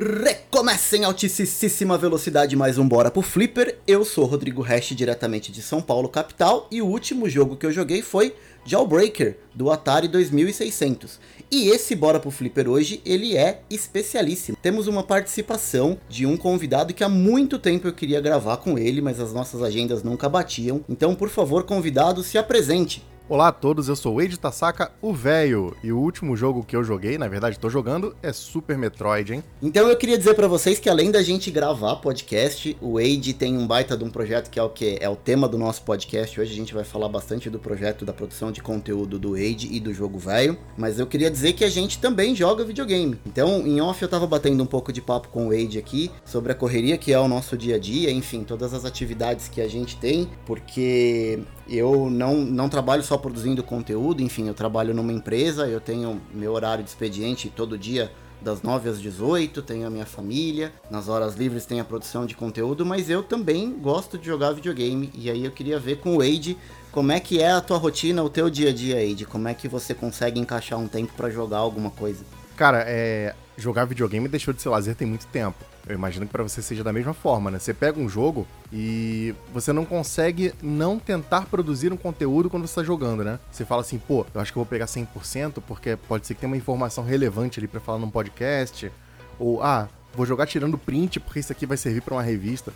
Recomeça 0.00 0.96
em 0.96 1.02
altíssima 1.02 1.98
velocidade 1.98 2.54
mais 2.54 2.78
um 2.78 2.86
Bora 2.86 3.10
pro 3.10 3.20
Flipper. 3.20 3.78
Eu 3.84 4.04
sou 4.04 4.26
Rodrigo 4.26 4.62
Hash, 4.62 4.90
diretamente 4.90 5.50
de 5.50 5.60
São 5.60 5.82
Paulo, 5.82 6.08
capital, 6.08 6.68
e 6.70 6.80
o 6.80 6.86
último 6.86 7.28
jogo 7.28 7.56
que 7.56 7.66
eu 7.66 7.72
joguei 7.72 8.00
foi 8.00 8.32
Jawbreaker, 8.64 9.36
do 9.52 9.72
Atari 9.72 10.06
2600. 10.06 11.18
E 11.50 11.70
esse 11.70 11.96
Bora 11.96 12.20
pro 12.20 12.30
Flipper 12.30 12.68
hoje, 12.68 13.02
ele 13.04 13.36
é 13.36 13.62
especialíssimo. 13.68 14.56
Temos 14.62 14.86
uma 14.86 15.02
participação 15.02 15.98
de 16.08 16.24
um 16.24 16.36
convidado 16.36 16.94
que 16.94 17.02
há 17.02 17.08
muito 17.08 17.58
tempo 17.58 17.88
eu 17.88 17.92
queria 17.92 18.20
gravar 18.20 18.58
com 18.58 18.78
ele, 18.78 19.00
mas 19.00 19.18
as 19.18 19.32
nossas 19.32 19.62
agendas 19.64 20.04
nunca 20.04 20.28
batiam. 20.28 20.84
Então, 20.88 21.12
por 21.12 21.28
favor, 21.28 21.64
convidado, 21.64 22.22
se 22.22 22.38
apresente. 22.38 23.02
Olá 23.30 23.48
a 23.48 23.52
todos, 23.52 23.90
eu 23.90 23.96
sou 23.96 24.14
o 24.14 24.22
Wade 24.22 24.38
Tasaka, 24.38 24.90
o 25.02 25.12
velho, 25.12 25.76
e 25.84 25.92
o 25.92 25.98
último 25.98 26.34
jogo 26.34 26.64
que 26.64 26.74
eu 26.74 26.82
joguei, 26.82 27.18
na 27.18 27.28
verdade 27.28 27.58
tô 27.58 27.68
jogando, 27.68 28.16
é 28.22 28.32
Super 28.32 28.78
Metroid, 28.78 29.34
hein? 29.34 29.44
Então 29.60 29.86
eu 29.86 29.94
queria 29.98 30.16
dizer 30.16 30.32
para 30.32 30.48
vocês 30.48 30.78
que 30.78 30.88
além 30.88 31.10
da 31.10 31.22
gente 31.22 31.50
gravar 31.50 31.96
podcast, 31.96 32.74
o 32.80 32.94
Wade 32.94 33.34
tem 33.34 33.58
um 33.58 33.66
baita 33.66 33.98
de 33.98 34.02
um 34.02 34.08
projeto 34.08 34.48
que 34.48 34.58
é 34.58 34.62
o 34.62 34.70
que 34.70 34.96
é 34.98 35.06
o 35.10 35.14
tema 35.14 35.46
do 35.46 35.58
nosso 35.58 35.82
podcast. 35.82 36.40
Hoje 36.40 36.54
a 36.54 36.56
gente 36.56 36.72
vai 36.72 36.84
falar 36.84 37.06
bastante 37.10 37.50
do 37.50 37.58
projeto 37.58 38.02
da 38.02 38.14
produção 38.14 38.50
de 38.50 38.62
conteúdo 38.62 39.18
do 39.18 39.32
Wade 39.32 39.68
e 39.70 39.78
do 39.78 39.92
jogo 39.92 40.18
velho, 40.18 40.56
mas 40.74 40.98
eu 40.98 41.06
queria 41.06 41.30
dizer 41.30 41.52
que 41.52 41.66
a 41.66 41.70
gente 41.70 41.98
também 41.98 42.34
joga 42.34 42.64
videogame. 42.64 43.20
Então, 43.26 43.60
em 43.66 43.78
off 43.78 44.02
eu 44.02 44.08
tava 44.08 44.26
batendo 44.26 44.62
um 44.62 44.66
pouco 44.66 44.90
de 44.90 45.02
papo 45.02 45.28
com 45.28 45.48
o 45.48 45.50
Wade 45.50 45.78
aqui 45.78 46.10
sobre 46.24 46.52
a 46.52 46.54
correria 46.54 46.96
que 46.96 47.12
é 47.12 47.20
o 47.20 47.28
nosso 47.28 47.58
dia 47.58 47.76
a 47.76 47.78
dia, 47.78 48.10
enfim, 48.10 48.42
todas 48.42 48.72
as 48.72 48.86
atividades 48.86 49.48
que 49.48 49.60
a 49.60 49.68
gente 49.68 49.98
tem, 49.98 50.30
porque 50.46 51.40
eu 51.68 52.08
não, 52.10 52.36
não 52.36 52.68
trabalho 52.68 53.02
só 53.02 53.16
produzindo 53.16 53.62
conteúdo, 53.62 54.22
enfim, 54.22 54.48
eu 54.48 54.54
trabalho 54.54 54.94
numa 54.94 55.12
empresa, 55.12 55.66
eu 55.66 55.80
tenho 55.80 56.20
meu 56.32 56.52
horário 56.52 56.82
de 56.82 56.90
expediente 56.90 57.50
todo 57.54 57.76
dia 57.76 58.10
das 58.40 58.62
9 58.62 58.88
às 58.88 59.00
18, 59.00 59.62
tenho 59.62 59.86
a 59.86 59.90
minha 59.90 60.06
família, 60.06 60.72
nas 60.90 61.08
horas 61.08 61.34
livres 61.34 61.66
tem 61.66 61.80
a 61.80 61.84
produção 61.84 62.24
de 62.24 62.36
conteúdo, 62.36 62.86
mas 62.86 63.10
eu 63.10 63.22
também 63.22 63.72
gosto 63.72 64.16
de 64.16 64.26
jogar 64.26 64.52
videogame 64.52 65.10
e 65.14 65.28
aí 65.30 65.44
eu 65.44 65.50
queria 65.50 65.78
ver 65.78 65.98
com 65.98 66.16
o 66.16 66.18
Wade 66.18 66.56
como 66.92 67.12
é 67.12 67.20
que 67.20 67.40
é 67.40 67.50
a 67.50 67.60
tua 67.60 67.76
rotina, 67.76 68.22
o 68.22 68.30
teu 68.30 68.48
dia 68.48 68.70
a 68.70 68.72
dia, 68.72 68.96
Wade, 68.96 69.24
como 69.26 69.48
é 69.48 69.54
que 69.54 69.68
você 69.68 69.92
consegue 69.94 70.40
encaixar 70.40 70.78
um 70.78 70.88
tempo 70.88 71.12
para 71.16 71.30
jogar 71.30 71.58
alguma 71.58 71.90
coisa? 71.90 72.24
Cara, 72.58 72.82
é, 72.88 73.36
jogar 73.56 73.84
videogame 73.84 74.26
deixou 74.26 74.52
de 74.52 74.60
ser 74.60 74.68
lazer 74.68 74.96
tem 74.96 75.06
muito 75.06 75.28
tempo. 75.28 75.64
Eu 75.86 75.94
imagino 75.94 76.26
que 76.26 76.32
para 76.32 76.42
você 76.42 76.60
seja 76.60 76.82
da 76.82 76.92
mesma 76.92 77.14
forma, 77.14 77.52
né? 77.52 77.58
Você 77.60 77.72
pega 77.72 78.00
um 78.00 78.08
jogo 78.08 78.48
e 78.72 79.32
você 79.54 79.72
não 79.72 79.84
consegue 79.84 80.52
não 80.60 80.98
tentar 80.98 81.42
produzir 81.42 81.92
um 81.92 81.96
conteúdo 81.96 82.50
quando 82.50 82.66
você 82.66 82.74
tá 82.74 82.82
jogando, 82.82 83.22
né? 83.22 83.38
Você 83.48 83.64
fala 83.64 83.82
assim, 83.82 83.96
pô, 83.96 84.26
eu 84.34 84.40
acho 84.40 84.52
que 84.52 84.58
eu 84.58 84.64
vou 84.64 84.68
pegar 84.68 84.86
100% 84.86 85.62
porque 85.68 85.94
pode 86.08 86.26
ser 86.26 86.34
que 86.34 86.40
tenha 86.40 86.50
uma 86.50 86.56
informação 86.56 87.04
relevante 87.04 87.60
ali 87.60 87.68
para 87.68 87.78
falar 87.78 88.00
num 88.00 88.10
podcast, 88.10 88.90
ou 89.38 89.62
ah, 89.62 89.88
vou 90.12 90.26
jogar 90.26 90.44
tirando 90.46 90.76
print 90.76 91.20
porque 91.20 91.38
isso 91.38 91.52
aqui 91.52 91.64
vai 91.64 91.76
servir 91.76 92.00
para 92.00 92.14
uma 92.14 92.22
revista 92.24 92.72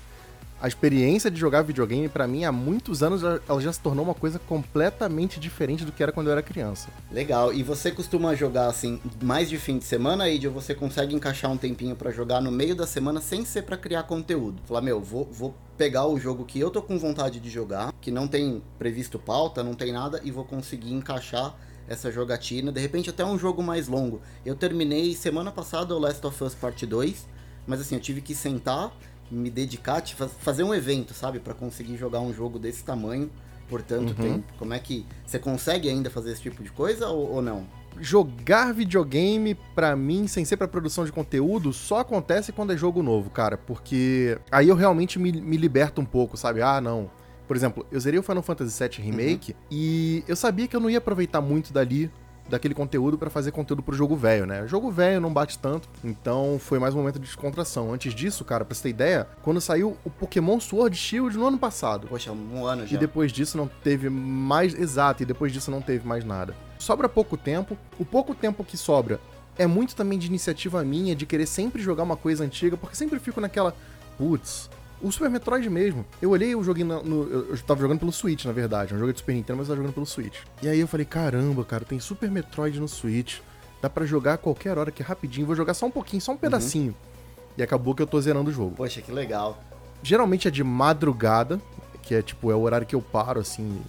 a 0.63 0.69
experiência 0.69 1.29
de 1.29 1.41
jogar 1.41 1.63
videogame, 1.63 2.09
para 2.09 2.25
mim, 2.29 2.45
há 2.45 2.53
muitos 2.53 3.03
anos, 3.03 3.25
ela 3.25 3.61
já 3.61 3.73
se 3.73 3.81
tornou 3.81 4.05
uma 4.05 4.15
coisa 4.15 4.39
completamente 4.39 5.41
diferente 5.41 5.85
do 5.85 5.91
que 5.91 6.01
era 6.01 6.13
quando 6.13 6.29
eu 6.29 6.33
era 6.33 6.41
criança. 6.41 6.89
Legal. 7.11 7.53
E 7.53 7.65
você 7.65 7.91
costuma 7.91 8.33
jogar, 8.37 8.69
assim, 8.69 9.01
mais 9.21 9.51
de 9.51 9.59
fim 9.59 9.77
de 9.77 9.85
semana, 9.85 10.29
Id, 10.29 10.45
ou 10.45 10.53
você 10.53 10.73
consegue 10.73 11.17
encaixar 11.17 11.51
um 11.51 11.57
tempinho 11.57 11.97
para 11.97 12.13
jogar 12.13 12.41
no 12.41 12.53
meio 12.53 12.77
da 12.77 12.87
semana 12.87 13.21
sem 13.21 13.45
ser 13.45 13.63
para 13.63 13.77
criar 13.77 14.05
conteúdo? 14.05 14.63
Falar, 14.65 14.83
meu, 14.83 15.01
vou, 15.01 15.29
vou 15.33 15.53
pegar 15.77 16.07
o 16.07 16.17
jogo 16.17 16.45
que 16.45 16.61
eu 16.61 16.71
tô 16.71 16.81
com 16.81 16.97
vontade 16.97 17.41
de 17.41 17.51
jogar, 17.51 17.93
que 18.01 18.13
não 18.13 18.29
tem 18.29 18.63
previsto 18.79 19.19
pauta, 19.19 19.65
não 19.65 19.75
tem 19.75 19.91
nada, 19.91 20.21
e 20.23 20.31
vou 20.31 20.45
conseguir 20.45 20.93
encaixar 20.93 21.57
essa 21.89 22.09
jogatina, 22.13 22.71
de 22.71 22.81
repente 22.81 23.11
até 23.11 23.25
um 23.25 23.37
jogo 23.37 23.65
mais 23.65 23.89
longo. 23.89 24.21
Eu 24.47 24.55
terminei 24.55 25.13
semana 25.17 25.51
passada 25.51 25.93
o 25.93 25.99
Last 25.99 26.25
of 26.25 26.45
Us 26.45 26.55
Part 26.55 26.87
2, 26.87 27.27
mas 27.67 27.81
assim, 27.81 27.97
eu 27.97 28.01
tive 28.01 28.21
que 28.21 28.33
sentar 28.33 28.93
me 29.33 29.51
dedicar, 29.51 30.01
tipo, 30.01 30.27
fazer 30.29 30.63
um 30.63 30.75
evento, 30.75 31.15
sabe? 31.15 31.41
para 31.41 31.55
conseguir 31.55 31.97
jogar 31.97 32.21
um 32.21 32.33
jogo 32.33 32.59
desse 32.59 32.85
tamanho 32.85 33.31
por 33.69 33.83
tanto 33.83 34.11
uhum. 34.11 34.35
tempo. 34.35 34.53
Como 34.59 34.75
é 34.75 34.79
que. 34.79 35.07
Você 35.27 35.39
consegue 35.39 35.89
ainda 35.89 36.11
fazer 36.11 36.33
esse 36.33 36.43
tipo 36.43 36.63
de 36.63 36.71
coisa 36.71 37.09
ou, 37.09 37.37
ou 37.37 37.43
não? 37.43 37.67
Jogar 37.99 38.73
videogame, 38.73 39.55
para 39.75 39.97
mim, 39.97 40.27
sem 40.27 40.45
ser 40.45 40.57
pra 40.57 40.69
produção 40.69 41.05
de 41.05 41.13
conteúdo, 41.13 41.73
só 41.73 42.01
acontece 42.01 42.53
quando 42.53 42.73
é 42.73 42.77
jogo 42.77 43.03
novo, 43.03 43.31
cara. 43.31 43.57
Porque 43.57 44.39
aí 44.51 44.69
eu 44.69 44.77
realmente 44.77 45.19
me, 45.19 45.33
me 45.33 45.57
liberto 45.57 46.01
um 46.01 46.05
pouco, 46.05 46.37
sabe? 46.37 46.61
Ah, 46.63 46.81
não. 46.81 47.11
Por 47.47 47.57
exemplo, 47.57 47.87
eu 47.91 48.01
zerei 48.01 48.19
o 48.19 48.23
Final 48.23 48.43
Fantasy 48.43 48.83
VII 48.83 49.05
Remake 49.05 49.53
uhum. 49.53 49.59
e 49.71 50.25
eu 50.29 50.37
sabia 50.37 50.67
que 50.67 50.77
eu 50.77 50.81
não 50.81 50.89
ia 50.89 50.99
aproveitar 50.99 51.41
muito 51.41 51.73
dali 51.73 52.11
daquele 52.49 52.75
conteúdo 52.75 53.17
para 53.17 53.31
fazer 53.31 53.51
conteúdo 53.51 53.83
pro 53.83 53.95
jogo 53.95 54.17
velho, 54.17 54.47
né? 54.47 54.63
O 54.63 54.69
jogo 54.69 54.91
velho 54.91 55.21
não 55.21 55.33
bate 55.33 55.59
tanto, 55.59 55.89
então 56.05 56.59
foi 56.59 56.79
mais 56.79 56.95
um 56.95 56.99
momento 56.99 57.19
de 57.19 57.27
descontração. 57.27 57.93
Antes 57.93 58.15
disso, 58.15 58.45
cara, 58.45 58.65
pra 58.65 58.75
você 58.75 58.83
ter 58.85 58.89
ideia, 58.91 59.27
quando 59.43 59.61
saiu 59.61 59.97
o 60.05 60.11
Pokémon 60.11 60.61
Sword 60.61 60.97
Shield 60.97 61.37
no 61.37 61.47
ano 61.47 61.59
passado. 61.59 62.09
Poxa, 62.09 62.33
um 62.33 62.67
ano 62.67 62.87
já. 62.87 62.97
E 62.97 62.99
depois 62.99 63.33
disso 63.33 63.57
não 63.57 63.69
teve 63.69 64.09
mais. 64.09 64.75
Exato, 64.75 65.23
e 65.23 65.27
depois 65.27 65.53
disso 65.53 65.71
não 65.71 65.81
teve 65.81 66.07
mais 66.07 66.25
nada. 66.25 66.55
Sobra 66.79 67.09
pouco 67.09 67.37
tempo. 67.37 67.77
O 67.99 68.05
pouco 68.05 68.35
tempo 68.35 68.65
que 68.65 68.77
sobra 68.77 69.21
é 69.57 69.67
muito 69.67 69.95
também 69.95 70.19
de 70.19 70.27
iniciativa 70.27 70.83
minha, 70.85 71.15
de 71.15 71.27
querer 71.27 71.47
sempre 71.47 71.81
jogar 71.83 72.03
uma 72.03 72.17
coisa 72.17 72.45
antiga, 72.45 72.77
porque 72.77 72.97
sempre 72.97 73.19
fico 73.19 73.41
naquela. 73.41 73.75
Putz, 74.19 74.69
o 75.03 75.11
Super 75.11 75.29
Metroid 75.29 75.69
mesmo. 75.69 76.07
Eu 76.21 76.31
olhei 76.31 76.55
o 76.55 76.63
joguinho 76.63 76.87
no, 76.87 77.03
no, 77.03 77.23
Eu 77.51 77.59
tava 77.59 77.81
jogando 77.81 77.99
pelo 77.99 78.13
Switch, 78.13 78.45
na 78.45 78.53
verdade. 78.53 78.93
É 78.93 78.97
um 78.97 78.99
jogo 78.99 79.13
de 79.13 79.19
Super 79.19 79.35
Nintendo, 79.35 79.59
mas 79.59 79.69
eu 79.69 79.75
tava 79.75 79.83
jogando 79.83 79.95
pelo 79.95 80.07
Switch. 80.07 80.39
E 80.63 80.69
aí 80.69 80.79
eu 80.79 80.87
falei, 80.87 81.05
caramba, 81.05 81.65
cara, 81.65 81.85
tem 81.85 81.99
Super 81.99 82.31
Metroid 82.31 82.79
no 82.79 82.87
Switch. 82.87 83.41
Dá 83.83 83.91
para 83.91 84.07
jogar 84.07 84.35
a 84.35 84.39
qualquer 84.39 84.79
hora 84.79 84.93
que 84.93 85.03
é 85.03 85.05
rapidinho. 85.05 85.47
Vou 85.47 85.57
jogar 85.57 85.75
só 85.75 85.87
um 85.87 85.91
pouquinho, 85.91 86.23
só 86.23 86.31
um 86.31 86.35
uhum. 86.35 86.41
pedacinho. 86.41 86.93
Uhum. 86.93 87.53
E 87.59 87.63
acabou 87.63 87.95
que 87.95 88.03
eu 88.03 88.07
tô 88.07 88.21
zerando 88.21 88.51
o 88.51 88.53
jogo. 88.53 88.77
Poxa, 88.77 89.03
que 89.03 89.11
legal. 89.11 89.61
Geralmente 90.03 90.47
é 90.47 90.51
de 90.51 90.63
madrugada, 90.63 91.61
que 92.03 92.15
é 92.15 92.23
tipo, 92.23 92.51
é 92.51 92.55
o 92.55 92.61
horário 92.61 92.87
que 92.87 92.95
eu 92.95 93.03
paro, 93.03 93.41
assim. 93.41 93.81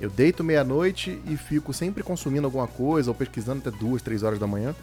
Eu 0.00 0.08
deito 0.08 0.42
meia-noite 0.42 1.20
e 1.26 1.36
fico 1.36 1.72
sempre 1.72 2.02
consumindo 2.02 2.46
alguma 2.46 2.66
coisa, 2.66 3.10
ou 3.10 3.14
pesquisando 3.14 3.60
até 3.66 3.76
duas, 3.76 4.00
três 4.00 4.22
horas 4.22 4.38
da 4.38 4.46
manhã. 4.46 4.74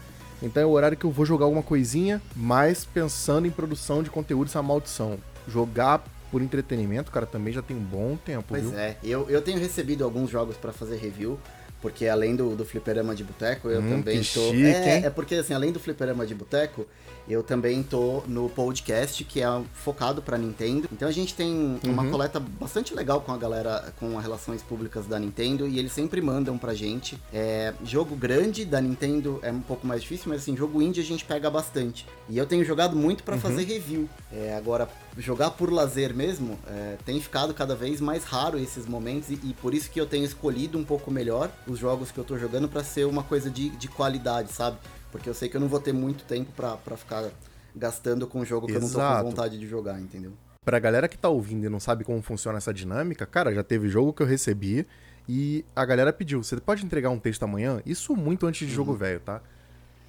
Então 0.42 0.62
é 0.62 0.66
o 0.66 0.70
horário 0.70 0.96
que 0.96 1.04
eu 1.04 1.10
vou 1.10 1.24
jogar 1.24 1.46
alguma 1.46 1.62
coisinha, 1.62 2.20
mas 2.34 2.84
pensando 2.84 3.46
em 3.46 3.50
produção 3.50 4.02
de 4.02 4.10
conteúdo, 4.10 4.48
essa 4.48 4.62
maldição 4.62 5.18
jogar 5.48 6.02
por 6.30 6.42
entretenimento, 6.42 7.10
cara, 7.10 7.24
também 7.24 7.52
já 7.52 7.62
tem 7.62 7.76
um 7.76 7.82
bom 7.82 8.16
tempo, 8.16 8.44
pois 8.48 8.64
viu? 8.64 8.78
é, 8.78 8.96
eu, 9.02 9.30
eu 9.30 9.40
tenho 9.40 9.58
recebido 9.58 10.04
alguns 10.04 10.28
jogos 10.28 10.56
para 10.56 10.72
fazer 10.72 10.96
review, 10.96 11.38
porque 11.80 12.06
além 12.06 12.34
do, 12.34 12.56
do 12.56 12.64
fliperama 12.64 13.14
de 13.14 13.24
boteco, 13.24 13.68
eu 13.68 13.80
hum, 13.80 13.88
também 13.88 14.18
tô... 14.18 14.50
Chique, 14.50 14.64
é, 14.64 15.02
é 15.06 15.10
porque 15.10 15.36
assim, 15.36 15.54
além 15.54 15.72
do 15.72 15.78
fliperama 15.78 16.26
de 16.26 16.34
boteco, 16.34 16.86
eu 17.28 17.42
também 17.42 17.82
tô 17.82 18.22
no 18.26 18.48
podcast 18.48 19.24
que 19.24 19.42
é 19.42 19.62
focado 19.74 20.22
para 20.22 20.38
Nintendo. 20.38 20.88
Então 20.92 21.08
a 21.08 21.12
gente 21.12 21.34
tem 21.34 21.78
uma 21.84 22.04
uhum. 22.04 22.10
coleta 22.10 22.38
bastante 22.38 22.94
legal 22.94 23.20
com 23.20 23.32
a 23.32 23.36
galera, 23.36 23.92
com 23.98 24.16
as 24.16 24.24
relações 24.24 24.62
públicas 24.62 25.06
da 25.06 25.18
Nintendo 25.18 25.66
e 25.66 25.78
eles 25.78 25.92
sempre 25.92 26.20
mandam 26.20 26.56
pra 26.56 26.72
gente. 26.72 27.20
É, 27.32 27.74
jogo 27.84 28.14
grande 28.14 28.64
da 28.64 28.80
Nintendo 28.80 29.40
é 29.42 29.50
um 29.50 29.60
pouco 29.60 29.86
mais 29.86 30.02
difícil, 30.02 30.26
mas 30.28 30.42
assim, 30.42 30.56
jogo 30.56 30.80
indie 30.80 31.00
a 31.00 31.04
gente 31.04 31.24
pega 31.24 31.50
bastante. 31.50 32.06
E 32.28 32.38
eu 32.38 32.46
tenho 32.46 32.64
jogado 32.64 32.94
muito 32.94 33.24
para 33.24 33.34
uhum. 33.34 33.40
fazer 33.40 33.64
review. 33.64 34.08
É, 34.32 34.54
agora, 34.56 34.88
jogar 35.18 35.50
por 35.50 35.72
lazer 35.72 36.14
mesmo, 36.14 36.58
é, 36.68 36.96
tem 37.04 37.20
ficado 37.20 37.52
cada 37.54 37.74
vez 37.74 38.00
mais 38.00 38.24
raro 38.24 38.58
esses 38.58 38.86
momentos 38.86 39.30
e, 39.30 39.34
e, 39.42 39.54
por 39.54 39.74
isso 39.74 39.90
que 39.90 40.00
eu 40.00 40.06
tenho 40.06 40.24
escolhido 40.24 40.78
um 40.78 40.84
pouco 40.84 41.10
melhor 41.10 41.50
os 41.66 41.78
jogos 41.78 42.10
que 42.10 42.18
eu 42.18 42.24
tô 42.24 42.38
jogando 42.38 42.68
para 42.68 42.84
ser 42.84 43.06
uma 43.06 43.22
coisa 43.22 43.50
de, 43.50 43.70
de 43.70 43.88
qualidade, 43.88 44.52
sabe? 44.52 44.78
Porque 45.10 45.28
eu 45.28 45.34
sei 45.34 45.48
que 45.48 45.56
eu 45.56 45.60
não 45.60 45.68
vou 45.68 45.80
ter 45.80 45.92
muito 45.92 46.24
tempo 46.24 46.50
para 46.52 46.96
ficar 46.96 47.28
gastando 47.74 48.26
com 48.26 48.40
um 48.40 48.44
jogo 48.44 48.66
que 48.66 48.72
Exato. 48.72 48.94
eu 48.94 48.98
não 48.98 49.16
tô 49.16 49.24
com 49.24 49.30
vontade 49.30 49.58
de 49.58 49.66
jogar, 49.66 50.00
entendeu? 50.00 50.32
Pra 50.64 50.78
galera 50.78 51.08
que 51.08 51.16
tá 51.16 51.28
ouvindo 51.28 51.66
e 51.66 51.68
não 51.68 51.78
sabe 51.78 52.04
como 52.04 52.20
funciona 52.22 52.58
essa 52.58 52.72
dinâmica, 52.72 53.24
cara, 53.26 53.54
já 53.54 53.62
teve 53.62 53.88
jogo 53.88 54.12
que 54.12 54.22
eu 54.22 54.26
recebi 54.26 54.86
e 55.28 55.64
a 55.74 55.84
galera 55.84 56.12
pediu, 56.12 56.42
você 56.42 56.56
pode 56.56 56.84
entregar 56.84 57.10
um 57.10 57.18
texto 57.18 57.42
amanhã? 57.42 57.80
Isso 57.84 58.16
muito 58.16 58.46
antes 58.46 58.66
de 58.66 58.74
jogo 58.74 58.92
uhum. 58.92 58.98
velho, 58.98 59.20
tá? 59.20 59.40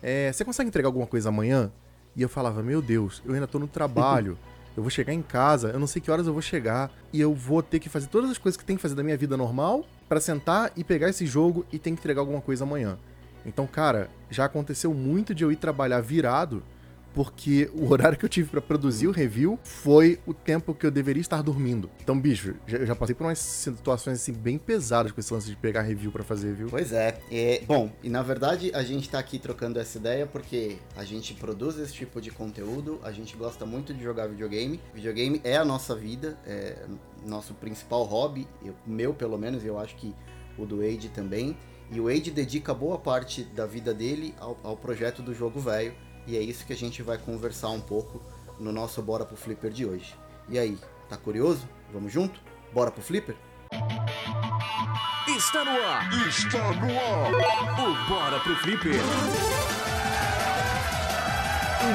É, 0.01 0.31
você 0.31 0.45
consegue 0.45 0.67
entregar 0.67 0.87
alguma 0.87 1.07
coisa 1.07 1.29
amanhã? 1.29 1.71
E 2.15 2.21
eu 2.21 2.29
falava, 2.29 2.63
meu 2.63 2.81
Deus, 2.81 3.21
eu 3.25 3.33
ainda 3.33 3.47
tô 3.47 3.59
no 3.59 3.67
trabalho. 3.67 4.37
eu 4.77 4.83
vou 4.83 4.91
chegar 4.91 5.11
em 5.11 5.23
casa, 5.23 5.69
eu 5.69 5.79
não 5.79 5.87
sei 5.87 5.99
que 5.99 6.11
horas 6.11 6.27
eu 6.27 6.33
vou 6.33 6.41
chegar, 6.41 6.91
e 7.11 7.19
eu 7.19 7.33
vou 7.33 7.63
ter 7.63 7.79
que 7.79 7.89
fazer 7.89 8.05
todas 8.07 8.29
as 8.29 8.37
coisas 8.37 8.55
que 8.55 8.63
tem 8.63 8.75
que 8.75 8.81
fazer 8.81 8.93
da 8.93 9.01
minha 9.01 9.17
vida 9.17 9.35
normal 9.35 9.83
para 10.07 10.21
sentar 10.21 10.71
e 10.77 10.83
pegar 10.83 11.09
esse 11.09 11.25
jogo 11.25 11.65
e 11.73 11.79
tem 11.79 11.95
que 11.95 11.99
entregar 11.99 12.21
alguma 12.21 12.39
coisa 12.39 12.63
amanhã. 12.63 12.95
Então, 13.43 13.65
cara, 13.65 14.07
já 14.29 14.45
aconteceu 14.45 14.93
muito 14.93 15.33
de 15.33 15.43
eu 15.43 15.51
ir 15.51 15.55
trabalhar 15.55 15.99
virado, 15.99 16.61
porque 17.17 17.67
o 17.73 17.91
horário 17.91 18.15
que 18.15 18.23
eu 18.23 18.29
tive 18.29 18.47
para 18.47 18.61
produzir 18.61 19.07
o 19.07 19.11
review 19.11 19.57
foi 19.63 20.19
o 20.23 20.35
tempo 20.35 20.71
que 20.71 20.85
eu 20.85 20.91
deveria 20.91 21.19
estar 21.19 21.41
dormindo. 21.41 21.89
Então, 21.99 22.19
bicho, 22.19 22.53
eu 22.67 22.85
já 22.85 22.95
passei 22.95 23.15
por 23.15 23.23
umas 23.23 23.39
situações 23.39 24.21
assim 24.21 24.33
bem 24.33 24.59
pesadas 24.59 25.11
com 25.11 25.19
esse 25.19 25.33
lance 25.33 25.49
de 25.49 25.55
pegar 25.55 25.81
review 25.81 26.11
para 26.11 26.23
fazer, 26.23 26.53
viu? 26.53 26.67
Pois 26.69 26.93
é. 26.93 27.17
é. 27.31 27.63
Bom, 27.65 27.91
e 28.03 28.09
na 28.09 28.21
verdade 28.21 28.69
a 28.71 28.83
gente 28.83 29.09
tá 29.09 29.17
aqui 29.17 29.39
trocando 29.39 29.79
essa 29.79 29.97
ideia 29.97 30.27
porque 30.27 30.77
a 30.95 31.03
gente 31.03 31.33
produz 31.33 31.79
esse 31.79 31.93
tipo 31.93 32.21
de 32.21 32.29
conteúdo, 32.29 32.99
a 33.01 33.11
gente 33.11 33.35
gosta 33.35 33.65
muito 33.65 33.95
de 33.95 34.03
jogar 34.03 34.27
videogame. 34.27 34.79
Videogame 34.93 35.41
é 35.43 35.57
a 35.57 35.65
nossa 35.65 35.95
vida, 35.95 36.37
é 36.45 36.85
nosso 37.25 37.55
principal 37.55 38.03
hobby, 38.03 38.47
eu, 38.63 38.75
meu 38.85 39.11
pelo 39.11 39.39
menos, 39.39 39.65
eu 39.65 39.79
acho 39.79 39.95
que 39.95 40.13
o 40.55 40.67
do 40.67 40.81
Age 40.81 41.09
também. 41.09 41.57
E 41.89 42.01
o 42.01 42.03
Wade 42.03 42.31
dedica 42.31 42.73
boa 42.73 42.97
parte 42.97 43.43
da 43.43 43.65
vida 43.65 43.93
dele 43.93 44.35
ao, 44.39 44.57
ao 44.61 44.75
projeto 44.75 45.21
do 45.21 45.33
jogo 45.33 45.59
velho. 45.59 45.93
E 46.27 46.37
é 46.37 46.41
isso 46.41 46.65
que 46.65 46.73
a 46.73 46.75
gente 46.75 47.01
vai 47.01 47.17
conversar 47.17 47.69
um 47.69 47.79
pouco 47.79 48.21
no 48.59 48.71
nosso 48.71 49.01
Bora 49.01 49.25
pro 49.25 49.37
Flipper 49.37 49.71
de 49.71 49.85
hoje. 49.85 50.13
E 50.49 50.59
aí, 50.59 50.77
tá 51.09 51.15
curioso? 51.15 51.67
Vamos 51.91 52.11
junto? 52.11 52.39
Bora 52.73 52.91
pro 52.91 53.01
Flipper? 53.01 53.35
Está 55.27 55.63
no 55.63 55.71
ar! 55.71 56.27
Está 56.27 56.71
no 56.73 56.99
ar! 56.99 57.31
O 57.79 58.09
Bora 58.09 58.39
pro 58.41 58.55
Flipper! 58.57 58.99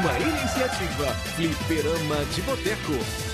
Uma 0.00 0.19
iniciativa 0.19 1.06
Flipperama 1.35 2.25
de 2.35 2.43
Boteco. 2.43 3.31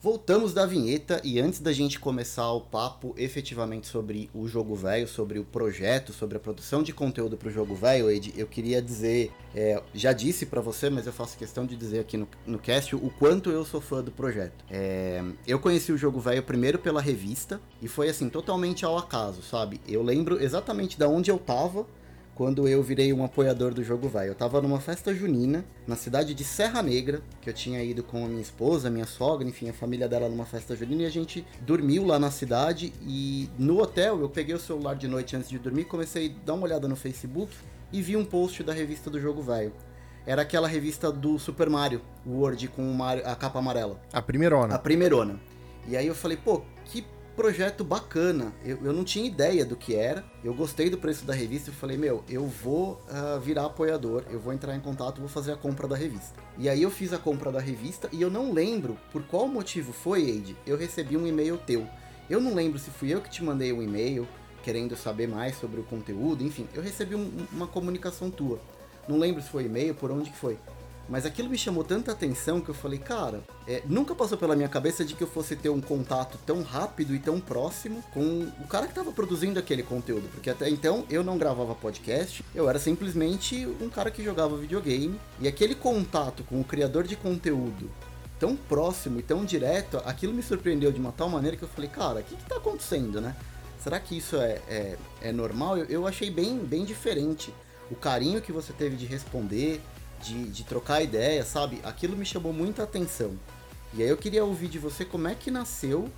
Voltamos 0.00 0.54
da 0.54 0.64
vinheta 0.64 1.20
e 1.24 1.40
antes 1.40 1.58
da 1.58 1.72
gente 1.72 1.98
começar 1.98 2.52
o 2.52 2.60
papo 2.60 3.12
efetivamente 3.18 3.88
sobre 3.88 4.30
o 4.32 4.46
jogo 4.46 4.76
velho, 4.76 5.08
sobre 5.08 5.40
o 5.40 5.44
projeto, 5.44 6.12
sobre 6.12 6.36
a 6.36 6.40
produção 6.40 6.84
de 6.84 6.92
conteúdo 6.92 7.36
para 7.36 7.48
o 7.48 7.50
jogo 7.50 7.74
velho, 7.74 8.08
Ed, 8.08 8.32
eu 8.36 8.46
queria 8.46 8.80
dizer, 8.80 9.32
é, 9.52 9.82
já 9.92 10.12
disse 10.12 10.46
para 10.46 10.60
você, 10.60 10.88
mas 10.88 11.08
eu 11.08 11.12
faço 11.12 11.36
questão 11.36 11.66
de 11.66 11.74
dizer 11.74 11.98
aqui 11.98 12.16
no, 12.16 12.28
no 12.46 12.60
cast 12.60 12.94
o 12.94 13.10
quanto 13.18 13.50
eu 13.50 13.64
sou 13.64 13.80
fã 13.80 14.00
do 14.00 14.12
projeto. 14.12 14.64
É, 14.70 15.20
eu 15.44 15.58
conheci 15.58 15.90
o 15.90 15.98
jogo 15.98 16.20
velho 16.20 16.44
primeiro 16.44 16.78
pela 16.78 17.00
revista 17.00 17.60
e 17.82 17.88
foi 17.88 18.08
assim 18.08 18.28
totalmente 18.28 18.84
ao 18.84 18.96
acaso, 18.96 19.42
sabe? 19.42 19.80
Eu 19.84 20.04
lembro 20.04 20.40
exatamente 20.40 20.96
da 20.96 21.08
onde 21.08 21.28
eu 21.28 21.40
tava 21.40 21.84
quando 22.38 22.68
eu 22.68 22.80
virei 22.80 23.12
um 23.12 23.24
apoiador 23.24 23.74
do 23.74 23.82
jogo 23.82 24.08
velho. 24.08 24.28
Eu 24.28 24.34
tava 24.36 24.62
numa 24.62 24.78
festa 24.78 25.12
junina 25.12 25.64
na 25.88 25.96
cidade 25.96 26.34
de 26.34 26.44
Serra 26.44 26.80
Negra, 26.80 27.20
que 27.42 27.50
eu 27.50 27.52
tinha 27.52 27.82
ido 27.82 28.00
com 28.04 28.24
a 28.24 28.28
minha 28.28 28.40
esposa, 28.40 28.88
minha 28.88 29.06
sogra, 29.06 29.48
enfim, 29.48 29.68
a 29.68 29.72
família 29.72 30.08
dela 30.08 30.28
numa 30.28 30.44
festa 30.44 30.76
junina 30.76 31.02
e 31.02 31.06
a 31.06 31.10
gente 31.10 31.44
dormiu 31.62 32.06
lá 32.06 32.16
na 32.16 32.30
cidade 32.30 32.92
e 33.02 33.50
no 33.58 33.82
hotel 33.82 34.20
eu 34.20 34.28
peguei 34.28 34.54
o 34.54 34.60
celular 34.60 34.94
de 34.94 35.08
noite 35.08 35.34
antes 35.34 35.50
de 35.50 35.58
dormir, 35.58 35.86
comecei 35.86 36.28
a 36.28 36.46
dar 36.46 36.54
uma 36.54 36.62
olhada 36.62 36.86
no 36.86 36.94
Facebook 36.94 37.52
e 37.92 38.00
vi 38.00 38.16
um 38.16 38.24
post 38.24 38.62
da 38.62 38.72
revista 38.72 39.10
do 39.10 39.18
jogo 39.18 39.42
velho. 39.42 39.72
Era 40.24 40.42
aquela 40.42 40.68
revista 40.68 41.10
do 41.10 41.40
Super 41.40 41.68
Mario 41.68 42.00
World 42.24 42.68
com 42.68 42.96
a 43.02 43.34
capa 43.34 43.58
amarela. 43.58 44.00
A 44.12 44.22
primeirona. 44.22 44.76
A 44.76 44.78
primeirona. 44.78 45.40
E 45.88 45.96
aí 45.96 46.06
eu 46.06 46.14
falei, 46.14 46.36
pô, 46.36 46.62
que 46.84 47.04
projeto 47.38 47.84
bacana. 47.84 48.52
Eu, 48.64 48.78
eu 48.82 48.92
não 48.92 49.04
tinha 49.04 49.24
ideia 49.24 49.64
do 49.64 49.76
que 49.76 49.94
era. 49.94 50.24
Eu 50.42 50.52
gostei 50.52 50.90
do 50.90 50.98
preço 50.98 51.24
da 51.24 51.32
revista 51.32 51.70
e 51.70 51.72
falei, 51.72 51.96
meu, 51.96 52.24
eu 52.28 52.44
vou 52.44 53.00
uh, 53.08 53.38
virar 53.38 53.66
apoiador, 53.66 54.24
eu 54.28 54.40
vou 54.40 54.52
entrar 54.52 54.74
em 54.74 54.80
contato, 54.80 55.20
vou 55.20 55.28
fazer 55.28 55.52
a 55.52 55.56
compra 55.56 55.86
da 55.86 55.94
revista. 55.94 56.42
E 56.58 56.68
aí 56.68 56.82
eu 56.82 56.90
fiz 56.90 57.12
a 57.12 57.18
compra 57.18 57.52
da 57.52 57.60
revista 57.60 58.08
e 58.10 58.20
eu 58.20 58.28
não 58.28 58.52
lembro 58.52 58.98
por 59.12 59.22
qual 59.22 59.46
motivo 59.46 59.92
foi, 59.92 60.22
Eide, 60.22 60.56
eu 60.66 60.76
recebi 60.76 61.16
um 61.16 61.28
e-mail 61.28 61.56
teu. 61.58 61.86
Eu 62.28 62.40
não 62.40 62.54
lembro 62.54 62.76
se 62.76 62.90
fui 62.90 63.14
eu 63.14 63.20
que 63.20 63.30
te 63.30 63.44
mandei 63.44 63.72
um 63.72 63.80
e-mail 63.80 64.26
querendo 64.64 64.96
saber 64.96 65.28
mais 65.28 65.56
sobre 65.60 65.78
o 65.78 65.84
conteúdo, 65.84 66.42
enfim, 66.42 66.66
eu 66.74 66.82
recebi 66.82 67.14
um, 67.14 67.46
uma 67.52 67.68
comunicação 67.68 68.32
tua. 68.32 68.58
Não 69.06 69.16
lembro 69.16 69.40
se 69.40 69.48
foi 69.48 69.66
e-mail, 69.66 69.94
por 69.94 70.10
onde 70.10 70.28
que 70.28 70.36
foi. 70.36 70.58
Mas 71.08 71.24
aquilo 71.24 71.48
me 71.48 71.56
chamou 71.56 71.82
tanta 71.82 72.12
atenção 72.12 72.60
que 72.60 72.68
eu 72.68 72.74
falei, 72.74 72.98
cara, 72.98 73.42
é, 73.66 73.82
nunca 73.86 74.14
passou 74.14 74.36
pela 74.36 74.54
minha 74.54 74.68
cabeça 74.68 75.04
de 75.04 75.14
que 75.14 75.22
eu 75.22 75.28
fosse 75.28 75.56
ter 75.56 75.70
um 75.70 75.80
contato 75.80 76.38
tão 76.44 76.62
rápido 76.62 77.14
e 77.14 77.18
tão 77.18 77.40
próximo 77.40 78.02
com 78.12 78.46
o 78.60 78.66
cara 78.68 78.84
que 78.84 78.92
estava 78.92 79.10
produzindo 79.10 79.58
aquele 79.58 79.82
conteúdo. 79.82 80.28
Porque 80.30 80.50
até 80.50 80.68
então 80.68 81.06
eu 81.08 81.24
não 81.24 81.38
gravava 81.38 81.74
podcast, 81.74 82.44
eu 82.54 82.68
era 82.68 82.78
simplesmente 82.78 83.66
um 83.80 83.88
cara 83.88 84.10
que 84.10 84.22
jogava 84.22 84.56
videogame. 84.56 85.18
E 85.40 85.48
aquele 85.48 85.74
contato 85.74 86.44
com 86.44 86.60
o 86.60 86.64
criador 86.64 87.04
de 87.04 87.16
conteúdo 87.16 87.90
tão 88.38 88.54
próximo 88.54 89.18
e 89.18 89.22
tão 89.22 89.44
direto, 89.44 90.00
aquilo 90.04 90.32
me 90.32 90.42
surpreendeu 90.42 90.92
de 90.92 91.00
uma 91.00 91.12
tal 91.12 91.28
maneira 91.28 91.56
que 91.56 91.62
eu 91.62 91.68
falei, 91.68 91.90
cara, 91.90 92.20
o 92.20 92.22
que, 92.22 92.34
está 92.34 92.56
acontecendo, 92.56 93.20
né? 93.20 93.34
Será 93.80 93.98
que 93.98 94.16
isso 94.16 94.36
é, 94.36 94.60
é, 94.68 94.96
é 95.22 95.32
normal? 95.32 95.78
Eu, 95.78 95.86
eu 95.86 96.06
achei 96.06 96.30
bem, 96.30 96.58
bem 96.58 96.84
diferente. 96.84 97.52
O 97.90 97.96
carinho 97.96 98.40
que 98.40 98.52
você 98.52 98.72
teve 98.72 98.96
de 98.96 99.06
responder, 99.06 99.80
de, 100.22 100.48
de 100.48 100.64
trocar 100.64 101.02
ideia, 101.02 101.44
sabe? 101.44 101.80
Aquilo 101.84 102.16
me 102.16 102.24
chamou 102.24 102.52
muita 102.52 102.82
atenção. 102.82 103.38
E 103.94 104.02
aí 104.02 104.08
eu 104.08 104.16
queria 104.16 104.44
ouvir 104.44 104.68
de 104.68 104.78
você 104.78 105.04
como 105.04 105.28
é 105.28 105.34
que 105.34 105.50
nasceu 105.50 106.08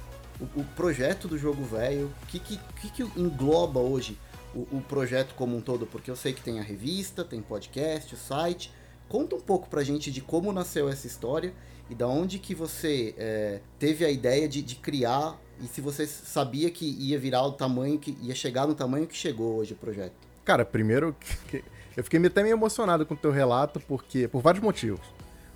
o, 0.40 0.60
o 0.60 0.64
projeto 0.74 1.28
do 1.28 1.38
jogo 1.38 1.62
velho, 1.64 2.10
o 2.22 2.26
que, 2.26 2.38
que, 2.38 2.58
que, 2.90 3.02
engloba 3.16 3.78
hoje 3.78 4.18
o, 4.54 4.66
o, 4.72 4.84
projeto 4.88 5.34
como 5.34 5.56
um 5.56 5.60
todo, 5.60 5.86
porque 5.86 6.10
eu 6.10 6.16
sei 6.16 6.32
que 6.32 6.42
tem 6.42 6.58
a 6.58 6.62
revista, 6.62 7.24
tem 7.24 7.40
podcast, 7.40 8.14
o 8.14 8.18
site. 8.18 8.72
Conta 9.08 9.36
um 9.36 9.40
pouco 9.40 9.68
pra 9.68 9.82
gente 9.82 10.10
de 10.10 10.20
como 10.20 10.52
nasceu 10.52 10.88
essa 10.88 11.06
história 11.06 11.52
e 11.88 11.94
da 11.94 12.06
onde 12.06 12.38
que 12.38 12.54
você 12.54 13.14
é, 13.18 13.60
teve 13.78 14.04
a 14.04 14.10
ideia 14.10 14.48
de, 14.48 14.62
de 14.62 14.76
criar 14.76 15.38
e 15.60 15.66
se 15.66 15.80
você 15.80 16.06
sabia 16.06 16.70
que 16.70 16.86
ia 16.86 17.18
virar 17.18 17.44
o 17.44 17.52
tamanho 17.52 17.98
que 17.98 18.16
ia 18.22 18.34
chegar 18.34 18.66
no 18.66 18.74
tamanho 18.74 19.06
que 19.06 19.16
chegou 19.16 19.56
hoje 19.56 19.74
o 19.74 19.76
projeto. 19.76 20.14
Cara, 20.44 20.64
primeiro 20.64 21.14
que 21.20 21.62
eu 21.96 22.04
fiquei 22.04 22.24
até 22.24 22.42
meio 22.42 22.54
emocionado 22.54 23.04
com 23.04 23.14
o 23.14 23.16
teu 23.16 23.30
relato, 23.30 23.80
porque 23.80 24.28
por 24.28 24.40
vários 24.40 24.62
motivos. 24.62 25.00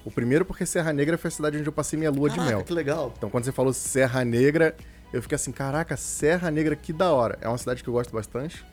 O 0.04 0.10
primeiro 0.10 0.44
porque 0.44 0.66
Serra 0.66 0.92
Negra 0.92 1.16
foi 1.16 1.28
a 1.28 1.30
cidade 1.30 1.56
onde 1.58 1.66
eu 1.66 1.72
passei 1.72 1.98
minha 1.98 2.10
lua 2.10 2.28
Caraca, 2.28 2.46
de 2.46 2.54
mel. 2.54 2.64
que 2.64 2.72
legal. 2.72 3.12
Então 3.16 3.30
quando 3.30 3.44
você 3.44 3.52
falou 3.52 3.72
Serra 3.72 4.24
Negra, 4.24 4.76
eu 5.12 5.22
fiquei 5.22 5.36
assim, 5.36 5.52
caraca, 5.52 5.96
Serra 5.96 6.50
Negra, 6.50 6.76
que 6.76 6.92
da 6.92 7.12
hora. 7.12 7.38
É 7.40 7.48
uma 7.48 7.56
cidade 7.56 7.82
que 7.82 7.88
eu 7.88 7.94
gosto 7.94 8.12
bastante. 8.12 8.64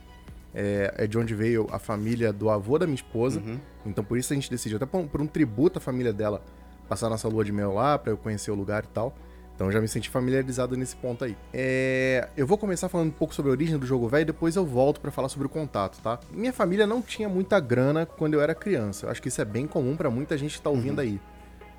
É, 0.53 0.93
é 0.97 1.07
de 1.07 1.17
onde 1.17 1.33
veio 1.33 1.67
a 1.71 1.79
família 1.79 2.33
do 2.33 2.49
avô 2.49 2.77
da 2.77 2.85
minha 2.85 2.95
esposa. 2.95 3.39
Uhum. 3.39 3.57
Então 3.85 4.03
por 4.03 4.17
isso 4.17 4.33
a 4.33 4.35
gente 4.35 4.49
decidiu, 4.49 4.75
até 4.75 4.85
por, 4.85 5.07
por 5.07 5.21
um 5.21 5.27
tributo 5.27 5.77
à 5.77 5.81
família 5.81 6.11
dela, 6.11 6.43
passar 6.89 7.09
nossa 7.09 7.27
lua 7.29 7.45
de 7.45 7.53
mel 7.53 7.73
lá, 7.73 7.97
pra 7.97 8.11
eu 8.11 8.17
conhecer 8.17 8.51
o 8.51 8.55
lugar 8.55 8.83
e 8.83 8.87
tal. 8.87 9.15
Então 9.61 9.71
já 9.71 9.79
me 9.79 9.87
senti 9.87 10.09
familiarizado 10.09 10.75
nesse 10.75 10.95
ponto 10.95 11.23
aí. 11.23 11.37
É... 11.53 12.27
Eu 12.35 12.47
vou 12.47 12.57
começar 12.57 12.89
falando 12.89 13.09
um 13.09 13.11
pouco 13.11 13.35
sobre 13.35 13.51
a 13.51 13.53
origem 13.53 13.77
do 13.77 13.85
jogo 13.85 14.07
velho 14.07 14.23
e 14.23 14.25
depois 14.25 14.55
eu 14.55 14.65
volto 14.65 14.99
para 14.99 15.11
falar 15.11 15.29
sobre 15.29 15.45
o 15.45 15.49
contato, 15.49 16.01
tá? 16.01 16.19
Minha 16.31 16.51
família 16.51 16.87
não 16.87 16.99
tinha 16.99 17.29
muita 17.29 17.59
grana 17.59 18.03
quando 18.03 18.33
eu 18.33 18.41
era 18.41 18.55
criança. 18.55 19.05
Eu 19.05 19.11
acho 19.11 19.21
que 19.21 19.27
isso 19.27 19.39
é 19.39 19.45
bem 19.45 19.67
comum 19.67 19.95
para 19.95 20.09
muita 20.09 20.35
gente 20.35 20.57
que 20.57 20.61
tá 20.63 20.71
ouvindo 20.71 20.97
uhum. 20.97 21.03
aí. 21.03 21.21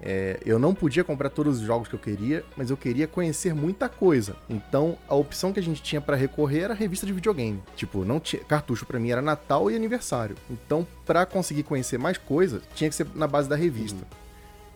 É, 0.01 0.39
eu 0.47 0.61
não 0.61 0.77
podia 0.77 1.03
comprar 1.03 1.29
todos 1.31 1.59
os 1.59 1.67
jogos 1.67 1.89
que 1.89 1.95
eu 1.95 1.99
queria, 1.99 2.45
mas 2.57 2.71
eu 2.71 2.77
queria 2.77 3.09
conhecer 3.09 3.53
muita 3.53 3.89
coisa. 3.89 4.37
Então, 4.49 4.97
a 5.09 5.17
opção 5.17 5.53
que 5.53 5.59
a 5.59 5.63
gente 5.63 5.83
tinha 5.83 6.01
para 6.01 6.15
recorrer 6.15 6.61
era 6.61 6.75
revista 6.75 7.05
de 7.05 7.13
videogame. 7.13 7.61
Tipo, 7.75 8.05
não 8.05 8.21
tinha 8.21 8.45
cartucho 8.45 8.87
para 8.87 9.01
mim 9.01 9.11
era 9.11 9.21
Natal 9.21 9.69
e 9.69 9.75
aniversário. 9.75 10.37
Então, 10.49 10.87
para 11.05 11.27
conseguir 11.27 11.65
conhecer 11.65 11.99
mais 11.99 12.17
coisas, 12.17 12.63
tinha 12.77 12.89
que 12.89 12.95
ser 12.95 13.09
na 13.13 13.27
base 13.27 13.49
da 13.49 13.57
revista. 13.57 14.03
Uhum. 14.03 14.23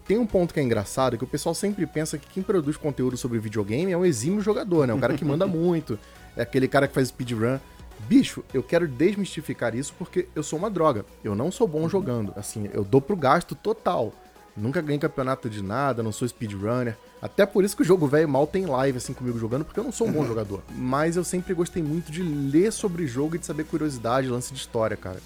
Tem 0.06 0.18
um 0.18 0.26
ponto 0.26 0.54
que 0.54 0.60
é 0.60 0.62
engraçado, 0.62 1.18
que 1.18 1.24
o 1.24 1.26
pessoal 1.26 1.54
sempre 1.54 1.84
pensa 1.84 2.16
que 2.16 2.28
quem 2.28 2.42
produz 2.42 2.76
conteúdo 2.76 3.16
sobre 3.16 3.38
videogame 3.40 3.90
é 3.90 3.96
um 3.96 4.04
exímio 4.04 4.40
jogador, 4.40 4.86
né? 4.86 4.94
Um 4.94 5.00
cara 5.00 5.14
que 5.14 5.24
manda 5.24 5.46
muito, 5.48 5.98
é 6.36 6.42
aquele 6.42 6.68
cara 6.68 6.86
que 6.86 6.94
faz 6.94 7.08
speedrun. 7.08 7.58
Bicho, 8.00 8.44
eu 8.54 8.62
quero 8.62 8.86
desmistificar 8.86 9.74
isso 9.74 9.92
porque 9.98 10.28
eu 10.34 10.42
sou 10.42 10.58
uma 10.58 10.70
droga. 10.70 11.04
Eu 11.24 11.34
não 11.34 11.50
sou 11.50 11.66
bom 11.66 11.88
jogando. 11.88 12.32
Assim, 12.36 12.70
eu 12.72 12.84
dou 12.84 13.00
pro 13.00 13.16
gasto 13.16 13.54
total. 13.54 14.12
Nunca 14.56 14.80
ganhei 14.80 14.98
campeonato 14.98 15.50
de 15.50 15.62
nada, 15.62 16.02
não 16.02 16.12
sou 16.12 16.26
speedrunner. 16.28 16.96
Até 17.20 17.44
por 17.44 17.64
isso 17.64 17.76
que 17.76 17.82
o 17.82 17.84
jogo 17.84 18.06
velho 18.06 18.28
mal 18.28 18.46
tem 18.46 18.64
live 18.64 18.98
assim 18.98 19.12
comigo 19.12 19.38
jogando, 19.38 19.64
porque 19.64 19.80
eu 19.80 19.84
não 19.84 19.92
sou 19.92 20.06
um 20.06 20.12
bom 20.12 20.24
jogador. 20.26 20.62
Mas 20.70 21.16
eu 21.16 21.24
sempre 21.24 21.52
gostei 21.52 21.82
muito 21.82 22.12
de 22.12 22.22
ler 22.22 22.72
sobre 22.72 23.06
jogo 23.06 23.34
e 23.34 23.38
de 23.38 23.46
saber 23.46 23.64
curiosidade, 23.64 24.28
lance 24.28 24.52
de 24.52 24.60
história, 24.60 24.96
cara. 24.96 25.18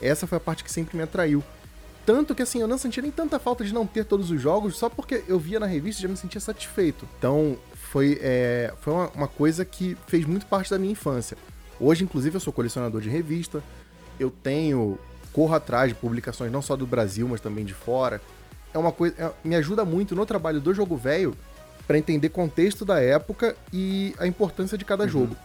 Essa 0.00 0.26
foi 0.26 0.38
a 0.38 0.40
parte 0.40 0.62
que 0.62 0.72
sempre 0.72 0.96
me 0.96 1.02
atraiu. 1.02 1.42
Tanto 2.04 2.34
que 2.34 2.42
assim, 2.42 2.60
eu 2.60 2.66
não 2.66 2.78
sentia 2.78 3.02
nem 3.02 3.12
tanta 3.12 3.38
falta 3.38 3.64
de 3.64 3.72
não 3.72 3.86
ter 3.86 4.04
todos 4.04 4.30
os 4.30 4.40
jogos, 4.40 4.76
só 4.76 4.88
porque 4.88 5.22
eu 5.28 5.38
via 5.38 5.60
na 5.60 5.66
revista 5.66 6.00
e 6.00 6.02
já 6.02 6.08
me 6.08 6.16
sentia 6.16 6.40
satisfeito. 6.40 7.08
Então, 7.18 7.56
foi, 7.74 8.18
é, 8.20 8.72
foi 8.80 8.92
uma, 8.92 9.08
uma 9.10 9.28
coisa 9.28 9.64
que 9.64 9.96
fez 10.06 10.24
muito 10.24 10.46
parte 10.46 10.70
da 10.70 10.78
minha 10.78 10.92
infância. 10.92 11.36
Hoje, 11.78 12.04
inclusive, 12.04 12.36
eu 12.36 12.40
sou 12.40 12.52
colecionador 12.52 13.00
de 13.00 13.08
revista, 13.08 13.62
eu 14.18 14.30
tenho, 14.30 14.98
corro 15.32 15.54
atrás 15.54 15.90
de 15.90 15.94
publicações 15.94 16.50
não 16.50 16.62
só 16.62 16.76
do 16.76 16.86
Brasil, 16.86 17.28
mas 17.28 17.40
também 17.40 17.64
de 17.64 17.74
fora. 17.74 18.20
É 18.74 18.78
uma 18.78 18.90
coisa, 18.90 19.14
é, 19.18 19.30
me 19.44 19.54
ajuda 19.54 19.84
muito 19.84 20.16
no 20.16 20.26
trabalho 20.26 20.60
do 20.60 20.72
jogo 20.72 20.96
velho 20.96 21.36
para 21.86 21.98
entender 21.98 22.30
contexto 22.30 22.84
da 22.84 23.00
época 23.00 23.54
e 23.72 24.14
a 24.18 24.26
importância 24.26 24.78
de 24.78 24.84
cada 24.84 25.04
uhum. 25.04 25.10
jogo. 25.10 25.36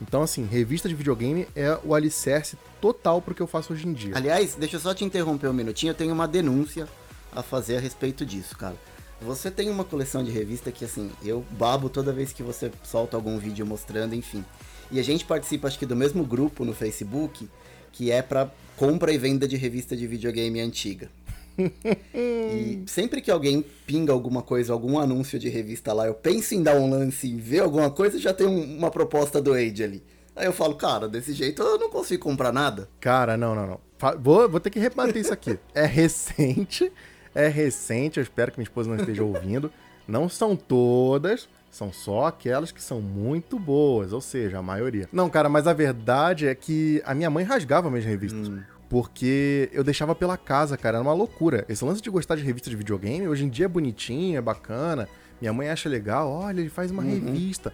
Então, 0.00 0.22
assim, 0.22 0.46
revista 0.46 0.88
de 0.88 0.94
videogame 0.94 1.48
é 1.56 1.76
o 1.84 1.94
alicerce 1.94 2.56
total 2.80 3.20
pro 3.20 3.34
que 3.34 3.42
eu 3.42 3.46
faço 3.46 3.72
hoje 3.72 3.86
em 3.86 3.92
dia. 3.92 4.16
Aliás, 4.16 4.54
deixa 4.54 4.76
eu 4.76 4.80
só 4.80 4.94
te 4.94 5.04
interromper 5.04 5.48
um 5.48 5.52
minutinho, 5.52 5.90
eu 5.90 5.94
tenho 5.94 6.12
uma 6.12 6.28
denúncia 6.28 6.88
a 7.34 7.42
fazer 7.42 7.76
a 7.76 7.80
respeito 7.80 8.24
disso, 8.24 8.56
cara. 8.56 8.76
Você 9.20 9.50
tem 9.50 9.68
uma 9.68 9.84
coleção 9.84 10.22
de 10.22 10.30
revista 10.30 10.70
que, 10.70 10.84
assim, 10.84 11.10
eu 11.24 11.44
babo 11.50 11.88
toda 11.88 12.12
vez 12.12 12.32
que 12.32 12.42
você 12.42 12.70
solta 12.84 13.16
algum 13.16 13.36
vídeo 13.36 13.66
mostrando, 13.66 14.14
enfim. 14.14 14.44
E 14.90 15.00
a 15.00 15.02
gente 15.02 15.24
participa, 15.24 15.66
acho 15.66 15.78
que, 15.78 15.86
do 15.86 15.96
mesmo 15.96 16.24
grupo 16.24 16.64
no 16.64 16.72
Facebook, 16.72 17.48
que 17.92 18.10
é 18.12 18.22
para 18.22 18.50
compra 18.76 19.12
e 19.12 19.18
venda 19.18 19.48
de 19.48 19.56
revista 19.56 19.96
de 19.96 20.06
videogame 20.06 20.60
antiga. 20.60 21.10
e 22.14 22.84
sempre 22.86 23.20
que 23.20 23.30
alguém 23.30 23.64
pinga 23.84 24.12
alguma 24.12 24.40
coisa, 24.40 24.72
algum 24.72 24.98
anúncio 24.98 25.36
de 25.38 25.48
revista 25.48 25.92
lá, 25.92 26.06
eu 26.06 26.14
penso 26.14 26.54
em 26.54 26.62
dar 26.62 26.76
um 26.76 26.88
lance, 26.88 27.28
em 27.28 27.36
ver 27.36 27.60
alguma 27.60 27.90
coisa, 27.90 28.18
já 28.18 28.32
tem 28.32 28.46
um, 28.46 28.78
uma 28.78 28.90
proposta 28.90 29.42
do 29.42 29.52
Age 29.52 29.82
ali. 29.82 30.02
Aí 30.38 30.46
eu 30.46 30.52
falo, 30.52 30.74
cara, 30.76 31.08
desse 31.08 31.32
jeito 31.32 31.62
eu 31.62 31.78
não 31.78 31.90
consigo 31.90 32.22
comprar 32.22 32.52
nada. 32.52 32.88
Cara, 33.00 33.36
não, 33.36 33.54
não, 33.54 33.66
não. 33.66 33.80
Vou, 34.20 34.48
vou 34.48 34.60
ter 34.60 34.70
que 34.70 34.78
rebater 34.78 35.16
isso 35.16 35.32
aqui. 35.32 35.58
É 35.74 35.84
recente, 35.84 36.90
é 37.34 37.48
recente, 37.48 38.18
eu 38.18 38.22
espero 38.22 38.52
que 38.52 38.58
minha 38.58 38.64
esposa 38.64 38.88
não 38.88 38.96
esteja 38.96 39.22
ouvindo. 39.24 39.70
Não 40.06 40.28
são 40.28 40.56
todas, 40.56 41.48
São 41.70 41.92
só 41.92 42.26
aquelas 42.26 42.72
que 42.72 42.82
são 42.82 43.00
muito 43.00 43.58
boas, 43.58 44.12
ou 44.12 44.20
seja, 44.22 44.58
a 44.58 44.62
maioria. 44.62 45.06
Não, 45.12 45.28
cara, 45.28 45.48
mas 45.50 45.66
a 45.66 45.72
verdade 45.74 46.46
é 46.46 46.54
que 46.54 47.02
a 47.04 47.14
minha 47.14 47.28
mãe 47.28 47.44
rasgava 47.44 47.90
minhas 47.90 48.06
revistas. 48.06 48.48
Hum. 48.48 48.60
Porque 48.88 49.68
eu 49.70 49.84
deixava 49.84 50.14
pela 50.14 50.38
casa, 50.38 50.78
cara, 50.78 50.96
era 50.96 51.02
uma 51.02 51.12
loucura. 51.12 51.66
Esse 51.68 51.84
lance 51.84 52.00
de 52.00 52.08
gostar 52.08 52.36
de 52.36 52.42
revista 52.42 52.70
de 52.70 52.76
videogame, 52.76 53.28
hoje 53.28 53.44
em 53.44 53.48
dia 53.50 53.66
é 53.66 53.68
bonitinho, 53.68 54.38
é 54.38 54.40
bacana. 54.40 55.06
Minha 55.42 55.52
mãe 55.52 55.68
acha 55.68 55.88
legal, 55.90 56.30
olha, 56.30 56.60
ele 56.60 56.70
faz 56.70 56.90
uma 56.90 57.02
Uhum. 57.02 57.10
revista. 57.10 57.72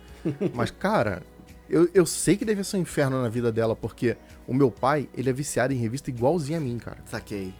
Mas, 0.53 0.73
cara, 0.73 1.23
eu, 1.69 1.89
eu 1.95 2.07
sei 2.07 2.37
que 2.37 2.45
deve 2.45 2.63
ser 2.65 2.77
um 2.77 2.81
inferno 2.81 3.23
na 3.23 3.29
vida 3.29 3.51
dela, 3.51 3.75
porque 3.75 4.17
o 4.47 4.55
meu 4.55 4.71
pai, 4.71 5.09
ele 5.17 5.31
é 5.31 5.33
viciado 5.33 5.73
em 5.73 5.77
revista 5.77 6.11
igualzinho 6.11 6.59
a 6.59 6.61
mim, 6.61 6.79
cara. 6.79 6.99
Saquei. 7.07 7.55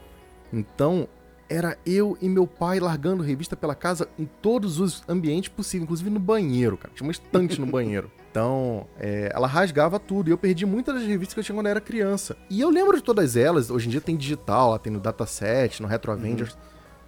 Então, 0.53 1.09
era 1.49 1.77
eu 1.85 2.17
e 2.21 2.29
meu 2.29 2.47
pai 2.47 2.81
largando 2.81 3.23
revista 3.23 3.57
pela 3.57 3.75
casa 3.75 4.09
em 4.19 4.25
todos 4.25 4.81
os 4.81 5.03
ambientes 5.09 5.49
possíveis, 5.49 5.85
inclusive 5.85 6.11
no 6.11 6.21
banheiro, 6.21 6.77
cara. 6.77 6.93
Tinha 6.95 7.07
uma 7.07 7.13
estante 7.13 7.61
no 7.61 7.67
banheiro. 7.67 8.11
Então, 8.35 8.89
é, 8.99 9.31
ela 9.33 9.47
rasgava 9.47 9.97
tudo. 10.01 10.29
E 10.29 10.33
eu 10.33 10.37
perdi 10.37 10.67
muitas 10.67 10.97
das 10.97 11.05
revistas 11.05 11.35
que 11.35 11.39
eu 11.39 11.45
tinha 11.45 11.55
quando 11.55 11.67
eu 11.67 11.71
era 11.71 11.81
criança. 11.81 12.37
E 12.51 12.61
eu 12.61 12.69
lembro 12.69 12.97
de 12.97 13.01
todas 13.05 13.37
elas. 13.37 13.71
Hoje 13.71 13.87
em 13.87 13.91
dia 13.93 14.01
tem 14.01 14.17
digital, 14.17 14.71
lá 14.71 14.79
tem 14.81 14.93
no 14.93 14.99
Dataset, 14.99 15.81
no 15.81 15.87
Retro 15.87 16.11
Avengers. 16.11 16.59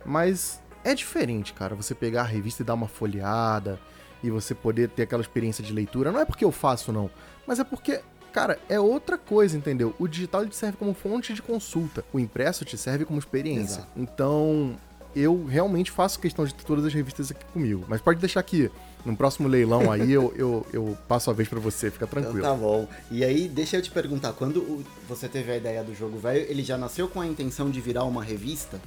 Mas 0.05 0.63
é 0.85 0.95
diferente, 0.95 1.53
cara, 1.53 1.75
você 1.75 1.97
pegar 1.97 2.21
a 2.21 2.25
revista 2.25 2.63
e 2.63 2.65
dar 2.65 2.75
uma 2.75 2.87
folheada. 2.87 3.77
E 4.23 4.31
você 4.31 4.55
poder 4.55 4.89
ter 4.89 5.03
aquela 5.03 5.23
experiência 5.23 5.63
de 5.63 5.73
leitura. 5.73 6.11
Não 6.11 6.21
é 6.21 6.25
porque 6.25 6.45
eu 6.45 6.53
faço, 6.53 6.93
não. 6.93 7.11
Mas 7.47 7.59
é 7.59 7.65
porque 7.65 8.01
Cara, 8.37 8.59
é 8.69 8.79
outra 8.79 9.17
coisa, 9.17 9.57
entendeu? 9.57 9.95
O 9.99 10.07
digital 10.07 10.45
te 10.47 10.55
serve 10.55 10.77
como 10.77 10.93
fonte 10.93 11.33
de 11.33 11.41
consulta, 11.41 12.05
o 12.13 12.21
impresso 12.21 12.67
te 12.67 12.77
serve 12.77 13.07
como 13.07 13.19
experiência. 13.19 13.79
Exato. 13.79 13.89
Então, 13.97 14.77
eu 15.15 15.47
realmente 15.47 15.91
faço 15.91 16.21
questão 16.21 16.45
de 16.45 16.55
ter 16.55 16.63
todas 16.65 16.85
as 16.85 16.93
revistas 16.93 17.31
aqui 17.31 17.43
comigo. 17.47 17.87
Mas 17.89 18.03
pode 18.03 18.21
deixar 18.21 18.43
que 18.43 18.71
no 19.07 19.17
próximo 19.17 19.49
leilão 19.49 19.91
aí 19.91 20.13
eu, 20.13 20.35
eu, 20.37 20.67
eu 20.71 20.99
passo 21.09 21.31
a 21.31 21.33
vez 21.33 21.49
pra 21.49 21.59
você, 21.59 21.91
fica 21.91 22.05
Então 22.05 22.21
tranquilo. 22.23 22.45
tá 22.47 22.53
bom. 22.53 22.87
E 23.11 23.25
aí, 23.25 23.49
deixa 23.49 23.79
eu 23.79 23.83
te 23.83 23.91
perguntar, 23.91 24.35
quando 24.35 24.85
você 25.09 25.27
teve 25.29 25.53
a 25.53 25.57
ideia 25.57 25.83
do 25.83 25.95
jogo 25.95 26.19
velho, 26.19 26.45
ele 26.47 26.63
já 26.63 26.77
nasceu 26.77 27.09
com 27.09 27.23
a 27.23 27.27
intenção 27.27 27.71
de 27.71 27.81
virar 27.81 28.05
uma 28.05 28.23
revista? 28.23 28.79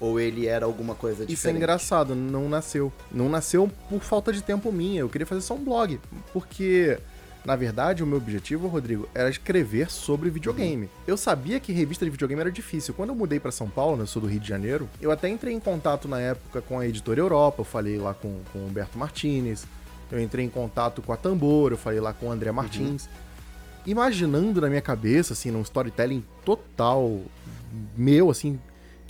Ou 0.00 0.18
ele 0.18 0.46
era 0.46 0.64
alguma 0.64 0.94
coisa 0.94 1.26
diferente? 1.26 1.38
Isso 1.38 1.48
é 1.48 1.50
engraçado, 1.52 2.14
não 2.14 2.48
nasceu. 2.48 2.90
Não 3.12 3.28
nasceu 3.28 3.70
por 3.88 4.00
falta 4.00 4.32
de 4.32 4.42
tempo 4.42 4.72
minha. 4.72 5.00
Eu 5.00 5.08
queria 5.10 5.26
fazer 5.26 5.42
só 5.42 5.54
um 5.54 5.62
blog. 5.62 6.00
Porque, 6.32 6.98
na 7.44 7.54
verdade, 7.54 8.02
o 8.02 8.06
meu 8.06 8.16
objetivo, 8.16 8.66
Rodrigo, 8.66 9.06
era 9.14 9.28
escrever 9.28 9.90
sobre 9.90 10.30
videogame. 10.30 10.88
Eu 11.06 11.18
sabia 11.18 11.60
que 11.60 11.70
revista 11.70 12.06
de 12.06 12.10
videogame 12.10 12.40
era 12.40 12.50
difícil. 12.50 12.94
Quando 12.94 13.10
eu 13.10 13.14
mudei 13.14 13.38
pra 13.38 13.52
São 13.52 13.68
Paulo, 13.68 13.98
né, 13.98 14.04
eu 14.04 14.06
sou 14.06 14.22
do 14.22 14.28
Rio 14.28 14.40
de 14.40 14.48
Janeiro, 14.48 14.88
eu 15.02 15.10
até 15.10 15.28
entrei 15.28 15.52
em 15.52 15.60
contato 15.60 16.08
na 16.08 16.18
época 16.18 16.62
com 16.62 16.78
a 16.78 16.86
editora 16.86 17.20
Europa. 17.20 17.60
Eu 17.60 17.66
falei 17.66 17.98
lá 17.98 18.14
com, 18.14 18.40
com 18.54 18.60
o 18.60 18.66
Humberto 18.66 18.98
Martinez. 18.98 19.66
Eu 20.10 20.18
entrei 20.18 20.46
em 20.46 20.50
contato 20.50 21.02
com 21.02 21.12
a 21.12 21.16
Tambor. 21.16 21.72
Eu 21.72 21.78
falei 21.78 22.00
lá 22.00 22.14
com 22.14 22.28
o 22.28 22.32
André 22.32 22.50
Martins. 22.50 23.06
Imaginando 23.86 24.62
na 24.62 24.68
minha 24.68 24.80
cabeça, 24.80 25.34
assim, 25.34 25.50
num 25.50 25.62
storytelling 25.62 26.24
total 26.44 27.20
meu, 27.96 28.30
assim, 28.30 28.58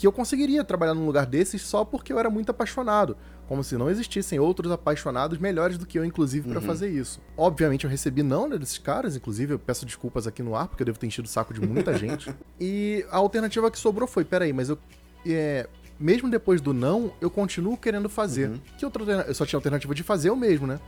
que 0.01 0.07
eu 0.07 0.13
conseguiria 0.13 0.65
trabalhar 0.65 0.95
num 0.95 1.05
lugar 1.05 1.27
desses 1.27 1.61
só 1.61 1.85
porque 1.85 2.11
eu 2.11 2.19
era 2.19 2.31
muito 2.31 2.49
apaixonado. 2.49 3.19
Como 3.47 3.63
se 3.63 3.77
não 3.77 3.91
existissem 3.91 4.41
outros 4.41 4.73
apaixonados 4.73 5.39
melhores 5.39 5.77
do 5.77 5.85
que 5.85 5.99
eu, 5.99 6.05
inclusive, 6.07 6.49
pra 6.49 6.59
fazer 6.63 6.89
isso. 6.89 7.21
Obviamente, 7.37 7.85
eu 7.85 7.91
recebi 7.91 8.23
não 8.23 8.49
né, 8.49 8.57
desses 8.57 8.79
caras, 8.79 9.15
inclusive, 9.15 9.53
eu 9.53 9.59
peço 9.59 9.85
desculpas 9.85 10.27
aqui 10.27 10.43
no 10.43 10.57
ar, 10.57 10.69
porque 10.69 10.83
eu 10.83 10.87
devo 10.87 10.99
ter 10.99 11.07
enchido 11.07 11.29
o 11.29 11.31
saco 11.31 11.53
de 11.53 11.61
muita 11.61 11.93
gente. 11.99 12.35
E 12.59 13.05
a 13.11 13.19
alternativa 13.19 13.71
que 13.71 13.79
sobrou 13.79 14.09
foi: 14.09 14.25
peraí, 14.25 14.55
mas 14.55 14.71
eu. 14.71 14.79
é, 15.27 15.69
mesmo 15.99 16.31
depois 16.31 16.63
do 16.63 16.73
não, 16.73 17.13
eu 17.21 17.29
continuo 17.29 17.77
querendo 17.77 18.09
fazer. 18.09 18.53
Que 18.79 18.87
outra 18.87 19.05
Eu 19.29 19.35
só 19.35 19.45
tinha 19.45 19.59
a 19.59 19.61
alternativa 19.61 19.95
de 19.95 20.03
fazer 20.03 20.31
eu 20.31 20.37
mesmo, 20.37 20.67
né? 20.67 20.81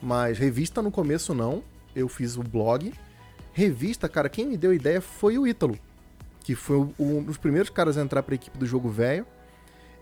Mas 0.00 0.38
revista 0.38 0.80
no 0.80 0.90
começo 0.90 1.34
não. 1.34 1.62
Eu 1.94 2.08
fiz 2.08 2.34
o 2.38 2.42
blog. 2.42 2.94
Revista, 3.52 4.08
cara, 4.08 4.30
quem 4.30 4.46
me 4.46 4.56
deu 4.56 4.70
a 4.70 4.74
ideia 4.74 5.02
foi 5.02 5.36
o 5.36 5.46
Ítalo 5.46 5.78
que 6.44 6.54
foi 6.54 6.76
o- 6.76 6.94
um 7.00 7.22
dos 7.24 7.36
primeiros 7.36 7.70
caras 7.70 7.98
a 7.98 8.02
entrar 8.02 8.22
pra 8.22 8.36
equipe 8.36 8.56
do 8.56 8.64
jogo 8.66 8.88
velho. 8.88 9.26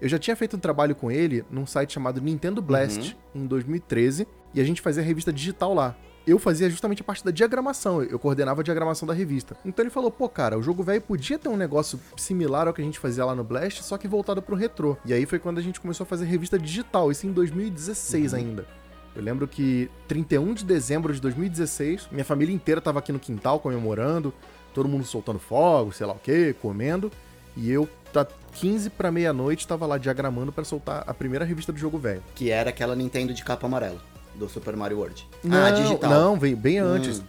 Eu 0.01 0.09
já 0.09 0.19
tinha 0.19 0.35
feito 0.37 0.57
um 0.57 0.61
trabalho 0.61 0.95
com 0.95 1.11
ele 1.11 1.45
num 1.51 1.65
site 1.65 1.93
chamado 1.95 2.21
Nintendo 2.21 2.61
Blast 2.61 3.17
em 3.35 3.47
2013 3.47 4.27
e 4.53 4.61
a 4.61 4.65
gente 4.65 4.83
fazia 4.83 5.03
a 5.03 5.07
revista 5.07 5.33
digital 5.33 5.73
lá. 5.73 5.97
Eu 6.27 6.39
fazia 6.39 6.69
justamente 6.71 7.03
a 7.03 7.05
parte 7.05 7.25
da 7.25 7.31
diagramação, 7.33 8.01
eu 8.03 8.17
coordenava 8.19 8.61
a 8.61 8.65
diagramação 8.65 9.07
da 9.09 9.15
revista. 9.15 9.57
Então 9.65 9.83
ele 9.83 9.91
falou: 9.91 10.11
pô, 10.11 10.29
cara, 10.29 10.57
o 10.59 10.63
jogo 10.63 10.83
velho 10.83 11.01
podia 11.01 11.39
ter 11.39 11.49
um 11.49 11.57
negócio 11.57 11.99
similar 12.17 12.69
ao 12.69 12.75
que 12.75 12.81
a 12.81 12.85
gente 12.85 12.99
fazia 12.99 13.25
lá 13.25 13.35
no 13.35 13.43
Blast, 13.43 13.83
só 13.83 13.97
que 13.99 14.07
voltado 14.07 14.41
pro 14.43 14.55
retrô. 14.57 14.97
E 15.05 15.13
aí 15.13 15.25
foi 15.27 15.39
quando 15.41 15.59
a 15.59 15.63
gente 15.63 15.81
começou 15.81 16.05
a 16.05 16.07
fazer 16.07 16.25
revista 16.27 16.59
digital, 16.59 17.11
isso 17.11 17.27
em 17.27 17.33
2016 17.33 18.35
ainda. 18.35 18.67
Eu 19.15 19.23
lembro 19.23 19.47
que 19.49 19.91
31 20.09 20.55
de 20.55 20.65
dezembro 20.65 21.13
de 21.13 21.21
2016, 21.21 22.09
minha 22.11 22.25
família 22.25 22.55
inteira 22.55 22.81
tava 22.81 22.99
aqui 23.01 23.13
no 23.13 23.19
quintal 23.19 23.59
comemorando, 23.61 24.33
todo 24.73 24.89
mundo 24.89 25.05
soltando 25.05 25.39
fogos, 25.39 25.97
sei 25.97 26.07
lá 26.07 26.13
o 26.13 26.19
que, 26.19 26.55
comendo, 26.55 27.11
e 27.57 27.71
eu, 27.71 27.89
tá 28.13 28.27
15 28.53 28.91
pra 28.91 29.11
meia-noite, 29.11 29.67
tava 29.67 29.87
lá 29.87 29.99
diagramando 29.99 30.53
pra 30.53 30.65
soltar 30.65 31.05
a 31.07 31.15
primeira 31.15 31.45
revista 31.45 31.73
do 31.73 31.79
jogo 31.79 31.99
velho. 31.99 32.23
Que 32.35 32.51
era 32.51 32.71
aquela 32.71 32.95
Nintendo 32.95 33.33
de 33.35 33.45
capa 33.45 33.67
amarela, 33.67 33.99
do 34.35 34.49
Super 34.49 34.77
Mario 34.77 34.99
World. 34.99 35.29
Não, 35.43 35.65
ah, 35.65 35.71
digital. 35.71 36.11
Não, 36.11 36.39
veio 36.39 36.57
bem 36.57 36.79
antes. 36.79 37.21
Hum. 37.21 37.25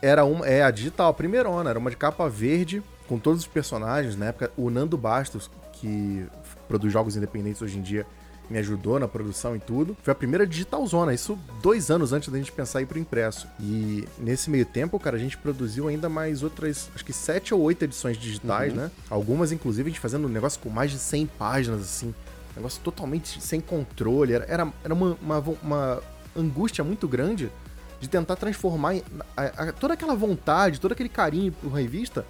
Era 0.00 0.24
uma, 0.24 0.46
é 0.46 0.62
a 0.62 0.70
digital, 0.70 1.10
a 1.10 1.14
primeirona, 1.14 1.70
era 1.70 1.78
uma 1.78 1.90
de 1.90 1.96
capa 1.96 2.28
verde, 2.28 2.82
com 3.06 3.18
todos 3.18 3.42
os 3.42 3.46
personagens, 3.46 4.16
na 4.16 4.26
época, 4.26 4.50
o 4.56 4.68
Nando 4.68 4.98
Bastos, 4.98 5.50
que 5.74 6.26
produz 6.66 6.92
jogos 6.92 7.16
independentes 7.16 7.62
hoje 7.62 7.78
em 7.78 7.82
dia, 7.82 8.06
me 8.52 8.58
ajudou 8.58 8.98
na 9.00 9.08
produção 9.08 9.56
e 9.56 9.58
tudo. 9.58 9.96
Foi 10.02 10.12
a 10.12 10.14
primeira 10.14 10.46
digitalzona, 10.46 11.14
isso 11.14 11.38
dois 11.62 11.90
anos 11.90 12.12
antes 12.12 12.28
da 12.28 12.36
gente 12.38 12.52
pensar 12.52 12.80
em 12.80 12.84
ir 12.84 12.86
pro 12.86 12.98
impresso. 12.98 13.48
E 13.58 14.06
nesse 14.18 14.50
meio 14.50 14.66
tempo, 14.66 14.98
cara, 15.00 15.16
a 15.16 15.18
gente 15.18 15.36
produziu 15.38 15.88
ainda 15.88 16.08
mais 16.08 16.42
outras, 16.42 16.88
acho 16.94 17.04
que 17.04 17.12
sete 17.12 17.54
ou 17.54 17.60
oito 17.62 17.82
edições 17.84 18.16
digitais, 18.18 18.72
né? 18.74 18.90
Algumas, 19.08 19.50
inclusive, 19.52 19.88
a 19.88 19.90
gente 19.90 20.00
fazendo 20.00 20.26
um 20.26 20.30
negócio 20.30 20.60
com 20.60 20.68
mais 20.68 20.90
de 20.90 20.98
100 20.98 21.26
páginas, 21.38 21.80
assim. 21.80 22.08
Um 22.08 22.56
negócio 22.56 22.80
totalmente 22.84 23.40
sem 23.42 23.60
controle. 23.60 24.34
Era, 24.34 24.44
era, 24.44 24.72
era 24.84 24.92
uma, 24.94 25.16
uma, 25.22 25.38
uma 25.62 26.02
angústia 26.36 26.84
muito 26.84 27.08
grande 27.08 27.50
de 27.98 28.08
tentar 28.08 28.36
transformar 28.36 28.96
a- 29.36 29.42
a- 29.68 29.72
toda 29.72 29.94
aquela 29.94 30.14
vontade, 30.14 30.78
todo 30.80 30.92
aquele 30.92 31.08
carinho 31.08 31.52
por 31.52 31.70
revista 31.72 32.26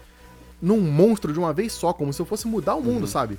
num 0.60 0.80
monstro 0.80 1.32
de 1.32 1.38
uma 1.40 1.52
vez 1.52 1.72
só, 1.72 1.92
como 1.92 2.12
se 2.12 2.20
eu 2.22 2.26
fosse 2.26 2.46
mudar 2.46 2.76
o 2.76 2.82
mundo, 2.82 3.06
sabe? 3.08 3.36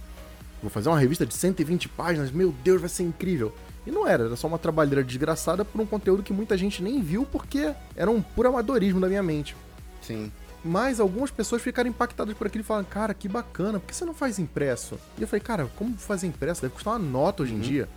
Vou 0.63 0.69
fazer 0.69 0.87
uma 0.87 0.97
revista 0.97 1.25
de 1.25 1.33
120 1.33 1.89
páginas, 1.89 2.31
meu 2.31 2.55
Deus, 2.63 2.79
vai 2.79 2.89
ser 2.89 3.03
incrível. 3.03 3.53
E 3.85 3.91
não 3.91 4.07
era, 4.07 4.23
era 4.23 4.35
só 4.37 4.47
uma 4.47 4.57
trabalheira 4.57 5.03
desgraçada 5.03 5.65
por 5.65 5.81
um 5.81 5.85
conteúdo 5.85 6.23
que 6.23 6.31
muita 6.31 6.57
gente 6.57 6.81
nem 6.81 7.01
viu 7.01 7.27
porque 7.29 7.73
era 7.97 8.09
um 8.09 8.21
puro 8.21 8.47
amadorismo 8.47 9.01
da 9.01 9.09
minha 9.09 9.21
mente. 9.21 9.57
Sim. 10.01 10.31
Mas 10.63 11.01
algumas 11.01 11.29
pessoas 11.29 11.61
ficaram 11.61 11.89
impactadas 11.89 12.33
por 12.37 12.47
aquilo 12.47 12.63
e 12.63 12.65
falaram, 12.65 12.87
cara, 12.89 13.13
que 13.13 13.27
bacana, 13.27 13.77
por 13.77 13.87
que 13.87 13.93
você 13.93 14.05
não 14.05 14.13
faz 14.13 14.39
impresso? 14.39 14.97
E 15.17 15.21
eu 15.21 15.27
falei, 15.27 15.41
cara, 15.41 15.69
como 15.75 15.97
fazer 15.97 16.27
impresso? 16.27 16.61
Deve 16.61 16.73
custar 16.73 16.93
uma 16.93 16.99
nota 16.99 17.43
hoje 17.43 17.53
em 17.53 17.59
dia. 17.59 17.89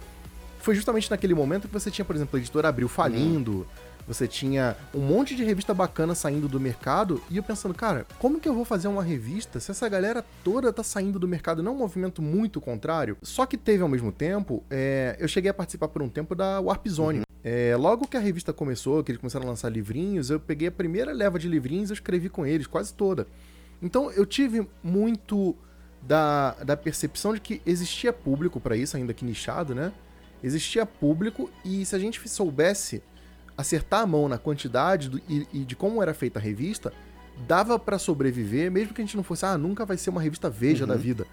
Foi 0.58 0.74
justamente 0.74 1.08
naquele 1.08 1.32
momento 1.32 1.68
que 1.68 1.72
você 1.74 1.88
tinha, 1.88 2.04
por 2.04 2.16
exemplo, 2.16 2.36
a 2.36 2.40
editora 2.40 2.68
Abril 2.68 2.88
falindo, 2.88 3.64
você 4.06 4.28
tinha 4.28 4.76
um 4.94 5.00
monte 5.00 5.34
de 5.34 5.42
revista 5.42 5.74
bacana 5.74 6.14
saindo 6.14 6.48
do 6.48 6.60
mercado, 6.60 7.20
e 7.28 7.36
eu 7.36 7.42
pensando, 7.42 7.74
cara, 7.74 8.06
como 8.18 8.40
que 8.40 8.48
eu 8.48 8.54
vou 8.54 8.64
fazer 8.64 8.88
uma 8.88 9.02
revista 9.02 9.58
se 9.58 9.70
essa 9.70 9.88
galera 9.88 10.24
toda 10.44 10.72
tá 10.72 10.82
saindo 10.82 11.18
do 11.18 11.26
mercado? 11.26 11.62
Não 11.62 11.72
é 11.72 11.74
um 11.74 11.78
movimento 11.78 12.22
muito 12.22 12.60
contrário? 12.60 13.16
Só 13.22 13.44
que 13.46 13.56
teve 13.56 13.82
ao 13.82 13.88
mesmo 13.88 14.12
tempo, 14.12 14.62
é, 14.70 15.16
eu 15.18 15.26
cheguei 15.26 15.50
a 15.50 15.54
participar 15.54 15.88
por 15.88 16.02
um 16.02 16.08
tempo 16.08 16.34
da 16.34 16.60
Warp 16.60 16.86
Zone. 16.88 17.22
É, 17.42 17.76
logo 17.76 18.06
que 18.06 18.16
a 18.16 18.20
revista 18.20 18.52
começou, 18.52 19.02
que 19.04 19.12
eles 19.12 19.20
começaram 19.20 19.46
a 19.46 19.50
lançar 19.50 19.68
livrinhos, 19.68 20.30
eu 20.30 20.40
peguei 20.40 20.68
a 20.68 20.72
primeira 20.72 21.12
leva 21.12 21.38
de 21.38 21.48
livrinhos 21.48 21.90
e 21.90 21.92
eu 21.92 21.94
escrevi 21.94 22.28
com 22.28 22.46
eles, 22.46 22.66
quase 22.66 22.92
toda. 22.92 23.26
Então 23.80 24.10
eu 24.10 24.26
tive 24.26 24.66
muito 24.82 25.54
da, 26.02 26.52
da 26.64 26.76
percepção 26.76 27.34
de 27.34 27.40
que 27.40 27.60
existia 27.66 28.12
público 28.12 28.60
para 28.60 28.76
isso, 28.76 28.96
ainda 28.96 29.12
que 29.12 29.24
nichado, 29.24 29.74
né? 29.74 29.92
Existia 30.42 30.86
público 30.86 31.50
e 31.64 31.84
se 31.84 31.94
a 31.94 31.98
gente 31.98 32.28
soubesse 32.28 33.02
acertar 33.56 34.00
a 34.02 34.06
mão 34.06 34.28
na 34.28 34.38
quantidade 34.38 35.08
do- 35.08 35.20
e, 35.28 35.46
e 35.52 35.58
de 35.64 35.74
como 35.74 36.02
era 36.02 36.12
feita 36.12 36.38
a 36.38 36.42
revista, 36.42 36.92
dava 37.46 37.78
para 37.78 37.98
sobreviver, 37.98 38.70
mesmo 38.70 38.94
que 38.94 39.00
a 39.00 39.04
gente 39.04 39.16
não 39.16 39.24
fosse, 39.24 39.44
ah, 39.46 39.56
nunca 39.58 39.84
vai 39.84 39.96
ser 39.96 40.10
uma 40.10 40.20
revista 40.20 40.48
Veja 40.50 40.86
da 40.86 40.94
vida, 40.96 41.26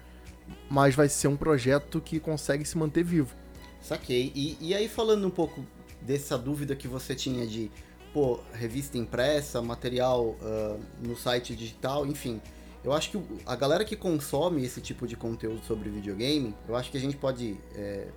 mas 0.68 0.94
vai 0.94 1.08
ser 1.08 1.28
um 1.28 1.36
projeto 1.36 2.00
que 2.00 2.20
consegue 2.20 2.64
se 2.64 2.76
manter 2.76 3.02
vivo. 3.04 3.34
Saquei. 3.80 4.32
E, 4.34 4.56
e 4.60 4.74
aí, 4.74 4.88
falando 4.88 5.26
um 5.26 5.30
pouco 5.30 5.64
dessa 6.00 6.36
dúvida 6.38 6.74
que 6.74 6.88
você 6.88 7.14
tinha 7.14 7.46
de, 7.46 7.70
pô, 8.12 8.40
revista 8.52 8.96
impressa, 8.98 9.60
material 9.62 10.36
ah, 10.42 10.76
no 11.02 11.16
site 11.16 11.54
digital, 11.54 12.06
enfim. 12.06 12.40
Eu 12.82 12.92
acho 12.92 13.10
que 13.10 13.18
a 13.46 13.56
galera 13.56 13.82
que 13.82 13.96
consome 13.96 14.62
esse 14.62 14.78
tipo 14.80 15.06
de 15.06 15.16
conteúdo 15.16 15.64
sobre 15.64 15.88
videogame, 15.88 16.54
eu 16.68 16.76
acho 16.76 16.90
que 16.90 16.98
a 16.98 17.00
gente 17.00 17.16
pode. 17.16 17.56
é, 17.74 18.08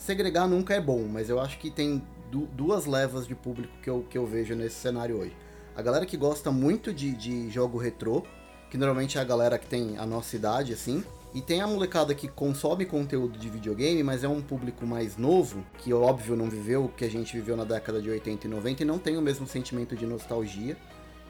segregar 0.00 0.48
nunca 0.48 0.74
é 0.74 0.80
bom, 0.80 1.06
mas 1.06 1.28
eu 1.28 1.38
acho 1.38 1.58
que 1.58 1.70
tem 1.70 2.02
du- 2.30 2.48
duas 2.52 2.86
levas 2.86 3.26
de 3.26 3.34
público 3.34 3.72
que 3.82 3.90
eu, 3.90 4.04
que 4.08 4.16
eu 4.18 4.26
vejo 4.26 4.54
nesse 4.54 4.76
cenário 4.76 5.18
hoje. 5.18 5.36
A 5.76 5.82
galera 5.82 6.06
que 6.06 6.16
gosta 6.16 6.50
muito 6.50 6.92
de, 6.92 7.12
de 7.12 7.50
jogo 7.50 7.78
retrô, 7.78 8.24
que 8.70 8.78
normalmente 8.78 9.18
é 9.18 9.20
a 9.20 9.24
galera 9.24 9.58
que 9.58 9.66
tem 9.66 9.98
a 9.98 10.06
nossa 10.06 10.34
idade, 10.34 10.72
assim, 10.72 11.04
E 11.32 11.40
tem 11.40 11.60
a 11.60 11.66
molecada 11.66 12.12
que 12.12 12.26
consome 12.26 12.84
conteúdo 12.84 13.38
de 13.38 13.48
videogame, 13.48 14.02
mas 14.02 14.24
é 14.24 14.28
um 14.28 14.42
público 14.42 14.84
mais 14.84 15.16
novo, 15.16 15.64
que 15.78 15.92
óbvio 15.92 16.34
não 16.34 16.50
viveu 16.50 16.86
o 16.86 16.88
que 16.88 17.04
a 17.04 17.08
gente 17.08 17.36
viveu 17.36 17.56
na 17.56 17.62
década 17.62 18.02
de 18.02 18.10
80 18.10 18.48
e 18.48 18.50
90 18.50 18.82
e 18.82 18.84
não 18.84 18.98
tem 18.98 19.16
o 19.16 19.22
mesmo 19.22 19.46
sentimento 19.46 19.94
de 19.94 20.04
nostalgia. 20.06 20.76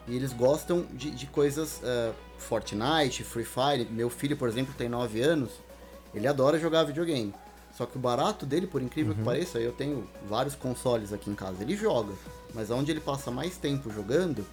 E 0.08 0.16
eles 0.16 0.32
gostam 0.32 0.86
de, 0.94 1.10
de 1.10 1.26
coisas 1.26 1.82
uh, 1.82 2.14
Fortnite, 2.38 3.22
Free 3.24 3.44
Fire. 3.44 3.86
Meu 3.90 4.08
filho, 4.08 4.38
por 4.38 4.48
exemplo, 4.48 4.72
tem 4.72 4.88
9 4.88 5.20
anos, 5.20 5.50
ele 6.14 6.26
adora 6.26 6.58
jogar 6.58 6.84
videogame. 6.84 7.34
Só 7.80 7.87
que 7.87 7.96
o 7.96 7.99
barato 7.99 8.44
dele, 8.44 8.66
por 8.66 8.82
incrível 8.82 9.14
que 9.14 9.22
pareça, 9.22 9.58
eu 9.58 9.72
tenho 9.72 10.06
vários 10.28 10.54
consoles 10.54 11.14
aqui 11.14 11.30
em 11.30 11.34
casa, 11.34 11.62
ele 11.62 11.75
joga. 11.75 12.12
Mas 12.52 12.70
onde 12.70 12.90
ele 12.90 13.00
passa 13.00 13.30
mais 13.30 13.56
tempo 13.56 13.90
jogando 13.90 14.44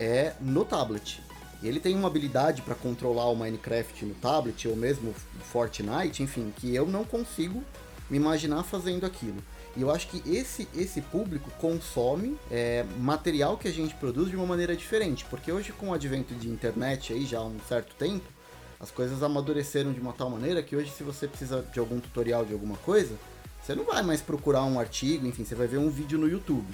é 0.00 0.32
no 0.40 0.64
tablet. 0.64 1.22
Ele 1.62 1.78
tem 1.78 1.94
uma 1.94 2.08
habilidade 2.08 2.62
para 2.62 2.74
controlar 2.74 3.30
o 3.30 3.36
Minecraft 3.36 4.04
no 4.04 4.14
tablet, 4.14 4.66
ou 4.66 4.74
mesmo 4.74 5.14
Fortnite, 5.52 6.24
enfim, 6.24 6.52
que 6.56 6.74
eu 6.74 6.84
não 6.84 7.04
consigo 7.04 7.62
me 8.10 8.16
imaginar 8.16 8.64
fazendo 8.64 9.06
aquilo. 9.06 9.40
E 9.76 9.82
eu 9.82 9.90
acho 9.92 10.08
que 10.08 10.28
esse, 10.28 10.66
esse 10.74 11.00
público 11.00 11.48
consome 11.60 12.36
é, 12.50 12.84
material 12.98 13.56
que 13.56 13.68
a 13.68 13.72
gente 13.72 13.94
produz 13.94 14.30
de 14.30 14.36
uma 14.36 14.46
maneira 14.46 14.74
diferente. 14.74 15.24
Porque 15.26 15.52
hoje, 15.52 15.70
com 15.70 15.90
o 15.90 15.94
advento 15.94 16.34
de 16.34 16.48
internet 16.48 17.12
aí 17.12 17.24
já 17.24 17.38
há 17.38 17.44
um 17.44 17.60
certo 17.68 17.94
tempo, 17.94 18.33
as 18.80 18.90
coisas 18.90 19.22
amadureceram 19.22 19.92
de 19.92 20.00
uma 20.00 20.12
tal 20.12 20.30
maneira 20.30 20.62
que 20.62 20.76
hoje, 20.76 20.90
se 20.90 21.02
você 21.02 21.26
precisa 21.26 21.62
de 21.72 21.78
algum 21.78 22.00
tutorial 22.00 22.44
de 22.44 22.52
alguma 22.52 22.76
coisa, 22.78 23.14
você 23.62 23.74
não 23.74 23.84
vai 23.84 24.02
mais 24.02 24.20
procurar 24.20 24.64
um 24.64 24.78
artigo, 24.78 25.26
enfim, 25.26 25.44
você 25.44 25.54
vai 25.54 25.66
ver 25.66 25.78
um 25.78 25.88
vídeo 25.88 26.18
no 26.18 26.28
YouTube. 26.28 26.66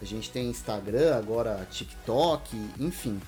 A 0.00 0.04
gente 0.04 0.30
tem 0.30 0.48
Instagram, 0.48 1.16
agora 1.16 1.66
TikTok, 1.70 2.56
enfim. 2.78 3.20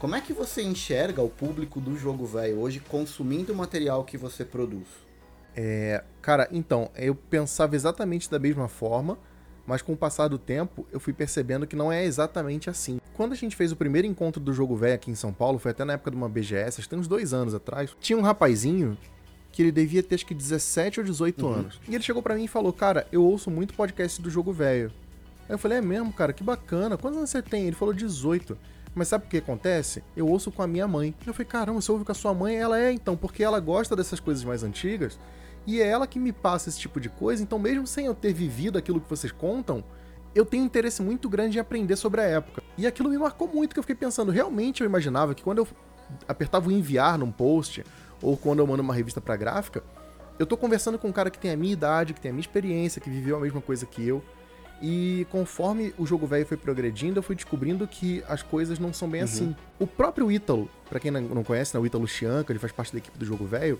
Como 0.00 0.16
é 0.16 0.20
que 0.20 0.32
você 0.32 0.62
enxerga 0.62 1.22
o 1.22 1.28
público 1.28 1.80
do 1.80 1.96
jogo 1.96 2.26
velho 2.26 2.58
hoje 2.58 2.80
consumindo 2.80 3.52
o 3.52 3.56
material 3.56 4.02
que 4.02 4.16
você 4.16 4.44
produz? 4.44 4.88
É, 5.54 6.02
cara, 6.22 6.48
então, 6.50 6.90
eu 6.96 7.14
pensava 7.14 7.76
exatamente 7.76 8.30
da 8.30 8.38
mesma 8.38 8.66
forma, 8.66 9.18
mas 9.70 9.82
com 9.82 9.92
o 9.92 9.96
passar 9.96 10.26
do 10.28 10.36
tempo 10.36 10.84
eu 10.92 10.98
fui 10.98 11.12
percebendo 11.12 11.66
que 11.66 11.76
não 11.76 11.92
é 11.92 12.04
exatamente 12.04 12.68
assim. 12.68 13.00
Quando 13.14 13.32
a 13.32 13.36
gente 13.36 13.54
fez 13.54 13.70
o 13.70 13.76
primeiro 13.76 14.06
encontro 14.06 14.40
do 14.40 14.52
jogo 14.52 14.74
velho 14.74 14.94
aqui 14.94 15.10
em 15.10 15.14
São 15.14 15.32
Paulo, 15.32 15.58
foi 15.60 15.70
até 15.70 15.84
na 15.84 15.92
época 15.92 16.10
de 16.10 16.16
uma 16.16 16.28
BGS, 16.28 16.88
tem 16.88 16.98
uns 16.98 17.06
dois 17.06 17.32
anos 17.32 17.54
atrás, 17.54 17.96
tinha 18.00 18.18
um 18.18 18.22
rapazinho 18.22 18.98
que 19.52 19.62
ele 19.62 19.70
devia 19.70 20.02
ter 20.02 20.16
acho 20.16 20.26
que 20.26 20.34
17 20.34 21.00
ou 21.00 21.06
18 21.06 21.46
uhum. 21.46 21.52
anos. 21.52 21.80
E 21.88 21.94
ele 21.94 22.02
chegou 22.02 22.22
para 22.22 22.34
mim 22.34 22.44
e 22.44 22.48
falou: 22.48 22.72
Cara, 22.72 23.06
eu 23.12 23.24
ouço 23.24 23.50
muito 23.50 23.74
podcast 23.74 24.20
do 24.20 24.28
jogo 24.28 24.52
velho. 24.52 24.92
Aí 25.48 25.54
eu 25.54 25.58
falei: 25.58 25.78
É 25.78 25.80
mesmo, 25.80 26.12
cara, 26.12 26.32
que 26.32 26.42
bacana. 26.42 26.96
Quantos 26.96 27.18
anos 27.18 27.30
você 27.30 27.42
tem? 27.42 27.66
Ele 27.66 27.76
falou: 27.76 27.94
18. 27.94 28.56
Mas 28.92 29.06
sabe 29.06 29.24
o 29.24 29.28
que 29.28 29.36
acontece? 29.36 30.02
Eu 30.16 30.26
ouço 30.26 30.50
com 30.50 30.62
a 30.62 30.66
minha 30.66 30.88
mãe. 30.88 31.14
Eu 31.26 31.32
falei: 31.32 31.46
Caramba, 31.46 31.80
você 31.80 31.92
ouve 31.92 32.04
com 32.04 32.12
a 32.12 32.14
sua 32.14 32.34
mãe? 32.34 32.56
Ela 32.56 32.80
é 32.80 32.92
então, 32.92 33.16
porque 33.16 33.42
ela 33.42 33.60
gosta 33.60 33.94
dessas 33.94 34.20
coisas 34.20 34.42
mais 34.44 34.62
antigas 34.62 35.18
e 35.66 35.80
é 35.80 35.86
ela 35.86 36.06
que 36.06 36.18
me 36.18 36.32
passa 36.32 36.68
esse 36.68 36.78
tipo 36.78 37.00
de 37.00 37.08
coisa, 37.08 37.42
então 37.42 37.58
mesmo 37.58 37.86
sem 37.86 38.06
eu 38.06 38.14
ter 38.14 38.32
vivido 38.32 38.78
aquilo 38.78 39.00
que 39.00 39.08
vocês 39.08 39.32
contam, 39.32 39.84
eu 40.34 40.44
tenho 40.44 40.62
um 40.62 40.66
interesse 40.66 41.02
muito 41.02 41.28
grande 41.28 41.58
em 41.58 41.60
aprender 41.60 41.96
sobre 41.96 42.20
a 42.20 42.24
época. 42.24 42.62
E 42.78 42.86
aquilo 42.86 43.08
me 43.08 43.18
marcou 43.18 43.48
muito, 43.48 43.72
que 43.74 43.78
eu 43.78 43.82
fiquei 43.82 43.96
pensando, 43.96 44.30
realmente 44.30 44.80
eu 44.80 44.86
imaginava 44.86 45.34
que 45.34 45.42
quando 45.42 45.58
eu 45.58 45.68
apertava 46.26 46.68
o 46.68 46.72
enviar 46.72 47.18
num 47.18 47.30
post, 47.30 47.84
ou 48.22 48.36
quando 48.36 48.60
eu 48.60 48.66
mando 48.66 48.82
uma 48.82 48.94
revista 48.94 49.20
pra 49.20 49.36
gráfica, 49.36 49.82
eu 50.38 50.46
tô 50.46 50.56
conversando 50.56 50.98
com 50.98 51.08
um 51.08 51.12
cara 51.12 51.30
que 51.30 51.38
tem 51.38 51.50
a 51.50 51.56
minha 51.56 51.72
idade, 51.72 52.14
que 52.14 52.20
tem 52.20 52.30
a 52.30 52.32
minha 52.32 52.40
experiência, 52.40 53.00
que 53.00 53.10
viveu 53.10 53.36
a 53.36 53.40
mesma 53.40 53.60
coisa 53.60 53.84
que 53.84 54.06
eu. 54.06 54.22
E 54.80 55.26
conforme 55.30 55.92
o 55.98 56.06
jogo 56.06 56.26
velho 56.26 56.46
foi 56.46 56.56
progredindo, 56.56 57.18
eu 57.18 57.22
fui 57.22 57.36
descobrindo 57.36 57.86
que 57.86 58.24
as 58.26 58.42
coisas 58.42 58.78
não 58.78 58.92
são 58.92 59.08
bem 59.08 59.20
uhum. 59.20 59.24
assim. 59.26 59.56
O 59.78 59.86
próprio 59.86 60.32
Ítalo, 60.32 60.70
para 60.88 60.98
quem 60.98 61.10
não 61.10 61.44
conhece, 61.44 61.76
né, 61.76 61.80
o 61.80 61.84
Ítalo 61.84 62.08
Chianca, 62.08 62.50
ele 62.50 62.58
faz 62.58 62.72
parte 62.72 62.92
da 62.92 62.98
equipe 62.98 63.18
do 63.18 63.26
jogo 63.26 63.44
velho, 63.44 63.78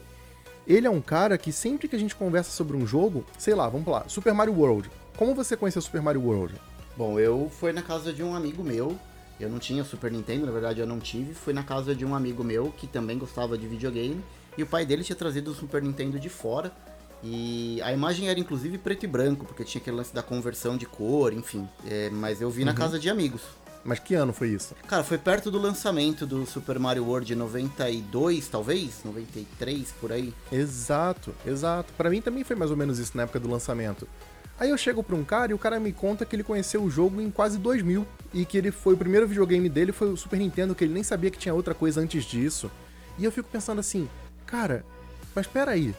ele 0.72 0.86
é 0.86 0.90
um 0.90 1.00
cara 1.00 1.36
que 1.36 1.52
sempre 1.52 1.88
que 1.88 1.96
a 1.96 1.98
gente 1.98 2.14
conversa 2.14 2.50
sobre 2.50 2.76
um 2.76 2.86
jogo, 2.86 3.24
sei 3.36 3.54
lá, 3.54 3.68
vamos 3.68 3.88
lá, 3.88 4.04
Super 4.06 4.32
Mario 4.32 4.54
World. 4.54 4.90
Como 5.16 5.34
você 5.34 5.56
conheceu 5.56 5.82
Super 5.82 6.00
Mario 6.00 6.22
World? 6.22 6.54
Bom, 6.96 7.18
eu 7.18 7.50
fui 7.58 7.72
na 7.72 7.82
casa 7.82 8.12
de 8.12 8.22
um 8.22 8.34
amigo 8.34 8.62
meu. 8.62 8.96
Eu 9.38 9.48
não 9.48 9.58
tinha 9.58 9.82
Super 9.82 10.12
Nintendo, 10.12 10.46
na 10.46 10.52
verdade 10.52 10.80
eu 10.80 10.86
não 10.86 10.98
tive. 10.98 11.34
Fui 11.34 11.52
na 11.52 11.62
casa 11.62 11.94
de 11.94 12.04
um 12.04 12.14
amigo 12.14 12.44
meu 12.44 12.72
que 12.76 12.86
também 12.86 13.18
gostava 13.18 13.56
de 13.56 13.66
videogame. 13.66 14.22
E 14.56 14.62
o 14.62 14.66
pai 14.66 14.84
dele 14.84 15.02
tinha 15.02 15.16
trazido 15.16 15.50
o 15.50 15.54
Super 15.54 15.82
Nintendo 15.82 16.18
de 16.18 16.28
fora. 16.28 16.72
E 17.22 17.80
a 17.82 17.92
imagem 17.92 18.28
era 18.28 18.38
inclusive 18.38 18.78
preto 18.78 19.04
e 19.04 19.06
branco, 19.06 19.44
porque 19.44 19.64
tinha 19.64 19.80
aquele 19.80 19.96
lance 19.96 20.14
da 20.14 20.22
conversão 20.22 20.76
de 20.76 20.86
cor, 20.86 21.32
enfim. 21.32 21.68
É, 21.86 22.10
mas 22.10 22.40
eu 22.40 22.50
vi 22.50 22.60
uhum. 22.60 22.66
na 22.66 22.74
casa 22.74 22.98
de 22.98 23.10
amigos. 23.10 23.42
Mas 23.84 23.98
que 23.98 24.14
ano 24.14 24.32
foi 24.32 24.48
isso? 24.48 24.74
Cara, 24.86 25.02
foi 25.02 25.16
perto 25.16 25.50
do 25.50 25.58
lançamento 25.58 26.26
do 26.26 26.44
Super 26.44 26.78
Mario 26.78 27.04
World 27.04 27.34
92, 27.34 28.48
talvez? 28.48 29.00
93, 29.04 29.94
por 30.00 30.12
aí. 30.12 30.34
Exato, 30.52 31.34
exato. 31.46 31.92
Para 31.94 32.10
mim 32.10 32.20
também 32.20 32.44
foi 32.44 32.56
mais 32.56 32.70
ou 32.70 32.76
menos 32.76 32.98
isso 32.98 33.16
na 33.16 33.22
época 33.22 33.40
do 33.40 33.48
lançamento. 33.48 34.06
Aí 34.58 34.68
eu 34.68 34.76
chego 34.76 35.02
pra 35.02 35.16
um 35.16 35.24
cara 35.24 35.52
e 35.52 35.54
o 35.54 35.58
cara 35.58 35.80
me 35.80 35.90
conta 35.90 36.26
que 36.26 36.36
ele 36.36 36.42
conheceu 36.42 36.82
o 36.82 36.90
jogo 36.90 37.18
em 37.18 37.30
quase 37.30 37.56
2000 37.56 38.06
e 38.34 38.44
que 38.44 38.58
ele 38.58 38.70
foi 38.70 38.92
o 38.92 38.96
primeiro 38.96 39.26
videogame 39.26 39.70
dele 39.70 39.90
foi 39.90 40.12
o 40.12 40.16
Super 40.18 40.38
Nintendo, 40.38 40.74
que 40.74 40.84
ele 40.84 40.92
nem 40.92 41.02
sabia 41.02 41.30
que 41.30 41.38
tinha 41.38 41.54
outra 41.54 41.72
coisa 41.72 42.02
antes 42.02 42.24
disso. 42.24 42.70
E 43.18 43.24
eu 43.24 43.32
fico 43.32 43.48
pensando 43.50 43.78
assim, 43.78 44.06
cara, 44.44 44.84
mas 45.34 45.46
espera 45.46 45.70
aí. 45.70 45.94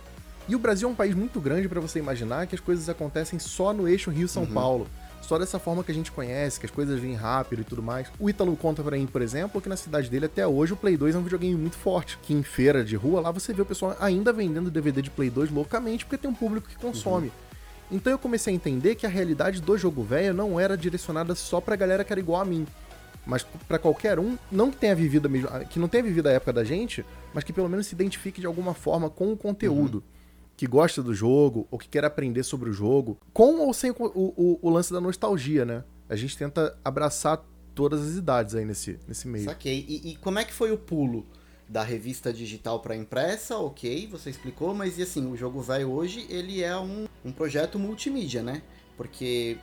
E 0.47 0.55
o 0.55 0.59
Brasil 0.59 0.87
é 0.87 0.91
um 0.91 0.95
país 0.95 1.15
muito 1.15 1.39
grande 1.39 1.67
para 1.67 1.79
você 1.79 1.97
imaginar 1.97 2.45
que 2.45 2.53
as 2.53 2.61
coisas 2.61 2.87
acontecem 2.87 3.39
só 3.39 3.73
no 3.73 3.87
eixo 3.87 4.11
Rio-São 4.11 4.43
uhum. 4.43 4.53
Paulo 4.53 4.87
só 5.21 5.37
dessa 5.37 5.59
forma 5.59 5.83
que 5.83 5.91
a 5.91 5.95
gente 5.95 6.11
conhece, 6.11 6.59
que 6.59 6.65
as 6.65 6.71
coisas 6.71 6.99
vêm 6.99 7.13
rápido 7.13 7.61
e 7.61 7.63
tudo 7.63 7.81
mais. 7.81 8.07
O 8.19 8.29
Ítalo 8.29 8.55
conta 8.57 8.83
pra 8.83 8.97
mim, 8.97 9.05
por 9.05 9.21
exemplo, 9.21 9.61
que 9.61 9.69
na 9.69 9.77
cidade 9.77 10.09
dele 10.09 10.25
até 10.25 10.45
hoje 10.45 10.73
o 10.73 10.75
Play 10.75 10.97
2 10.97 11.15
é 11.15 11.17
um 11.17 11.23
videogame 11.23 11.55
muito 11.55 11.77
forte. 11.77 12.17
Que 12.21 12.33
em 12.33 12.43
feira 12.43 12.83
de 12.83 12.95
rua 12.95 13.21
lá 13.21 13.31
você 13.31 13.53
vê 13.53 13.61
o 13.61 13.65
pessoal 13.65 13.95
ainda 13.99 14.33
vendendo 14.33 14.69
DVD 14.69 15.01
de 15.01 15.09
Play 15.09 15.29
2 15.29 15.51
loucamente 15.51 16.05
porque 16.05 16.17
tem 16.17 16.29
um 16.29 16.33
público 16.33 16.67
que 16.67 16.75
consome. 16.75 17.27
Uhum. 17.27 17.97
Então 17.97 18.11
eu 18.11 18.19
comecei 18.19 18.53
a 18.53 18.55
entender 18.55 18.95
que 18.95 19.05
a 19.05 19.09
realidade 19.09 19.61
do 19.61 19.77
jogo 19.77 20.03
velho 20.03 20.33
não 20.33 20.59
era 20.59 20.77
direcionada 20.77 21.35
só 21.35 21.59
pra 21.61 21.75
galera 21.75 22.03
que 22.03 22.11
era 22.11 22.19
igual 22.19 22.41
a 22.41 22.45
mim. 22.45 22.65
Mas 23.25 23.45
para 23.67 23.77
qualquer 23.77 24.17
um, 24.17 24.37
não 24.51 24.71
que 24.71 24.77
tenha 24.77 24.95
vivido 24.95 25.27
a 25.27 25.29
mesma, 25.29 25.59
que 25.65 25.77
não 25.77 25.87
tenha 25.87 26.03
vivido 26.03 26.27
a 26.27 26.31
época 26.31 26.51
da 26.51 26.63
gente, 26.63 27.05
mas 27.33 27.43
que 27.43 27.53
pelo 27.53 27.69
menos 27.69 27.85
se 27.85 27.93
identifique 27.93 28.41
de 28.41 28.47
alguma 28.47 28.73
forma 28.73 29.09
com 29.09 29.31
o 29.31 29.37
conteúdo. 29.37 29.95
Uhum 29.95 30.20
que 30.61 30.67
gosta 30.67 31.01
do 31.01 31.11
jogo 31.11 31.67
ou 31.71 31.79
que 31.79 31.89
quer 31.89 32.05
aprender 32.05 32.43
sobre 32.43 32.69
o 32.69 32.73
jogo, 32.73 33.17
com 33.33 33.61
ou 33.61 33.73
sem 33.73 33.89
o, 33.89 33.95
o, 33.97 34.59
o 34.61 34.69
lance 34.69 34.93
da 34.93 35.01
nostalgia, 35.01 35.65
né? 35.65 35.83
A 36.07 36.15
gente 36.15 36.37
tenta 36.37 36.77
abraçar 36.85 37.43
todas 37.73 38.07
as 38.07 38.15
idades 38.15 38.53
aí 38.53 38.63
nesse, 38.63 38.99
nesse 39.07 39.27
meio. 39.27 39.45
Saquei. 39.45 39.83
E, 39.89 40.11
e 40.11 40.15
como 40.17 40.37
é 40.37 40.45
que 40.45 40.53
foi 40.53 40.71
o 40.71 40.77
pulo? 40.77 41.25
Da 41.67 41.81
revista 41.81 42.31
digital 42.31 42.79
para 42.79 42.95
impressa, 42.95 43.57
ok, 43.57 44.05
você 44.05 44.29
explicou, 44.29 44.75
mas 44.75 44.99
e 44.99 45.01
assim, 45.01 45.25
o 45.31 45.35
jogo 45.35 45.61
velho 45.61 45.89
hoje, 45.89 46.27
ele 46.29 46.61
é 46.61 46.77
um, 46.77 47.07
um 47.25 47.31
projeto 47.31 47.79
multimídia, 47.79 48.43
né? 48.43 48.61
Porque 48.95 49.57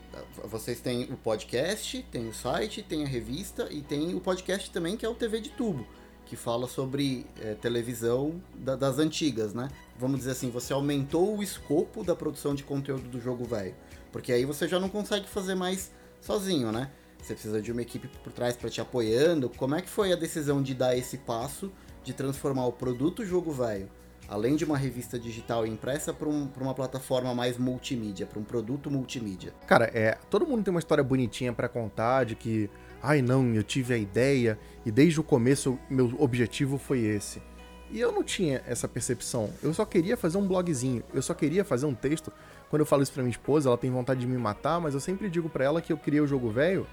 vocês 0.47 0.81
têm 0.81 1.05
o 1.05 1.17
podcast, 1.17 2.05
tem 2.11 2.29
o 2.29 2.35
site, 2.35 2.83
tem 2.83 3.05
a 3.05 3.07
revista 3.07 3.69
e 3.71 3.83
tem 3.83 4.17
o 4.17 4.21
podcast 4.21 4.69
também, 4.73 4.97
que 4.97 5.07
é 5.07 5.09
o 5.09 5.15
TV 5.15 5.41
de 5.41 5.51
tubo 5.51 5.87
que 6.29 6.37
fala 6.37 6.69
sobre 6.69 7.25
é, 7.41 7.55
televisão 7.55 8.41
da, 8.55 8.77
das 8.77 8.99
antigas, 8.99 9.55
né? 9.55 9.71
Vamos 9.99 10.19
dizer 10.19 10.33
assim, 10.33 10.51
você 10.51 10.75
aumentou 10.75 11.39
o 11.39 11.43
escopo 11.43 12.05
da 12.05 12.15
produção 12.15 12.55
de 12.55 12.63
conteúdo 12.63 13.09
do 13.09 13.19
jogo 13.19 13.45
velho. 13.45 13.75
Porque 14.13 14.31
aí 14.31 14.45
você 14.45 14.69
já 14.69 14.79
não 14.79 14.91
consegue 14.91 15.27
fazer 15.27 15.55
mais 15.55 15.91
sozinho, 16.21 16.71
né? 16.71 16.91
Você 17.21 17.33
precisa 17.33 17.63
de 17.63 17.73
uma 17.73 17.81
equipe 17.81 18.09
por 18.23 18.31
trás 18.31 18.57
para 18.57 18.69
te 18.69 18.81
apoiando. 18.81 19.49
Como 19.49 19.75
é 19.75 19.81
que 19.81 19.89
foi 19.89 20.13
a 20.13 20.17
decisão 20.17 20.63
de 20.63 20.75
dar 20.75 20.95
esse 20.97 21.17
passo 21.17 21.73
de 22.05 22.13
transformar 22.13 22.67
o 22.67 22.73
produto 22.73 23.25
jogo 23.25 23.51
velho, 23.51 23.89
além 24.29 24.55
de 24.55 24.65
uma 24.65 24.77
revista 24.77 25.19
digital 25.19 25.67
impressa, 25.67 26.13
para 26.13 26.29
um, 26.29 26.49
uma 26.61 26.75
plataforma 26.75 27.35
mais 27.35 27.57
multimídia, 27.57 28.27
para 28.27 28.39
um 28.39 28.45
produto 28.45 28.91
multimídia? 28.91 29.55
Cara, 29.67 29.91
é, 29.95 30.19
todo 30.29 30.47
mundo 30.47 30.63
tem 30.63 30.71
uma 30.71 30.81
história 30.81 31.03
bonitinha 31.03 31.55
para 31.55 31.69
contar 31.69 32.25
de 32.25 32.37
que 32.37 32.71
ai 33.03 33.23
não, 33.23 33.55
eu 33.55 33.63
tive 33.63 33.95
a 33.95 33.99
ideia 33.99 34.59
e 34.85 34.91
desde 34.91 35.21
o 35.21 35.23
começo 35.23 35.79
meu 35.89 36.15
objetivo 36.19 36.79
foi 36.79 37.01
esse. 37.01 37.43
E 37.91 37.99
eu 37.99 38.13
não 38.13 38.23
tinha 38.23 38.63
essa 38.67 38.87
percepção. 38.87 39.51
Eu 39.63 39.73
só 39.73 39.85
queria 39.85 40.17
fazer 40.17 40.37
um 40.37 40.47
blogzinho, 40.47 41.03
eu 41.15 41.23
só 41.23 41.33
queria 41.33 41.65
fazer 41.65 41.87
um 41.87 41.95
texto. 41.95 42.33
Quando 42.69 42.81
eu 42.81 42.87
falo 42.87 43.03
isso 43.03 43.13
pra 43.13 43.23
minha 43.23 43.31
esposa, 43.31 43.69
ela 43.69 43.79
tem 43.79 43.91
vontade 43.91 44.21
de 44.21 44.27
me 44.27 44.37
matar, 44.37 44.81
mas 44.81 44.93
eu 44.93 45.01
sempre 45.01 45.31
digo 45.31 45.49
para 45.49 45.65
ela 45.65 45.81
que 45.81 45.93
eu 45.93 45.97
queria 45.97 46.23
o 46.23 46.27
jogo 46.27 46.51
velho 46.51 46.87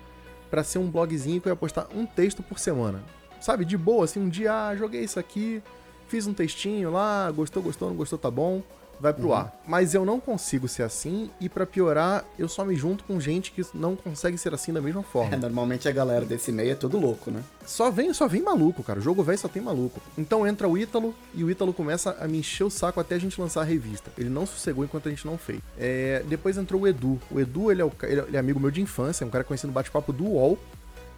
para 0.49 0.63
ser 0.63 0.77
um 0.77 0.89
blogzinho 0.89 1.41
que 1.41 1.47
eu 1.47 1.51
ia 1.51 1.55
postar 1.55 1.87
um 1.93 2.05
texto 2.05 2.41
por 2.41 2.59
semana. 2.59 3.03
Sabe, 3.41 3.65
de 3.65 3.77
boa, 3.77 4.05
assim, 4.05 4.19
um 4.19 4.29
dia, 4.29 4.69
ah, 4.69 4.75
joguei 4.75 5.03
isso 5.03 5.19
aqui, 5.19 5.61
fiz 6.07 6.25
um 6.25 6.33
textinho 6.33 6.91
lá, 6.91 7.29
gostou, 7.31 7.61
gostou, 7.61 7.89
não 7.89 7.95
gostou, 7.95 8.17
tá 8.17 8.31
bom 8.31 8.63
vai 8.99 9.13
pro 9.13 9.27
uhum. 9.27 9.33
ar. 9.33 9.53
Mas 9.67 9.93
eu 9.93 10.05
não 10.05 10.19
consigo 10.19 10.67
ser 10.67 10.83
assim 10.83 11.29
e 11.39 11.49
para 11.49 11.65
piorar, 11.65 12.25
eu 12.37 12.47
só 12.47 12.63
me 12.63 12.75
junto 12.75 13.03
com 13.03 13.19
gente 13.19 13.51
que 13.51 13.65
não 13.73 13.95
consegue 13.95 14.37
ser 14.37 14.53
assim 14.53 14.71
da 14.71 14.81
mesma 14.81 15.03
forma. 15.03 15.35
É, 15.35 15.37
normalmente 15.37 15.87
a 15.87 15.91
galera 15.91 16.25
desse 16.25 16.51
meio 16.51 16.71
é 16.71 16.75
tudo 16.75 16.99
louco, 16.99 17.31
né? 17.31 17.41
Só 17.65 17.89
vem, 17.89 18.13
só 18.13 18.27
vem 18.27 18.41
maluco, 18.41 18.83
cara. 18.83 18.99
O 18.99 19.01
jogo 19.01 19.23
velho 19.23 19.37
só 19.37 19.47
tem 19.47 19.61
maluco. 19.61 19.99
Então 20.17 20.47
entra 20.47 20.67
o 20.67 20.77
Ítalo 20.77 21.15
e 21.33 21.43
o 21.43 21.49
Ítalo 21.49 21.73
começa 21.73 22.15
a 22.19 22.27
me 22.27 22.39
encher 22.39 22.63
o 22.63 22.69
saco 22.69 22.99
até 22.99 23.15
a 23.15 23.19
gente 23.19 23.39
lançar 23.39 23.61
a 23.61 23.63
revista. 23.63 24.11
Ele 24.17 24.29
não 24.29 24.45
sossegou 24.45 24.83
enquanto 24.83 25.07
a 25.07 25.09
gente 25.09 25.25
não 25.25 25.37
fez. 25.37 25.59
É, 25.77 26.23
depois 26.27 26.57
entrou 26.57 26.81
o 26.81 26.87
Edu. 26.87 27.19
O 27.31 27.39
Edu, 27.39 27.71
ele 27.71 27.81
é, 27.81 27.85
o, 27.85 27.91
ele 28.03 28.37
é 28.37 28.39
amigo 28.39 28.59
meu 28.59 28.71
de 28.71 28.81
infância, 28.81 29.23
é 29.23 29.27
um 29.27 29.31
cara 29.31 29.43
conhecido 29.43 29.67
no 29.67 29.73
bate-papo 29.73 30.13
do 30.13 30.25
UOL. 30.25 30.59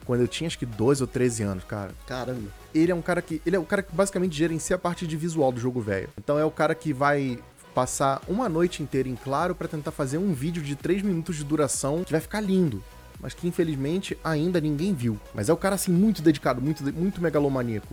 quando 0.06 0.22
eu 0.22 0.28
tinha 0.28 0.48
acho 0.48 0.58
que 0.58 0.66
12 0.66 1.04
ou 1.04 1.08
13 1.08 1.44
anos, 1.44 1.64
cara. 1.64 1.92
Caramba. 2.06 2.50
Ele 2.74 2.92
é 2.92 2.96
um 2.96 3.02
cara 3.02 3.22
que. 3.22 3.42
Ele 3.46 3.56
é 3.56 3.60
o 3.60 3.66
cara 3.66 3.82
que 3.84 3.94
basicamente 3.94 4.36
gerencia 4.36 4.76
a 4.76 4.80
parte 4.80 5.06
de 5.06 5.18
visual 5.18 5.52
do 5.52 5.60
jogo 5.60 5.82
velho. 5.82 6.10
Então 6.18 6.40
é 6.40 6.46
o 6.46 6.52
cara 6.52 6.74
que 6.74 6.94
vai 6.94 7.40
passar 7.82 8.24
uma 8.28 8.50
noite 8.50 8.82
inteira 8.82 9.08
em 9.08 9.16
claro 9.16 9.54
pra 9.54 9.68
tentar 9.68 9.92
fazer 9.92 10.18
um 10.18 10.34
vídeo 10.34 10.64
de 10.64 10.76
3 10.76 11.04
minutos 11.04 11.36
de 11.36 11.44
duração 11.44 12.04
que 12.04 12.12
vai 12.12 12.20
ficar 12.20 12.42
lindo. 12.42 12.84
Mas 13.20 13.36
que 13.36 13.48
infelizmente 13.48 14.18
ainda 14.24 14.60
ninguém 14.60 14.96
viu. 14.96 15.20
Mas 15.34 15.48
é 15.48 15.54
o 15.54 15.58
cara 15.58 15.76
assim 15.76 15.92
muito 15.92 16.24
dedicado, 16.24 16.60
muito, 16.60 16.84
muito 16.92 17.22
megalomaníaco. 17.22 17.88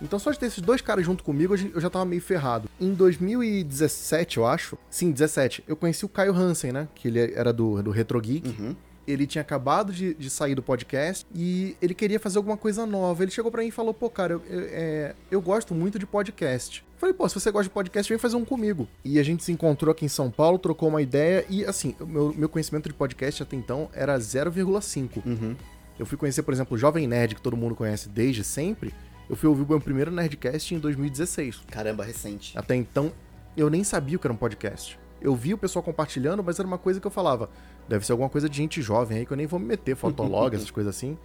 Então 0.00 0.18
só 0.18 0.30
de 0.30 0.38
ter 0.38 0.46
esses 0.46 0.62
dois 0.62 0.80
caras 0.80 1.04
junto 1.04 1.22
comigo, 1.22 1.52
eu 1.52 1.58
já- 1.58 1.68
eu 1.74 1.80
já 1.80 1.90
tava 1.90 2.06
meio 2.06 2.22
ferrado. 2.22 2.70
Em 2.80 2.94
2017, 2.94 4.38
eu 4.38 4.46
acho. 4.46 4.78
Sim, 4.90 5.10
17. 5.10 5.62
Eu 5.68 5.76
conheci 5.76 6.04
o 6.06 6.08
Caio 6.08 6.32
Hansen, 6.34 6.72
né? 6.72 6.88
Que 6.94 7.08
ele 7.08 7.32
era 7.34 7.52
do, 7.52 7.82
do 7.82 7.90
Retro 7.90 8.18
Geek. 8.20 8.48
Uhum. 8.48 8.74
Ele 9.10 9.26
tinha 9.26 9.42
acabado 9.42 9.92
de, 9.92 10.14
de 10.14 10.28
sair 10.28 10.54
do 10.54 10.62
podcast 10.62 11.26
e 11.34 11.76
ele 11.80 11.94
queria 11.94 12.20
fazer 12.20 12.38
alguma 12.38 12.56
coisa 12.56 12.84
nova. 12.84 13.22
Ele 13.22 13.30
chegou 13.30 13.50
pra 13.50 13.62
mim 13.62 13.68
e 13.68 13.72
falou: 13.72 13.94
pô, 13.94 14.10
cara, 14.10 14.34
eu, 14.34 14.42
eu, 14.46 14.68
é, 14.70 15.14
eu 15.30 15.40
gosto 15.40 15.74
muito 15.74 15.98
de 15.98 16.06
podcast. 16.06 16.84
Falei, 16.98 17.14
pô, 17.14 17.28
se 17.28 17.34
você 17.36 17.50
gosta 17.52 17.64
de 17.64 17.70
podcast, 17.70 18.12
vem 18.12 18.18
fazer 18.18 18.36
um 18.36 18.44
comigo. 18.44 18.88
E 19.04 19.20
a 19.20 19.22
gente 19.22 19.44
se 19.44 19.52
encontrou 19.52 19.92
aqui 19.92 20.04
em 20.04 20.08
São 20.08 20.32
Paulo, 20.32 20.58
trocou 20.58 20.88
uma 20.88 21.00
ideia 21.00 21.44
e, 21.48 21.64
assim, 21.64 21.94
o 22.00 22.06
meu, 22.06 22.34
meu 22.36 22.48
conhecimento 22.48 22.88
de 22.88 22.94
podcast 22.94 23.40
até 23.40 23.54
então 23.54 23.88
era 23.92 24.18
0,5. 24.18 25.24
Uhum. 25.24 25.56
Eu 25.96 26.04
fui 26.04 26.18
conhecer, 26.18 26.42
por 26.42 26.52
exemplo, 26.52 26.74
o 26.74 26.78
Jovem 26.78 27.06
Nerd, 27.06 27.36
que 27.36 27.40
todo 27.40 27.56
mundo 27.56 27.76
conhece 27.76 28.08
desde 28.08 28.42
sempre. 28.42 28.92
Eu 29.30 29.36
fui 29.36 29.48
ouvir 29.48 29.62
o 29.62 29.68
meu 29.68 29.80
primeiro 29.80 30.10
Nerdcast 30.10 30.74
em 30.74 30.78
2016. 30.78 31.62
Caramba, 31.70 32.04
recente. 32.04 32.56
Até 32.58 32.74
então, 32.74 33.12
eu 33.56 33.70
nem 33.70 33.84
sabia 33.84 34.16
o 34.16 34.20
que 34.20 34.26
era 34.26 34.34
um 34.34 34.36
podcast. 34.36 34.98
Eu 35.20 35.34
vi 35.34 35.54
o 35.54 35.58
pessoal 35.58 35.82
compartilhando, 35.82 36.42
mas 36.42 36.58
era 36.58 36.66
uma 36.66 36.78
coisa 36.78 37.00
que 37.00 37.06
eu 37.06 37.10
falava. 37.10 37.50
Deve 37.88 38.06
ser 38.06 38.12
alguma 38.12 38.28
coisa 38.28 38.48
de 38.48 38.56
gente 38.56 38.80
jovem 38.80 39.18
aí 39.18 39.26
que 39.26 39.32
eu 39.32 39.36
nem 39.36 39.46
vou 39.46 39.58
me 39.58 39.66
meter, 39.66 39.96
fotolog, 39.96 40.54
essas 40.56 40.70
coisas 40.70 40.94
assim. 40.94 41.18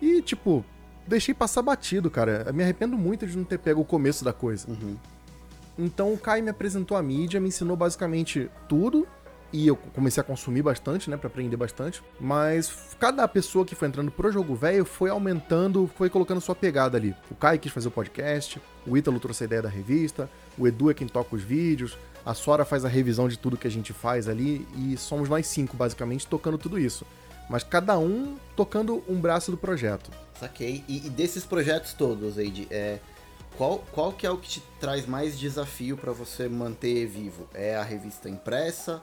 E, 0.00 0.22
tipo, 0.22 0.64
deixei 1.06 1.34
passar 1.34 1.62
batido, 1.62 2.10
cara. 2.10 2.44
Eu 2.46 2.54
me 2.54 2.62
arrependo 2.62 2.96
muito 2.96 3.26
de 3.26 3.36
não 3.36 3.44
ter 3.44 3.58
pego 3.58 3.80
o 3.80 3.84
começo 3.84 4.24
da 4.24 4.32
coisa. 4.32 4.68
Uhum. 4.68 4.96
Então 5.78 6.12
o 6.12 6.18
Kai 6.18 6.42
me 6.42 6.50
apresentou 6.50 6.96
a 6.96 7.02
mídia, 7.02 7.40
me 7.40 7.48
ensinou 7.48 7.76
basicamente 7.76 8.50
tudo. 8.68 9.06
E 9.52 9.66
eu 9.66 9.74
comecei 9.74 10.20
a 10.20 10.24
consumir 10.24 10.62
bastante, 10.62 11.10
né, 11.10 11.16
Pra 11.16 11.26
aprender 11.26 11.56
bastante. 11.56 12.00
Mas 12.20 12.96
cada 13.00 13.26
pessoa 13.26 13.64
que 13.64 13.74
foi 13.74 13.88
entrando 13.88 14.10
pro 14.10 14.30
jogo 14.30 14.54
velho 14.54 14.84
foi 14.84 15.10
aumentando, 15.10 15.90
foi 15.96 16.08
colocando 16.08 16.40
sua 16.40 16.54
pegada 16.54 16.96
ali. 16.96 17.14
O 17.30 17.34
Kai 17.34 17.58
quis 17.58 17.72
fazer 17.72 17.88
o 17.88 17.90
podcast, 17.90 18.62
o 18.86 18.96
Ítalo 18.96 19.18
trouxe 19.18 19.42
a 19.44 19.46
ideia 19.46 19.62
da 19.62 19.68
revista, 19.68 20.30
o 20.56 20.68
Edu 20.68 20.90
é 20.90 20.94
quem 20.94 21.08
toca 21.08 21.34
os 21.34 21.42
vídeos, 21.42 21.98
a 22.24 22.34
Sora 22.34 22.64
faz 22.64 22.84
a 22.84 22.88
revisão 22.88 23.28
de 23.28 23.38
tudo 23.38 23.56
que 23.56 23.66
a 23.66 23.70
gente 23.70 23.92
faz 23.92 24.28
ali 24.28 24.66
e 24.76 24.96
somos 24.96 25.28
nós 25.28 25.46
cinco 25.46 25.76
basicamente 25.76 26.26
tocando 26.26 26.58
tudo 26.58 26.78
isso. 26.78 27.06
Mas 27.48 27.64
cada 27.64 27.98
um 27.98 28.36
tocando 28.54 29.02
um 29.08 29.20
braço 29.20 29.50
do 29.50 29.56
projeto. 29.56 30.10
Saquei. 30.38 30.84
E, 30.86 31.06
e 31.06 31.10
desses 31.10 31.44
projetos 31.44 31.92
todos, 31.92 32.38
Eide, 32.38 32.68
é, 32.70 33.00
qual, 33.56 33.84
qual 33.92 34.12
que 34.12 34.26
é 34.26 34.30
o 34.30 34.36
que 34.36 34.48
te 34.48 34.62
traz 34.78 35.04
mais 35.04 35.38
desafio 35.38 35.96
pra 35.96 36.12
você 36.12 36.48
manter 36.48 37.06
vivo? 37.06 37.48
É 37.52 37.76
a 37.76 37.82
revista 37.82 38.28
impressa? 38.28 39.02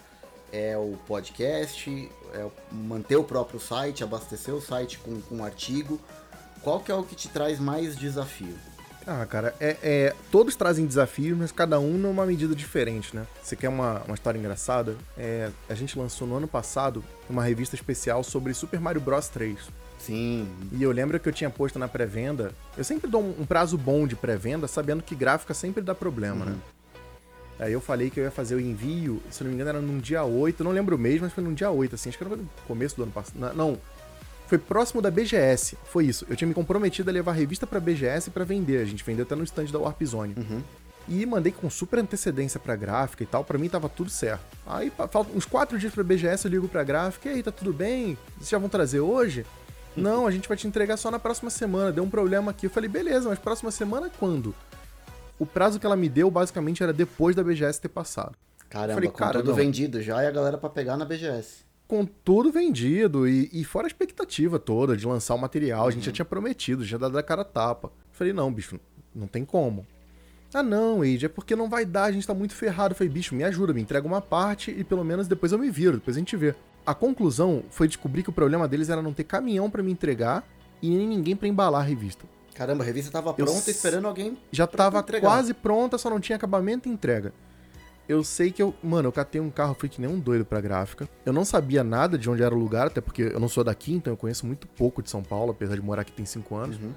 É 0.52 0.78
o 0.78 0.98
podcast? 1.06 2.10
É 2.34 2.48
manter 2.72 3.18
o 3.18 3.24
próprio 3.24 3.60
site? 3.60 4.04
Abastecer 4.04 4.54
o 4.54 4.62
site 4.62 4.98
com, 5.00 5.20
com 5.22 5.36
um 5.38 5.44
artigo? 5.44 6.00
Qual 6.62 6.80
que 6.80 6.92
é 6.92 6.96
o 6.96 7.04
que 7.04 7.16
te 7.16 7.28
traz 7.28 7.60
mais 7.60 7.98
desafio? 7.98 8.58
Ah, 9.10 9.26
cara, 9.26 9.56
é, 9.58 9.78
é- 9.82 10.16
todos 10.30 10.54
trazem 10.58 10.86
desafios, 10.86 11.38
mas 11.38 11.50
cada 11.50 11.80
um 11.80 11.94
numa 11.98 12.26
medida 12.26 12.54
diferente, 12.54 13.16
né? 13.16 13.26
Você 13.42 13.56
quer 13.56 13.70
uma, 13.70 14.02
uma 14.02 14.14
história 14.14 14.38
engraçada? 14.38 14.98
É, 15.18 15.50
a 15.70 15.74
gente 15.74 15.98
lançou 15.98 16.28
no 16.28 16.36
ano 16.36 16.48
passado 16.48 17.02
uma 17.30 17.42
revista 17.42 17.74
especial 17.74 18.22
sobre 18.22 18.54
Super 18.54 18.82
Mario 18.82 19.00
Bros 19.00 19.30
3. 19.30 19.58
Sim. 19.98 20.46
E 20.74 20.84
eu 20.84 20.92
lembro 20.92 21.18
que 21.22 21.30
eu 21.30 21.32
tinha 21.32 21.50
posto 21.50 21.80
na 21.80 21.88
pré-venda. 21.88 22.52
Eu 22.78 22.84
sempre 22.84 23.10
dou 23.10 23.22
um, 23.22 23.42
um 23.42 23.46
prazo 23.46 23.78
bom 23.78 24.06
de 24.06 24.16
pré-venda, 24.18 24.68
sabendo 24.68 25.02
que 25.02 25.16
gráfica 25.16 25.54
sempre 25.54 25.82
dá 25.82 25.96
problema, 25.96 26.44
né? 26.44 26.56
Aí 27.60 27.74
eu 27.74 27.82
falei 27.82 28.10
que 28.10 28.20
eu 28.20 28.26
ia 28.26 28.30
fazer 28.32 28.56
o 28.56 28.60
envio, 28.60 29.22
se 29.32 29.42
não 29.42 29.50
me 29.50 29.56
engano, 29.56 29.70
era 29.70 29.82
num 29.82 29.98
dia 30.00 30.24
8, 30.24 30.60
eu 30.60 30.64
não 30.66 30.72
lembro 30.72 30.96
o 30.96 31.00
mês, 31.00 31.20
mas 31.20 31.34
foi 31.34 31.44
num 31.44 31.54
dia 31.54 31.72
8, 31.72 31.96
assim, 31.96 32.10
acho 32.10 32.18
que 32.18 32.24
era 32.24 32.36
no 32.36 32.48
começo 32.68 32.96
do 32.96 33.04
ano 33.04 33.12
passado. 33.12 33.40
Não, 33.56 33.80
foi 34.48 34.58
próximo 34.58 35.02
da 35.02 35.12
BGS, 35.12 35.78
foi 35.86 36.06
isso. 36.06 36.26
Eu 36.30 36.36
tinha 36.36 36.48
me 36.48 36.54
comprometido 36.54 37.10
a 37.10 37.14
levar 37.14 37.32
a 37.32 37.36
revista 37.36 37.68
pra 37.68 37.80
BGS 37.80 38.30
pra 38.32 38.44
vender, 38.44 38.82
a 38.82 38.86
gente 38.86 39.04
vendeu 39.04 39.24
até 39.24 39.36
no 39.36 39.44
stand 39.44 39.66
da 39.66 39.80
Warp 39.80 40.02
Zone. 40.04 40.36
Uhum. 40.38 40.64
E 41.10 41.26
mandei 41.26 41.52
com 41.52 41.70
super 41.70 42.00
antecedência 42.00 42.60
pra 42.60 42.76
gráfica 42.76 43.24
e 43.24 43.26
tal, 43.26 43.44
pra 43.44 43.58
mim 43.58 43.70
tava 43.70 43.88
tudo 43.88 44.10
certo. 44.10 44.44
Aí 44.66 44.92
faltam 45.10 45.36
uns 45.36 45.46
quatro 45.46 45.78
dias 45.78 45.94
pra 45.94 46.04
BGS, 46.04 46.46
eu 46.46 46.52
ligo 46.52 46.68
pra 46.68 46.84
gráfica, 46.84 47.30
e 47.30 47.34
aí, 47.36 47.44
tá 47.44 47.52
tudo 47.52 47.72
bem? 47.72 48.18
Vocês 48.38 48.50
já 48.50 48.58
vão 48.58 48.68
trazer 48.70 49.00
hoje? 49.00 49.46
Não, 49.96 50.28
a 50.28 50.32
gente 50.32 50.48
vai 50.48 50.56
te 50.58 50.68
entregar 50.68 50.96
só 50.98 51.10
na 51.10 51.18
próxima 51.18 51.50
semana, 51.50 51.92
deu 51.92 52.04
um 52.04 52.10
problema 52.10 52.52
aqui. 52.52 52.68
Eu 52.68 52.70
falei, 52.70 52.90
beleza, 52.90 53.30
mas 53.30 53.40
próxima 53.40 53.72
semana 53.72 54.12
quando? 54.20 54.54
O 55.40 55.46
prazo 55.46 55.80
que 55.80 55.86
ela 55.86 55.96
me 55.96 56.10
deu, 56.10 56.30
basicamente, 56.30 56.84
era 56.84 56.92
depois 56.94 57.36
da 57.36 57.44
BGS 57.44 57.80
ter 57.82 57.90
passado. 57.90 58.36
Caramba, 58.70 58.96
Falei, 58.96 59.10
com 59.10 59.18
cara, 59.18 59.40
tudo 59.40 59.50
não. 59.52 59.56
vendido 59.56 60.02
já 60.02 60.22
e 60.24 60.28
a 60.28 60.32
galera 60.32 60.58
pra 60.58 60.70
pegar 60.70 60.98
na 60.98 61.06
BGS. 61.06 61.67
Com 61.88 62.06
tudo 62.06 62.52
vendido 62.52 63.28
e, 63.28 63.50
e 63.54 63.64
fora 63.64 63.86
a 63.86 63.88
expectativa 63.88 64.60
toda 64.60 64.98
de 64.98 65.08
lançar 65.08 65.36
o 65.36 65.38
material, 65.38 65.88
a 65.88 65.92
gente 65.92 66.06
já 66.06 66.12
tinha 66.12 66.26
prometido, 66.26 66.84
já 66.84 66.98
dado 66.98 67.18
a 67.18 67.24
cara 67.24 67.44
a 67.44 67.46
tapa. 67.46 67.92
Falei, 68.12 68.34
não, 68.34 68.52
bicho, 68.52 68.78
não 69.16 69.26
tem 69.28 69.46
como. 69.46 69.86
Ah, 70.54 70.64
não, 70.64 71.02
Age, 71.02 71.26
é 71.26 71.30
porque 71.30 71.56
não 71.56 71.70
vai 71.70 71.86
dar, 71.86 72.06
a 72.06 72.12
gente 72.12 72.26
tá 72.28 72.34
muito 72.34 72.54
ferrado. 72.56 72.94
Falei, 72.96 73.12
bicho, 73.12 73.34
me 73.36 73.44
ajuda, 73.44 73.74
me 73.74 73.82
entrega 73.82 74.06
uma 74.08 74.22
parte 74.22 74.72
e 74.72 74.84
pelo 74.84 75.04
menos 75.04 75.28
depois 75.28 75.52
eu 75.52 75.60
me 75.60 75.70
viro, 75.70 75.98
depois 75.98 76.16
a 76.18 76.20
gente 76.20 76.36
vê. 76.36 76.54
A 76.86 76.94
conclusão 76.94 77.64
foi 77.70 77.88
descobrir 77.88 78.24
que 78.24 78.30
o 78.30 78.34
problema 78.34 78.68
deles 78.68 78.90
era 78.90 79.02
não 79.02 79.14
ter 79.14 79.24
caminhão 79.26 79.70
pra 79.70 79.84
me 79.84 79.92
entregar 79.92 80.46
e 80.82 80.90
nem 80.90 81.08
ninguém 81.08 81.36
pra 81.36 81.48
embalar 81.48 81.82
a 81.82 81.84
revista. 81.84 82.26
Caramba, 82.56 82.84
a 82.84 82.86
revista 82.88 83.12
tava 83.12 83.30
Eu 83.32 83.34
pronta 83.46 83.52
s- 83.60 83.72
esperando 83.72 84.08
alguém. 84.08 84.38
Já 84.52 84.66
tava 84.66 85.00
entregar. 85.00 85.28
quase 85.30 85.54
pronta, 85.54 85.98
só 85.98 86.10
não 86.10 86.20
tinha 86.20 86.36
acabamento 86.38 86.88
e 86.90 86.92
entrega. 86.92 87.34
Eu 88.08 88.24
sei 88.24 88.52
que 88.52 88.62
eu. 88.62 88.74
Mano, 88.82 89.08
eu 89.08 89.12
catei 89.12 89.42
um 89.42 89.50
carro, 89.50 89.76
fui 89.78 89.90
que 89.90 90.00
nem 90.00 90.10
um 90.10 90.20
doido 90.20 90.46
pra 90.46 90.62
gráfica. 90.62 91.10
Eu 91.26 91.34
não 91.34 91.44
sabia 91.44 91.84
nada 91.84 92.18
de 92.18 92.30
onde 92.30 92.42
era 92.42 92.56
o 92.56 92.58
lugar, 92.58 92.88
até 92.88 93.02
porque 93.02 93.24
eu 93.24 93.40
não 93.40 93.50
sou 93.50 93.64
daqui, 93.64 93.94
então 93.94 94.14
eu 94.14 94.18
conheço 94.18 94.46
muito 94.46 94.68
pouco 94.68 95.04
de 95.04 95.10
São 95.10 95.22
Paulo, 95.22 95.52
apesar 95.52 95.76
de 95.76 95.82
morar 95.82 96.04
aqui 96.04 96.12
tem 96.12 96.26
5 96.26 96.56
anos. 96.56 96.78
Uhum. 96.78 96.92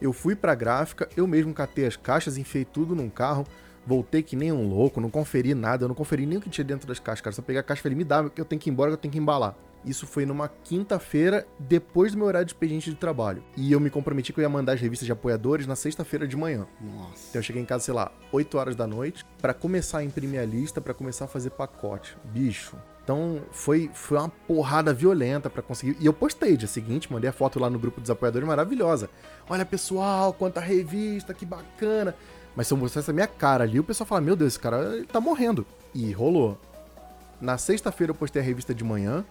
Eu 0.00 0.12
fui 0.12 0.34
pra 0.34 0.54
gráfica, 0.54 1.08
eu 1.16 1.26
mesmo 1.26 1.54
catei 1.54 1.86
as 1.86 1.96
caixas, 1.96 2.36
enfiei 2.36 2.64
tudo 2.64 2.94
num 2.94 3.08
carro, 3.08 3.46
voltei 3.86 4.22
que 4.22 4.34
nem 4.34 4.52
um 4.52 4.68
louco, 4.68 5.00
não 5.00 5.08
conferi 5.08 5.54
nada, 5.54 5.84
eu 5.84 5.88
não 5.88 5.94
conferi 5.94 6.26
nem 6.26 6.38
o 6.38 6.40
que 6.40 6.50
tinha 6.50 6.64
dentro 6.64 6.86
das 6.86 6.98
caixas, 6.98 7.20
cara. 7.22 7.34
Só 7.34 7.42
peguei 7.42 7.60
a 7.60 7.62
caixa 7.62 7.80
e 7.80 7.82
falei, 7.82 7.96
me 7.96 8.04
dá, 8.04 8.28
que 8.28 8.40
eu 8.40 8.44
tenho 8.44 8.60
que 8.60 8.68
ir 8.68 8.72
embora, 8.72 8.90
que 8.90 8.94
eu 8.94 9.00
tenho 9.00 9.12
que 9.12 9.18
embalar. 9.18 9.56
Isso 9.86 10.04
foi 10.04 10.26
numa 10.26 10.48
quinta-feira, 10.48 11.46
depois 11.58 12.10
do 12.12 12.18
meu 12.18 12.26
horário 12.26 12.44
de 12.44 12.52
expediente 12.52 12.90
de 12.90 12.96
trabalho. 12.96 13.42
E 13.56 13.70
eu 13.70 13.78
me 13.78 13.88
comprometi 13.88 14.32
que 14.32 14.40
eu 14.40 14.42
ia 14.42 14.48
mandar 14.48 14.72
as 14.72 14.80
revistas 14.80 15.06
de 15.06 15.12
apoiadores 15.12 15.66
na 15.66 15.76
sexta-feira 15.76 16.26
de 16.26 16.36
manhã. 16.36 16.66
Nossa. 16.80 17.28
Então 17.30 17.38
eu 17.38 17.42
cheguei 17.42 17.62
em 17.62 17.64
casa, 17.64 17.84
sei 17.84 17.94
lá, 17.94 18.10
8 18.32 18.58
horas 18.58 18.74
da 18.74 18.86
noite, 18.86 19.24
pra 19.40 19.54
começar 19.54 19.98
a 19.98 20.04
imprimir 20.04 20.40
a 20.40 20.44
lista, 20.44 20.80
pra 20.80 20.92
começar 20.92 21.26
a 21.26 21.28
fazer 21.28 21.50
pacote. 21.50 22.16
Bicho. 22.24 22.76
Então 23.04 23.40
foi, 23.52 23.88
foi 23.94 24.18
uma 24.18 24.28
porrada 24.28 24.92
violenta 24.92 25.48
pra 25.48 25.62
conseguir. 25.62 25.96
E 26.00 26.06
eu 26.06 26.12
postei 26.12 26.56
dia 26.56 26.66
seguinte, 26.66 27.12
mandei 27.12 27.30
a 27.30 27.32
foto 27.32 27.60
lá 27.60 27.70
no 27.70 27.78
grupo 27.78 28.00
dos 28.00 28.10
apoiadores, 28.10 28.48
maravilhosa. 28.48 29.08
Olha 29.48 29.64
pessoal, 29.64 30.32
quanta 30.32 30.58
revista, 30.58 31.32
que 31.32 31.46
bacana. 31.46 32.16
Mas 32.56 32.66
se 32.66 32.74
eu 32.74 32.76
mostrasse 32.76 33.08
a 33.08 33.14
minha 33.14 33.28
cara 33.28 33.62
ali, 33.62 33.78
o 33.78 33.84
pessoal 33.84 34.08
fala: 34.08 34.20
Meu 34.20 34.34
Deus, 34.34 34.54
esse 34.54 34.58
cara 34.58 34.96
ele 34.96 35.06
tá 35.06 35.20
morrendo. 35.20 35.64
E 35.94 36.10
rolou. 36.10 36.60
Na 37.40 37.56
sexta-feira 37.56 38.10
eu 38.10 38.14
postei 38.14 38.42
a 38.42 38.44
revista 38.44 38.74
de 38.74 38.82
manhã. 38.82 39.24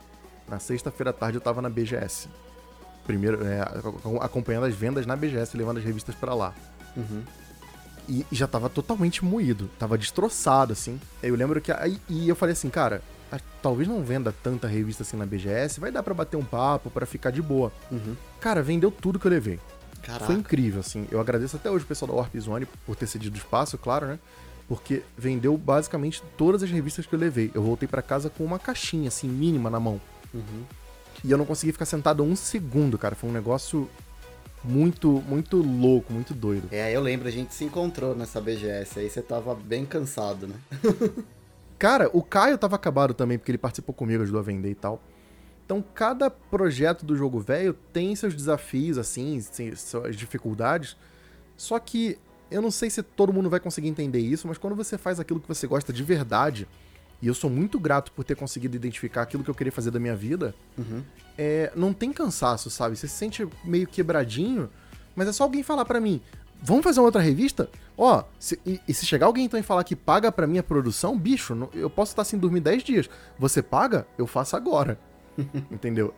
Na 0.47 0.59
sexta-feira 0.59 1.09
à 1.09 1.13
tarde 1.13 1.37
eu 1.37 1.41
tava 1.41 1.61
na 1.61 1.69
BGS. 1.69 2.27
Primeiro, 3.05 3.45
é, 3.45 3.61
acompanhando 4.21 4.65
as 4.65 4.75
vendas 4.75 5.05
na 5.05 5.15
BGS, 5.15 5.55
levando 5.55 5.77
as 5.77 5.83
revistas 5.83 6.15
pra 6.15 6.33
lá. 6.33 6.53
Uhum. 6.97 7.23
E, 8.07 8.25
e 8.31 8.35
já 8.35 8.47
tava 8.47 8.69
totalmente 8.69 9.23
moído, 9.23 9.69
tava 9.79 9.97
destroçado, 9.97 10.73
assim. 10.73 10.99
Eu 11.21 11.35
lembro 11.35 11.59
que. 11.61 11.71
Aí, 11.71 11.99
e 12.09 12.29
eu 12.29 12.35
falei 12.35 12.53
assim, 12.53 12.69
cara, 12.69 13.01
talvez 13.61 13.87
não 13.87 14.03
venda 14.03 14.31
tanta 14.43 14.67
revista 14.67 15.03
assim 15.03 15.17
na 15.17 15.25
BGS, 15.25 15.79
vai 15.79 15.91
dar 15.91 16.03
pra 16.03 16.13
bater 16.13 16.37
um 16.37 16.43
papo, 16.43 16.89
pra 16.89 17.05
ficar 17.05 17.31
de 17.31 17.41
boa. 17.41 17.71
Uhum. 17.91 18.15
Cara, 18.39 18.61
vendeu 18.61 18.91
tudo 18.91 19.19
que 19.19 19.25
eu 19.25 19.31
levei. 19.31 19.59
Caraca. 20.01 20.25
Foi 20.25 20.35
incrível, 20.35 20.81
assim. 20.81 21.07
Eu 21.11 21.19
agradeço 21.19 21.55
até 21.55 21.69
hoje 21.69 21.83
o 21.83 21.87
pessoal 21.87 22.11
da 22.11 22.17
Warp 22.17 22.35
Zone 22.37 22.67
por 22.85 22.95
ter 22.95 23.07
cedido 23.07 23.37
espaço, 23.37 23.77
claro, 23.77 24.05
né? 24.05 24.19
Porque 24.67 25.01
vendeu 25.17 25.57
basicamente 25.57 26.23
todas 26.37 26.61
as 26.61 26.69
revistas 26.69 27.05
que 27.05 27.13
eu 27.13 27.19
levei. 27.19 27.51
Eu 27.53 27.63
voltei 27.63 27.87
pra 27.87 28.01
casa 28.01 28.29
com 28.29 28.43
uma 28.43 28.59
caixinha, 28.59 29.07
assim, 29.07 29.27
mínima 29.27 29.69
na 29.69 29.79
mão. 29.79 29.99
Uhum. 30.35 30.63
E 31.23 31.31
eu 31.31 31.37
não 31.37 31.45
consegui 31.45 31.71
ficar 31.71 31.85
sentado 31.85 32.23
um 32.23 32.35
segundo, 32.35 32.97
cara. 32.97 33.15
Foi 33.15 33.29
um 33.29 33.33
negócio 33.33 33.89
muito, 34.63 35.23
muito 35.27 35.57
louco, 35.57 36.11
muito 36.11 36.33
doido. 36.33 36.67
É, 36.71 36.95
eu 36.95 37.01
lembro, 37.01 37.27
a 37.27 37.31
gente 37.31 37.53
se 37.53 37.63
encontrou 37.63 38.15
nessa 38.15 38.41
BGS, 38.41 38.99
aí 38.99 39.09
você 39.09 39.21
tava 39.21 39.55
bem 39.55 39.85
cansado, 39.85 40.47
né? 40.47 40.55
Cara, 41.77 42.09
o 42.13 42.23
Caio 42.23 42.57
tava 42.57 42.75
acabado 42.75 43.13
também, 43.13 43.37
porque 43.37 43.51
ele 43.51 43.57
participou 43.57 43.93
comigo, 43.93 44.23
ajudou 44.23 44.39
a 44.39 44.43
vender 44.43 44.71
e 44.71 44.75
tal. 44.75 45.01
Então, 45.65 45.83
cada 45.93 46.29
projeto 46.29 47.05
do 47.05 47.15
jogo 47.15 47.39
velho 47.39 47.73
tem 47.91 48.15
seus 48.15 48.35
desafios, 48.35 48.97
assim, 48.97 49.41
suas 49.75 50.15
dificuldades. 50.15 50.95
Só 51.57 51.79
que 51.79 52.17
eu 52.51 52.61
não 52.61 52.71
sei 52.71 52.89
se 52.89 53.01
todo 53.01 53.33
mundo 53.33 53.49
vai 53.49 53.59
conseguir 53.59 53.87
entender 53.87 54.19
isso, 54.19 54.47
mas 54.47 54.57
quando 54.57 54.75
você 54.75 54.97
faz 54.97 55.19
aquilo 55.19 55.39
que 55.39 55.47
você 55.47 55.65
gosta 55.65 55.91
de 55.91 56.03
verdade, 56.03 56.67
e 57.21 57.27
eu 57.27 57.33
sou 57.33 57.49
muito 57.49 57.79
grato 57.79 58.11
por 58.11 58.23
ter 58.23 58.35
conseguido 58.35 58.75
identificar 58.75 59.21
aquilo 59.23 59.43
que 59.43 59.49
eu 59.49 59.55
queria 59.55 59.71
fazer 59.71 59.91
da 59.91 59.99
minha 59.99 60.15
vida, 60.15 60.53
Uhum. 60.77 61.03
é, 61.37 61.71
não 61.75 61.93
tem 61.93 62.11
cansaço, 62.13 62.69
sabe? 62.69 62.95
Você 62.95 63.07
se 63.07 63.15
sente 63.15 63.47
meio 63.63 63.87
quebradinho, 63.87 64.69
mas 65.15 65.27
é 65.27 65.31
só 65.31 65.43
alguém 65.43 65.63
falar 65.63 65.85
pra 65.85 65.99
mim, 65.99 66.21
vamos 66.61 66.83
fazer 66.83 66.99
uma 66.99 67.05
outra 67.07 67.21
revista? 67.21 67.69
Ó, 67.97 68.23
se- 68.39 68.59
e, 68.65 68.79
e 68.87 68.93
se 68.93 69.05
chegar 69.05 69.25
alguém 69.27 69.45
então 69.45 69.59
e 69.59 69.63
falar 69.63 69.83
que 69.85 69.95
paga 69.95 70.31
pra 70.31 70.45
minha 70.45 70.61
produção, 70.63 71.17
bicho, 71.17 71.55
não- 71.55 71.69
eu 71.73 71.89
posso 71.89 72.11
estar 72.11 72.23
sem 72.25 72.37
dormir 72.37 72.59
10 72.59 72.83
dias. 72.83 73.09
Você 73.39 73.61
paga? 73.61 74.05
Eu 74.17 74.27
faço 74.27 74.55
agora. 74.57 74.99
Entendeu? 75.71 76.13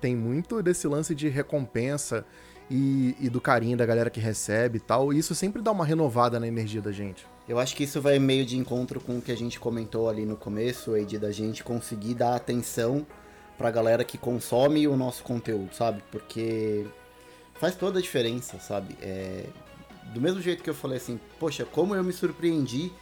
Tem 0.00 0.14
muito 0.16 0.62
desse 0.62 0.86
lance 0.88 1.14
de 1.14 1.28
recompensa 1.28 2.24
e, 2.70 3.14
e 3.20 3.28
do 3.28 3.40
carinho 3.40 3.76
da 3.76 3.84
galera 3.84 4.08
que 4.10 4.20
recebe 4.20 4.78
e 4.78 4.80
tal. 4.80 5.12
E 5.12 5.18
isso 5.18 5.34
sempre 5.34 5.60
dá 5.60 5.70
uma 5.72 5.84
renovada 5.84 6.38
na 6.40 6.46
energia 6.48 6.80
da 6.80 6.92
gente. 6.92 7.26
Eu 7.48 7.58
acho 7.58 7.74
que 7.74 7.84
isso 7.84 8.00
vai 8.00 8.18
meio 8.18 8.44
de 8.44 8.58
encontro 8.58 9.00
com 9.00 9.16
o 9.18 9.22
que 9.22 9.32
a 9.32 9.36
gente 9.36 9.58
comentou 9.58 10.08
ali 10.08 10.26
no 10.26 10.36
começo, 10.36 10.94
Ed, 10.94 11.18
da 11.18 11.32
gente 11.32 11.64
conseguir 11.64 12.14
dar 12.14 12.36
atenção 12.36 13.06
pra 13.56 13.70
galera 13.70 14.04
que 14.04 14.18
consome 14.18 14.86
o 14.86 14.96
nosso 14.96 15.22
conteúdo, 15.24 15.74
sabe? 15.74 16.02
Porque 16.12 16.86
faz 17.54 17.74
toda 17.74 17.98
a 17.98 18.02
diferença, 18.02 18.58
sabe? 18.60 18.96
É, 19.00 19.46
Do 20.12 20.20
mesmo 20.20 20.40
jeito 20.42 20.62
que 20.62 20.70
eu 20.70 20.74
falei 20.74 20.98
assim, 20.98 21.18
poxa, 21.40 21.64
como 21.64 21.94
eu 21.94 22.04
me 22.04 22.12
surpreendi 22.12 22.92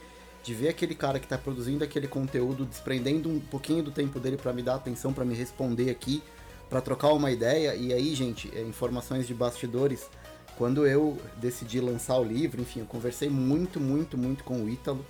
de 0.43 0.53
ver 0.53 0.69
aquele 0.69 0.95
cara 0.95 1.19
que 1.19 1.27
tá 1.27 1.37
produzindo 1.37 1.83
aquele 1.83 2.07
conteúdo, 2.07 2.65
desprendendo 2.65 3.29
um 3.29 3.39
pouquinho 3.39 3.83
do 3.83 3.91
tempo 3.91 4.17
dele 4.17 4.37
pra 4.37 4.53
me 4.53 4.63
dar 4.63 4.75
atenção, 4.75 5.11
pra 5.11 5.25
me 5.25 5.35
responder 5.35 5.89
aqui, 5.89 6.23
pra 6.69 6.79
trocar 6.79 7.11
uma 7.11 7.29
ideia. 7.31 7.75
E 7.75 7.91
aí, 7.93 8.15
gente, 8.15 8.49
é, 8.55 8.61
informações 8.61 9.27
de 9.27 9.33
bastidores. 9.33 10.09
Quando 10.57 10.87
eu 10.87 11.17
decidi 11.37 11.79
lançar 11.79 12.17
o 12.17 12.23
livro, 12.23 12.59
enfim, 12.61 12.79
eu 12.79 12.85
conversei 12.85 13.29
muito, 13.29 13.79
muito, 13.79 14.17
muito 14.17 14.43
com 14.43 14.63
o 14.63 14.69
Ítalo, 14.69 15.05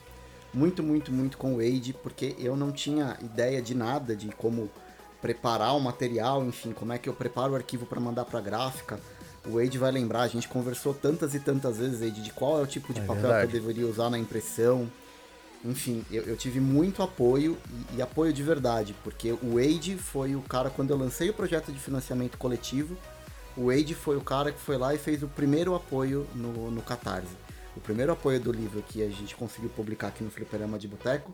muito, 0.54 0.84
muito, 0.84 1.12
muito 1.12 1.38
com 1.38 1.54
o 1.54 1.58
Wade, 1.58 1.94
porque 2.04 2.36
eu 2.38 2.58
não 2.58 2.72
tinha 2.72 3.18
ideia 3.22 3.62
de 3.62 3.74
nada, 3.74 4.16
de 4.16 4.28
como 4.30 4.70
preparar 5.22 5.76
o 5.76 5.80
material, 5.80 6.44
enfim, 6.46 6.72
como 6.74 6.92
é 6.94 6.98
que 6.98 7.08
eu 7.08 7.14
preparo 7.14 7.54
o 7.54 7.56
arquivo 7.56 7.86
para 7.86 8.00
mandar 8.00 8.26
para 8.26 8.42
gráfica. 8.42 9.00
O 9.46 9.58
Wade 9.58 9.78
vai 9.78 9.92
lembrar, 9.92 10.22
a 10.24 10.28
gente 10.28 10.48
conversou 10.50 10.94
tantas 10.94 11.34
e 11.34 11.40
tantas 11.40 11.78
vezes, 11.78 12.00
Wade, 12.02 12.22
de 12.22 12.32
qual 12.32 12.60
é 12.60 12.64
o 12.64 12.68
tipo 12.68 12.94
de 12.94 13.00
É 13.00 13.04
papel 13.04 13.22
verdade. 13.22 13.48
que 13.52 13.56
eu 13.58 13.62
deveria 13.62 13.88
usar 13.88 14.10
na 14.10 14.20
impressão. 14.20 14.92
Enfim, 15.64 16.04
eu, 16.12 16.24
eu 16.24 16.36
tive 16.36 16.60
muito 16.60 17.02
apoio 17.02 17.58
e, 17.94 17.98
e 17.98 18.02
apoio 18.02 18.34
de 18.34 18.44
verdade, 18.44 18.94
porque 19.04 19.32
o 19.32 19.56
Wade 19.56 19.98
foi 19.98 20.36
o 20.36 20.42
cara, 20.42 20.70
quando 20.70 20.92
eu 20.92 20.98
lancei 20.98 21.30
o 21.30 21.34
projeto 21.34 21.72
de 21.72 21.80
financiamento 21.80 22.38
coletivo, 22.38 22.98
o 23.58 23.68
Wade 23.68 23.96
foi 23.96 24.16
o 24.16 24.22
cara 24.22 24.52
que 24.52 24.60
foi 24.60 24.78
lá 24.78 24.94
e 24.94 24.98
fez 24.98 25.24
o 25.24 25.28
primeiro 25.28 25.74
apoio 25.74 26.28
no, 26.36 26.70
no 26.70 26.82
Catarse. 26.82 27.36
O 27.76 27.80
primeiro 27.80 28.12
apoio 28.12 28.40
do 28.40 28.52
livro 28.52 28.84
que 28.88 29.02
a 29.04 29.10
gente 29.10 29.36
conseguiu 29.36 29.70
publicar 29.70 30.08
aqui 30.08 30.24
no 30.24 30.30
Fliperama 30.30 30.78
de 30.78 30.88
Boteco 30.88 31.34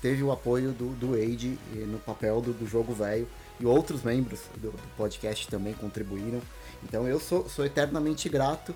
teve 0.00 0.22
o 0.22 0.32
apoio 0.32 0.72
do, 0.72 0.94
do 0.96 1.10
Wade 1.12 1.58
eh, 1.74 1.84
no 1.86 1.98
papel 1.98 2.40
do, 2.40 2.52
do 2.52 2.66
jogo 2.66 2.92
velho 2.92 3.28
e 3.60 3.64
outros 3.64 4.02
membros 4.02 4.40
do, 4.56 4.72
do 4.72 4.96
podcast 4.96 5.46
também 5.48 5.72
contribuíram. 5.74 6.42
Então 6.82 7.06
eu 7.06 7.20
sou, 7.20 7.48
sou 7.48 7.64
eternamente 7.64 8.28
grato 8.28 8.74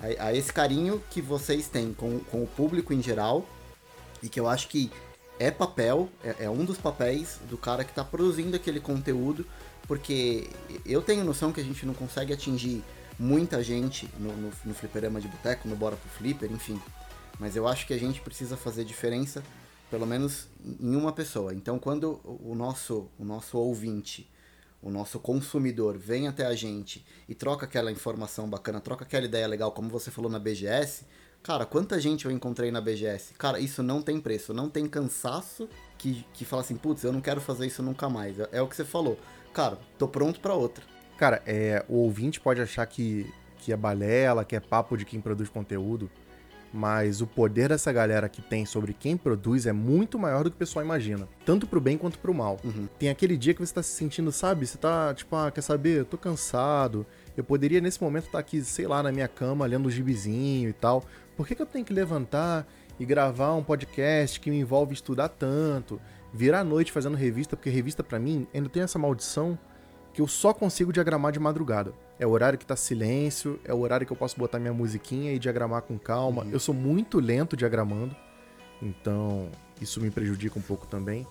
a, 0.00 0.26
a 0.26 0.34
esse 0.34 0.52
carinho 0.52 1.02
que 1.10 1.20
vocês 1.20 1.68
têm 1.68 1.92
com, 1.92 2.20
com 2.20 2.42
o 2.42 2.46
público 2.46 2.92
em 2.92 3.02
geral 3.02 3.44
e 4.22 4.28
que 4.28 4.38
eu 4.38 4.48
acho 4.48 4.68
que 4.68 4.90
é 5.38 5.50
papel, 5.50 6.08
é, 6.24 6.44
é 6.44 6.50
um 6.50 6.64
dos 6.64 6.78
papéis 6.78 7.38
do 7.48 7.56
cara 7.56 7.84
que 7.84 7.90
está 7.90 8.04
produzindo 8.04 8.56
aquele 8.56 8.80
conteúdo, 8.80 9.46
porque 9.88 10.48
eu 10.84 11.02
tenho 11.02 11.24
noção 11.24 11.50
que 11.50 11.60
a 11.60 11.64
gente 11.64 11.84
não 11.86 11.94
consegue 11.94 12.32
atingir 12.32 12.84
muita 13.18 13.62
gente 13.62 14.08
no, 14.18 14.32
no, 14.36 14.52
no 14.64 14.74
fliperama 14.74 15.20
de 15.20 15.26
boteco, 15.26 15.66
no 15.66 15.74
Bora 15.74 15.96
pro 15.96 16.10
Flipper, 16.10 16.52
enfim. 16.52 16.80
Mas 17.40 17.56
eu 17.56 17.66
acho 17.66 17.86
que 17.86 17.94
a 17.94 17.98
gente 17.98 18.20
precisa 18.20 18.56
fazer 18.56 18.84
diferença, 18.84 19.42
pelo 19.90 20.06
menos 20.06 20.46
em 20.78 20.94
uma 20.94 21.12
pessoa. 21.12 21.54
Então 21.54 21.78
quando 21.78 22.20
o 22.24 22.54
nosso, 22.54 23.08
o 23.18 23.24
nosso 23.24 23.56
ouvinte, 23.58 24.30
o 24.82 24.90
nosso 24.90 25.18
consumidor 25.18 25.96
vem 25.96 26.28
até 26.28 26.46
a 26.46 26.54
gente 26.54 27.04
e 27.28 27.34
troca 27.34 27.64
aquela 27.64 27.90
informação 27.90 28.48
bacana, 28.48 28.80
troca 28.80 29.04
aquela 29.04 29.24
ideia 29.24 29.48
legal, 29.48 29.72
como 29.72 29.88
você 29.88 30.10
falou 30.10 30.30
na 30.30 30.38
BGS, 30.38 31.04
Cara, 31.42 31.64
quanta 31.64 32.00
gente 32.00 32.26
eu 32.26 32.30
encontrei 32.30 32.70
na 32.70 32.80
BGS? 32.80 33.34
Cara, 33.34 33.58
isso 33.58 33.82
não 33.82 34.02
tem 34.02 34.20
preço, 34.20 34.52
não 34.52 34.68
tem 34.68 34.86
cansaço 34.86 35.68
que, 35.96 36.26
que 36.34 36.44
fala 36.44 36.62
assim, 36.62 36.76
putz, 36.76 37.04
eu 37.04 37.12
não 37.12 37.20
quero 37.20 37.40
fazer 37.40 37.66
isso 37.66 37.82
nunca 37.82 38.08
mais. 38.08 38.38
É, 38.38 38.48
é 38.52 38.62
o 38.62 38.66
que 38.66 38.76
você 38.76 38.84
falou. 38.84 39.18
Cara, 39.58 39.76
tô 39.98 40.06
pronto 40.06 40.38
pra 40.38 40.54
outra. 40.54 40.84
Cara, 41.16 41.42
é, 41.44 41.84
o 41.88 41.96
ouvinte 41.96 42.38
pode 42.38 42.60
achar 42.60 42.86
que, 42.86 43.28
que 43.56 43.72
é 43.72 43.76
balela, 43.76 44.44
que 44.44 44.54
é 44.54 44.60
papo 44.60 44.96
de 44.96 45.04
quem 45.04 45.20
produz 45.20 45.48
conteúdo, 45.48 46.08
mas 46.72 47.20
o 47.20 47.26
poder 47.26 47.70
dessa 47.70 47.90
galera 47.90 48.28
que 48.28 48.40
tem 48.40 48.64
sobre 48.64 48.92
quem 48.92 49.16
produz 49.16 49.66
é 49.66 49.72
muito 49.72 50.16
maior 50.16 50.44
do 50.44 50.50
que 50.50 50.54
o 50.54 50.58
pessoal 50.60 50.84
imagina. 50.84 51.28
Tanto 51.44 51.66
pro 51.66 51.80
bem 51.80 51.98
quanto 51.98 52.20
pro 52.20 52.32
mal. 52.32 52.60
Tem 53.00 53.08
aquele 53.08 53.36
dia 53.36 53.52
que 53.52 53.58
você 53.58 53.74
tá 53.74 53.82
se 53.82 53.90
sentindo, 53.90 54.30
sabe? 54.30 54.64
Você 54.64 54.78
tá, 54.78 55.12
tipo, 55.12 55.34
ah, 55.34 55.50
quer 55.50 55.62
saber? 55.62 55.98
Eu 55.98 56.04
tô 56.04 56.16
cansado. 56.16 57.04
Eu 57.36 57.42
poderia, 57.42 57.80
nesse 57.80 58.00
momento, 58.00 58.26
estar 58.26 58.38
aqui, 58.38 58.62
sei 58.62 58.86
lá, 58.86 59.02
na 59.02 59.10
minha 59.10 59.26
cama, 59.26 59.66
lendo 59.66 59.88
um 59.88 59.90
gibizinho 59.90 60.70
e 60.70 60.72
tal. 60.72 61.02
Por 61.36 61.48
que, 61.48 61.56
que 61.56 61.62
eu 61.62 61.66
tenho 61.66 61.84
que 61.84 61.92
levantar 61.92 62.64
e 62.96 63.04
gravar 63.04 63.54
um 63.54 63.64
podcast 63.64 64.38
que 64.38 64.50
me 64.50 64.60
envolve 64.60 64.94
estudar 64.94 65.28
tanto? 65.30 66.00
Virar 66.32 66.60
a 66.60 66.64
noite 66.64 66.92
fazendo 66.92 67.16
revista, 67.16 67.56
porque 67.56 67.70
revista 67.70 68.02
pra 68.04 68.18
mim 68.18 68.46
ainda 68.54 68.68
tem 68.68 68.82
essa 68.82 68.98
maldição 68.98 69.58
que 70.12 70.20
eu 70.20 70.28
só 70.28 70.52
consigo 70.52 70.92
diagramar 70.92 71.32
de 71.32 71.38
madrugada. 71.38 71.92
É 72.18 72.26
o 72.26 72.30
horário 72.30 72.58
que 72.58 72.66
tá 72.66 72.76
silêncio, 72.76 73.60
é 73.64 73.72
o 73.72 73.78
horário 73.78 74.06
que 74.06 74.12
eu 74.12 74.16
posso 74.16 74.36
botar 74.36 74.58
minha 74.58 74.72
musiquinha 74.72 75.32
e 75.32 75.38
diagramar 75.38 75.82
com 75.82 75.98
calma. 75.98 76.46
Eu 76.50 76.58
sou 76.58 76.74
muito 76.74 77.20
lento 77.20 77.56
diagramando, 77.56 78.14
então 78.82 79.48
isso 79.80 80.00
me 80.00 80.10
prejudica 80.10 80.58
um 80.58 80.62
pouco 80.62 80.86
também. 80.86 81.26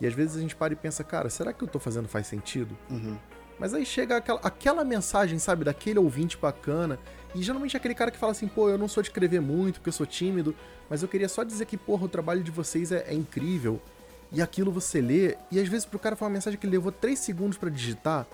E 0.00 0.06
às 0.06 0.14
vezes 0.14 0.36
a 0.36 0.40
gente 0.40 0.56
para 0.56 0.72
e 0.72 0.76
pensa, 0.76 1.04
cara, 1.04 1.28
será 1.30 1.52
que 1.52 1.62
eu 1.62 1.68
tô 1.68 1.78
fazendo 1.78 2.08
faz 2.08 2.26
sentido? 2.26 2.76
Uhum. 2.90 3.16
Mas 3.58 3.74
aí 3.74 3.84
chega 3.84 4.16
aquela, 4.16 4.40
aquela 4.42 4.84
mensagem, 4.84 5.38
sabe, 5.38 5.64
daquele 5.64 5.98
ouvinte 5.98 6.38
bacana. 6.38 6.98
E 7.34 7.42
geralmente 7.42 7.76
é 7.76 7.78
aquele 7.78 7.94
cara 7.94 8.10
que 8.10 8.16
fala 8.16 8.32
assim, 8.32 8.48
pô, 8.48 8.70
eu 8.70 8.78
não 8.78 8.88
sou 8.88 9.02
de 9.02 9.10
escrever 9.10 9.40
muito 9.40 9.74
porque 9.74 9.90
eu 9.90 9.92
sou 9.92 10.06
tímido, 10.06 10.56
mas 10.88 11.02
eu 11.02 11.08
queria 11.08 11.28
só 11.28 11.44
dizer 11.44 11.66
que, 11.66 11.76
porra, 11.76 12.06
o 12.06 12.08
trabalho 12.08 12.42
de 12.42 12.50
vocês 12.50 12.90
é, 12.90 13.04
é 13.06 13.14
incrível. 13.14 13.80
E 14.32 14.40
aquilo 14.40 14.70
você 14.70 15.00
lê, 15.00 15.36
e 15.50 15.58
às 15.58 15.68
vezes 15.68 15.84
pro 15.84 15.98
cara 15.98 16.14
foi 16.14 16.26
uma 16.28 16.34
mensagem 16.34 16.58
que 16.58 16.64
ele 16.66 16.76
levou 16.76 16.92
3 16.92 17.18
segundos 17.18 17.58
pra 17.58 17.68
digitar, 17.68 18.26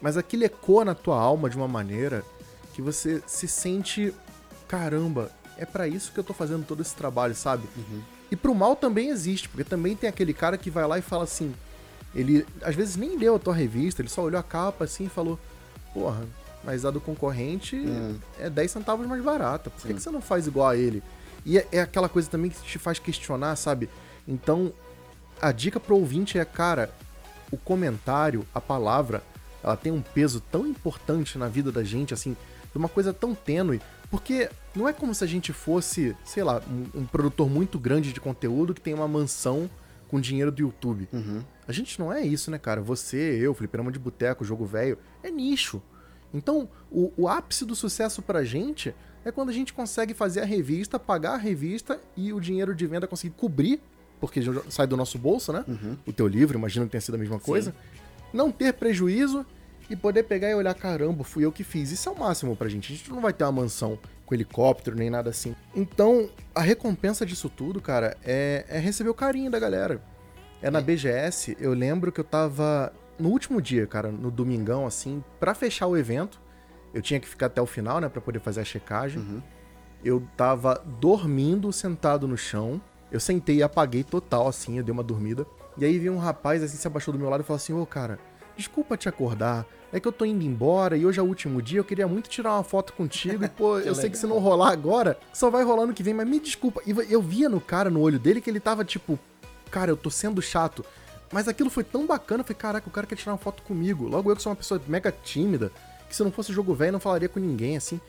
mas 0.00 0.16
aquilo 0.16 0.44
ecoa 0.44 0.84
na 0.84 0.94
tua 0.94 1.18
alma 1.20 1.50
de 1.50 1.56
uma 1.56 1.66
maneira 1.66 2.24
que 2.72 2.80
você 2.82 3.22
se 3.26 3.48
sente, 3.48 4.14
caramba, 4.68 5.30
é 5.56 5.64
pra 5.64 5.88
isso 5.88 6.12
que 6.12 6.18
eu 6.20 6.24
tô 6.24 6.32
fazendo 6.32 6.64
todo 6.64 6.82
esse 6.82 6.94
trabalho, 6.94 7.34
sabe? 7.34 7.66
E 8.30 8.36
pro 8.36 8.54
mal 8.54 8.74
também 8.76 9.08
existe, 9.08 9.48
porque 9.48 9.64
também 9.64 9.94
tem 9.96 10.08
aquele 10.08 10.32
cara 10.32 10.56
que 10.58 10.70
vai 10.70 10.86
lá 10.86 10.98
e 10.98 11.02
fala 11.02 11.24
assim, 11.24 11.54
ele 12.14 12.46
às 12.62 12.74
vezes 12.74 12.96
nem 12.96 13.16
leu 13.18 13.34
a 13.36 13.38
tua 13.38 13.54
revista, 13.54 14.02
ele 14.02 14.08
só 14.08 14.22
olhou 14.22 14.38
a 14.38 14.42
capa 14.42 14.84
assim 14.84 15.06
e 15.06 15.08
falou: 15.08 15.38
Porra, 15.92 16.24
mas 16.62 16.84
a 16.84 16.90
do 16.90 17.00
concorrente 17.00 17.76
Hum. 17.76 18.16
é 18.38 18.48
10 18.48 18.70
centavos 18.70 19.06
mais 19.06 19.22
barata. 19.22 19.68
Por 19.70 19.86
que, 19.86 19.94
que 19.94 20.00
você 20.00 20.10
não 20.10 20.20
faz 20.20 20.46
igual 20.46 20.68
a 20.68 20.76
ele? 20.76 21.02
E 21.44 21.58
é, 21.58 21.66
é 21.72 21.80
aquela 21.80 22.08
coisa 22.08 22.28
também 22.30 22.50
que 22.50 22.60
te 22.62 22.78
faz 22.78 22.98
questionar, 22.98 23.54
sabe? 23.56 23.88
Então, 24.26 24.72
a 25.40 25.52
dica 25.52 25.78
pro 25.78 25.96
ouvinte 25.96 26.38
é, 26.38 26.44
cara, 26.44 26.90
o 27.50 27.56
comentário, 27.56 28.46
a 28.54 28.60
palavra, 28.60 29.22
ela 29.62 29.76
tem 29.76 29.92
um 29.92 30.02
peso 30.02 30.40
tão 30.40 30.66
importante 30.66 31.38
na 31.38 31.48
vida 31.48 31.70
da 31.70 31.82
gente, 31.82 32.12
assim, 32.12 32.36
de 32.70 32.78
uma 32.78 32.88
coisa 32.88 33.12
tão 33.12 33.34
tênue, 33.34 33.80
porque 34.10 34.50
não 34.74 34.88
é 34.88 34.92
como 34.92 35.14
se 35.14 35.24
a 35.24 35.26
gente 35.26 35.52
fosse, 35.52 36.16
sei 36.24 36.42
lá, 36.42 36.60
um, 36.68 37.00
um 37.00 37.06
produtor 37.06 37.48
muito 37.48 37.78
grande 37.78 38.12
de 38.12 38.20
conteúdo 38.20 38.74
que 38.74 38.80
tem 38.80 38.94
uma 38.94 39.08
mansão 39.08 39.70
com 40.08 40.20
dinheiro 40.20 40.52
do 40.52 40.60
YouTube. 40.60 41.08
Uhum. 41.12 41.42
A 41.66 41.72
gente 41.72 41.98
não 41.98 42.12
é 42.12 42.20
isso, 42.20 42.50
né, 42.50 42.58
cara? 42.58 42.80
Você, 42.80 43.16
eu, 43.40 43.54
Fliperama 43.54 43.90
de 43.90 43.98
Boteco, 43.98 44.44
Jogo 44.44 44.64
Velho, 44.64 44.98
é 45.22 45.30
nicho. 45.30 45.82
Então, 46.32 46.68
o, 46.90 47.12
o 47.16 47.28
ápice 47.28 47.64
do 47.64 47.74
sucesso 47.74 48.20
pra 48.20 48.44
gente 48.44 48.94
é 49.24 49.32
quando 49.32 49.48
a 49.48 49.52
gente 49.52 49.72
consegue 49.72 50.12
fazer 50.12 50.40
a 50.40 50.44
revista, 50.44 50.98
pagar 50.98 51.34
a 51.34 51.38
revista 51.38 52.00
e 52.16 52.32
o 52.32 52.40
dinheiro 52.40 52.74
de 52.74 52.86
venda 52.86 53.06
conseguir 53.06 53.34
cobrir, 53.36 53.80
porque 54.26 54.40
sai 54.70 54.86
do 54.86 54.96
nosso 54.96 55.18
bolso, 55.18 55.52
né? 55.52 55.64
O 56.06 56.12
teu 56.12 56.26
livro, 56.26 56.58
imagino 56.58 56.86
que 56.86 56.92
tenha 56.92 57.00
sido 57.00 57.14
a 57.14 57.18
mesma 57.18 57.38
coisa. 57.38 57.74
Não 58.32 58.50
ter 58.50 58.72
prejuízo 58.74 59.44
e 59.88 59.94
poder 59.94 60.22
pegar 60.24 60.50
e 60.50 60.54
olhar, 60.54 60.74
caramba, 60.74 61.22
fui 61.24 61.44
eu 61.44 61.52
que 61.52 61.62
fiz. 61.62 61.90
Isso 61.90 62.08
é 62.08 62.12
o 62.12 62.18
máximo 62.18 62.56
pra 62.56 62.68
gente. 62.68 62.92
A 62.92 62.96
gente 62.96 63.10
não 63.10 63.20
vai 63.20 63.32
ter 63.32 63.44
uma 63.44 63.52
mansão 63.52 63.98
com 64.24 64.34
helicóptero 64.34 64.96
nem 64.96 65.10
nada 65.10 65.30
assim. 65.30 65.54
Então, 65.74 66.28
a 66.54 66.60
recompensa 66.62 67.26
disso 67.26 67.48
tudo, 67.48 67.80
cara, 67.80 68.16
é, 68.24 68.64
é 68.68 68.78
receber 68.78 69.10
o 69.10 69.14
carinho 69.14 69.50
da 69.50 69.58
galera. 69.58 70.00
É 70.62 70.70
na 70.70 70.80
BGS, 70.80 71.56
eu 71.60 71.74
lembro 71.74 72.10
que 72.10 72.18
eu 72.20 72.24
tava 72.24 72.90
no 73.18 73.28
último 73.28 73.60
dia, 73.60 73.86
cara, 73.86 74.10
no 74.10 74.30
domingão, 74.30 74.86
assim, 74.86 75.22
pra 75.38 75.54
fechar 75.54 75.86
o 75.86 75.96
evento. 75.96 76.40
Eu 76.94 77.02
tinha 77.02 77.20
que 77.20 77.28
ficar 77.28 77.46
até 77.46 77.60
o 77.60 77.66
final, 77.66 78.00
né, 78.00 78.08
pra 78.08 78.20
poder 78.20 78.40
fazer 78.40 78.62
a 78.62 78.64
checagem. 78.64 79.20
Eu 80.02 80.26
tava 80.36 80.82
dormindo, 81.00 81.70
sentado 81.72 82.26
no 82.26 82.36
chão. 82.36 82.80
Eu 83.14 83.20
sentei 83.20 83.58
e 83.58 83.62
apaguei 83.62 84.02
total, 84.02 84.48
assim, 84.48 84.78
eu 84.78 84.82
dei 84.82 84.92
uma 84.92 85.04
dormida. 85.04 85.46
E 85.78 85.84
aí 85.84 86.00
veio 86.00 86.12
um 86.12 86.18
rapaz, 86.18 86.64
assim, 86.64 86.76
se 86.76 86.84
abaixou 86.84 87.12
do 87.12 87.20
meu 87.20 87.30
lado 87.30 87.42
e 87.42 87.46
falou 87.46 87.58
assim: 87.58 87.72
Ô, 87.72 87.86
cara, 87.86 88.18
desculpa 88.56 88.96
te 88.96 89.08
acordar. 89.08 89.64
É 89.92 90.00
que 90.00 90.08
eu 90.08 90.10
tô 90.10 90.24
indo 90.24 90.42
embora 90.42 90.96
e 90.96 91.06
hoje 91.06 91.20
é 91.20 91.22
o 91.22 91.26
último 91.26 91.62
dia, 91.62 91.78
eu 91.78 91.84
queria 91.84 92.08
muito 92.08 92.28
tirar 92.28 92.54
uma 92.54 92.64
foto 92.64 92.92
contigo. 92.92 93.44
E, 93.44 93.48
pô, 93.48 93.78
eu 93.86 93.94
sei 93.94 94.10
que 94.10 94.18
se 94.18 94.26
não 94.26 94.40
rolar 94.40 94.72
agora, 94.72 95.16
só 95.32 95.48
vai 95.48 95.62
rolar 95.62 95.86
no 95.86 95.94
que 95.94 96.02
vem, 96.02 96.12
mas 96.12 96.28
me 96.28 96.40
desculpa. 96.40 96.82
E 96.84 96.90
eu 97.08 97.22
via 97.22 97.48
no 97.48 97.60
cara, 97.60 97.88
no 97.88 98.00
olho 98.00 98.18
dele, 98.18 98.40
que 98.40 98.50
ele 98.50 98.58
tava 98.58 98.84
tipo, 98.84 99.16
cara, 99.70 99.92
eu 99.92 99.96
tô 99.96 100.10
sendo 100.10 100.42
chato. 100.42 100.84
Mas 101.32 101.46
aquilo 101.46 101.70
foi 101.70 101.84
tão 101.84 102.08
bacana, 102.08 102.40
eu 102.40 102.44
falei, 102.44 102.58
caraca, 102.58 102.88
o 102.88 102.90
cara 102.90 103.06
quer 103.06 103.14
tirar 103.14 103.30
uma 103.30 103.38
foto 103.38 103.62
comigo. 103.62 104.08
Logo 104.08 104.28
eu 104.28 104.34
que 104.34 104.42
sou 104.42 104.50
uma 104.50 104.56
pessoa 104.56 104.82
mega 104.88 105.12
tímida, 105.12 105.70
que 106.08 106.16
se 106.16 106.24
não 106.24 106.32
fosse 106.32 106.52
jogo 106.52 106.74
velho, 106.74 106.90
não 106.90 107.00
falaria 107.00 107.28
com 107.28 107.38
ninguém, 107.38 107.76
assim. 107.76 108.00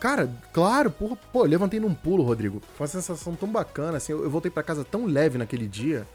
Cara, 0.00 0.30
claro, 0.52 0.90
porra, 0.90 1.16
pô, 1.30 1.44
levantei 1.44 1.78
num 1.78 1.94
pulo, 1.94 2.22
Rodrigo. 2.22 2.62
Foi 2.74 2.86
uma 2.86 2.88
sensação 2.88 3.36
tão 3.36 3.48
bacana, 3.48 3.98
assim, 3.98 4.12
eu, 4.12 4.24
eu 4.24 4.30
voltei 4.30 4.50
para 4.50 4.62
casa 4.62 4.82
tão 4.82 5.04
leve 5.04 5.36
naquele 5.36 5.68
dia. 5.68 6.06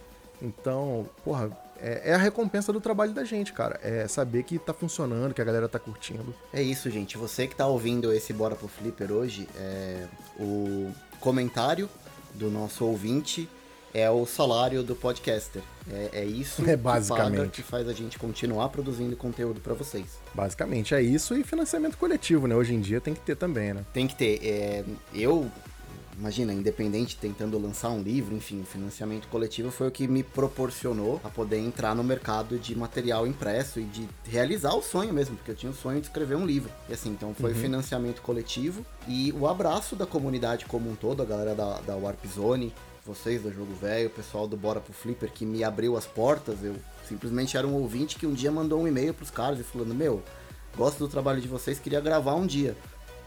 Então, 0.41 1.07
porra, 1.23 1.51
é, 1.79 2.11
é, 2.11 2.13
a 2.13 2.17
recompensa 2.17 2.73
do 2.73 2.81
trabalho 2.81 3.13
da 3.13 3.23
gente, 3.23 3.53
cara. 3.53 3.79
É 3.83 4.07
saber 4.07 4.43
que 4.43 4.57
tá 4.57 4.73
funcionando, 4.73 5.33
que 5.33 5.41
a 5.41 5.45
galera 5.45 5.67
tá 5.67 5.77
curtindo. 5.77 6.33
É 6.51 6.61
isso, 6.61 6.89
gente. 6.89 7.17
Você 7.17 7.47
que 7.47 7.55
tá 7.55 7.67
ouvindo 7.67 8.11
esse 8.11 8.33
Bora 8.33 8.55
pro 8.55 8.67
Flipper 8.67 9.11
hoje, 9.11 9.47
é, 9.55 10.05
o 10.39 10.91
comentário 11.19 11.89
do 12.33 12.49
nosso 12.49 12.85
ouvinte 12.85 13.47
é 13.95 14.12
o 14.12 14.25
salário 14.25 14.84
do 14.84 14.93
podcaster. 14.93 15.62
É, 15.89 16.10
é 16.21 16.25
isso 16.25 16.62
é 16.69 16.75
basicamente. 16.75 17.31
que, 17.31 17.38
paga, 17.38 17.49
que 17.49 17.62
faz 17.63 17.88
a 17.88 17.93
gente 17.93 18.19
continuar 18.19 18.67
produzindo 18.69 19.15
conteúdo 19.15 19.62
para 19.62 19.73
vocês. 19.73 20.19
Basicamente 20.34 20.93
é 20.93 21.01
isso 21.01 21.36
e 21.36 21.43
financiamento 21.43 21.97
coletivo, 21.97 22.45
né? 22.45 22.55
Hoje 22.55 22.73
em 22.73 22.81
dia 22.81 22.99
tem 22.99 23.13
que 23.13 23.21
ter 23.21 23.38
também, 23.38 23.73
né? 23.73 23.86
Tem 23.93 24.05
que 24.05 24.15
ter. 24.15 24.39
É, 24.43 24.84
eu 25.13 25.49
imagina, 26.17 26.53
independente 26.53 27.17
tentando 27.17 27.58
lançar 27.58 27.89
um 27.89 28.01
livro, 28.01 28.36
enfim, 28.36 28.62
o 28.62 28.65
financiamento 28.65 29.27
coletivo 29.27 29.69
foi 29.69 29.88
o 29.88 29.91
que 29.91 30.08
me 30.08 30.23
proporcionou 30.23 31.19
a 31.23 31.29
poder 31.29 31.60
entrar 31.60 31.93
no 31.93 32.03
mercado 32.03 32.58
de 32.58 32.75
material 32.75 33.27
impresso 33.27 33.79
e 33.79 33.84
de 33.84 34.08
realizar 34.23 34.73
o 34.73 34.81
sonho 34.81 35.13
mesmo, 35.13 35.36
porque 35.36 35.51
eu 35.51 35.55
tinha 35.55 35.71
o 35.71 35.75
sonho 35.75 35.99
de 35.99 36.08
escrever 36.08 36.36
um 36.36 36.45
livro. 36.45 36.71
E 36.89 36.93
assim, 36.93 37.10
então 37.10 37.34
foi 37.34 37.51
uhum. 37.51 37.60
financiamento 37.60 38.21
coletivo 38.21 38.86
e 39.08 39.34
o 39.38 39.45
abraço 39.47 39.95
da 39.95 40.05
comunidade 40.05 40.65
como 40.65 40.89
um 40.89 40.95
todo, 40.95 41.21
a 41.21 41.25
galera 41.25 41.53
da, 41.53 41.81
da 41.81 41.95
Warp 41.95 42.25
Zone, 42.25 42.73
vocês 43.05 43.43
do 43.43 43.53
Jogo 43.53 43.73
Velho, 43.75 44.07
o 44.07 44.11
pessoal 44.11 44.47
do 44.47 44.57
Bora 44.57 44.79
pro 44.79 44.91
Flipper 44.91 45.31
que 45.31 45.45
me 45.45 45.63
abriu 45.63 45.95
as 45.95 46.07
portas, 46.07 46.63
eu 46.63 46.75
simplesmente 47.07 47.55
era 47.55 47.67
um 47.67 47.75
ouvinte 47.75 48.17
que 48.17 48.25
um 48.25 48.33
dia 48.33 48.51
mandou 48.51 48.81
um 48.81 48.87
e-mail 48.87 49.13
pros 49.13 49.29
caras 49.29 49.59
e 49.59 49.63
falando, 49.63 49.93
meu, 49.93 50.23
gosto 50.75 50.99
do 50.99 51.07
trabalho 51.07 51.39
de 51.39 51.47
vocês, 51.47 51.77
queria 51.77 52.01
gravar 52.01 52.33
um 52.33 52.47
dia. 52.47 52.75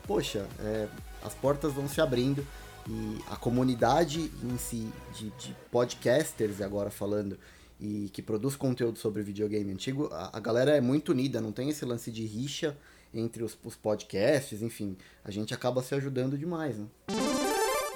Poxa, 0.05 0.49
é, 0.59 0.89
as 1.23 1.33
portas 1.35 1.73
vão 1.73 1.89
se 1.89 2.01
abrindo 2.01 2.45
e 2.89 3.19
a 3.31 3.37
comunidade 3.37 4.33
em 4.43 4.59
si 4.59 4.89
de, 5.15 5.31
de 5.31 5.55
podcasters, 5.71 6.61
agora 6.61 6.91
falando, 6.91 7.39
e 7.81 8.11
que 8.13 8.21
produz 8.21 8.57
conteúdo 8.57 8.99
sobre 8.99 9.23
videogame 9.23 9.71
antigo, 9.71 10.09
a, 10.11 10.37
a, 10.37 10.41
galera 10.41 10.77
é 10.77 10.81
muito 10.81 11.13
unida, 11.13 11.41
não 11.41 11.53
tem 11.53 11.69
esse 11.69 11.85
lance 11.85 12.11
de 12.11 12.27
rixa 12.27 12.77
entre 13.15 13.45
os, 13.45 13.57
os 13.63 13.77
podcasts, 13.77 14.61
enfim, 14.61 14.97
a 15.25 15.31
gente 15.31 15.55
acaba 15.55 15.83
se 15.83 15.95
ajudando 15.95 16.37
demais, 16.37 16.79
né? 16.79 16.87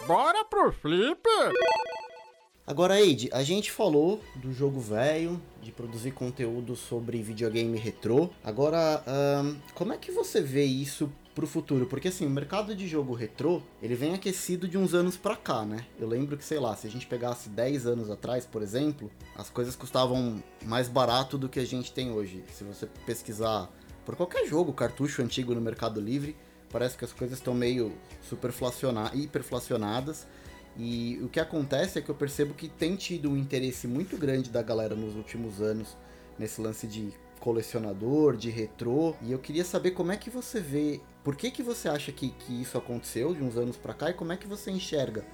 Bora 0.07 0.45
pro 0.45 0.73
Flipper! 0.73 1.53
Agora, 2.67 3.01
Eide, 3.01 3.29
a 3.33 3.43
gente 3.43 3.71
falou 3.71 4.21
do 4.35 4.53
jogo 4.53 4.81
velho, 4.81 5.41
de 5.63 5.71
produzir 5.71 6.11
conteúdo 6.11 6.75
sobre 6.75 7.23
videogame 7.23 7.79
retrô. 7.79 8.29
Agora, 8.43 9.05
como 9.75 9.93
é 9.93 9.97
que 9.97 10.11
você 10.11 10.41
vê 10.41 10.65
isso 10.65 11.13
pro 11.35 11.47
futuro? 11.47 11.87
Porque 11.87 12.09
assim, 12.09 12.27
o 12.27 12.31
mercado 12.31 12.75
de 12.75 12.89
jogo 12.89 13.15
retrô, 13.15 13.63
ele 13.81 13.95
vem 13.95 14.13
aquecido 14.13 14.67
de 14.67 14.77
uns 14.77 14.93
anos 14.93 15.17
pra 15.17 15.37
cá, 15.37 15.65
né? 15.65 15.87
Eu 15.99 16.09
lembro 16.09 16.37
que, 16.37 16.45
sei 16.45 16.59
lá, 16.59 16.75
se 16.75 16.87
a 16.87 16.91
gente 16.91 17.07
pegasse 17.07 17.49
10 17.49 17.87
anos 17.87 18.11
atrás, 18.11 18.45
por 18.45 18.61
exemplo, 18.61 19.11
as 19.37 19.51
coisas 19.51 19.77
custavam 19.77 20.43
mais 20.65 20.89
barato 20.89 21.39
do 21.39 21.49
que 21.49 21.61
a 21.61 21.67
gente 21.67 21.93
tem 21.93 22.11
hoje. 22.11 22.45
Se 22.53 22.65
você 22.65 22.87
pesquisar 23.07 23.71
por 24.05 24.17
qualquer 24.17 24.47
jogo, 24.47 24.73
cartucho 24.73 25.23
antigo 25.23 25.55
no 25.55 25.61
Mercado 25.61 26.01
Livre, 26.01 26.37
parece 26.73 26.97
que 26.97 27.05
as 27.05 27.13
coisas 27.13 27.39
estão 27.39 27.55
meio 27.55 27.93
hiperflacionadas 29.15 30.27
e 30.77 31.21
o 31.23 31.29
que 31.29 31.39
acontece 31.39 31.99
é 31.99 32.03
que 32.03 32.09
eu 32.09 32.15
percebo 32.15 32.55
que 32.55 32.69
tem 32.69 32.97
tido 32.97 33.31
um 33.31 33.37
interesse 33.37 33.87
muito 33.87 34.17
grande 34.17 34.51
da 34.51 34.63
galera 34.63 34.95
nos 34.95 35.15
últimos 35.15 35.61
anos 35.61 35.97
nesse 36.39 36.61
lance 36.61 36.87
de 36.87 37.13
colecionador, 37.39 38.37
de 38.37 38.49
retrô. 38.49 39.15
E 39.21 39.33
eu 39.33 39.39
queria 39.39 39.65
saber 39.65 39.91
como 39.91 40.13
é 40.13 40.17
que 40.17 40.31
você 40.31 40.61
vê, 40.61 41.01
por 41.23 41.37
que 41.37 41.51
que 41.51 41.63
você 41.63 41.89
acha 41.89 42.11
que, 42.11 42.31
que 42.31 42.63
isso 42.63 42.79
aconteceu 42.79 43.35
de 43.35 43.43
uns 43.43 43.57
anos 43.57 43.77
para 43.77 43.93
cá 43.93 44.11
e 44.11 44.15
como 44.15 44.33
é 44.33 44.37
que 44.37 44.47
você 44.47 44.71
enxerga 44.71 45.25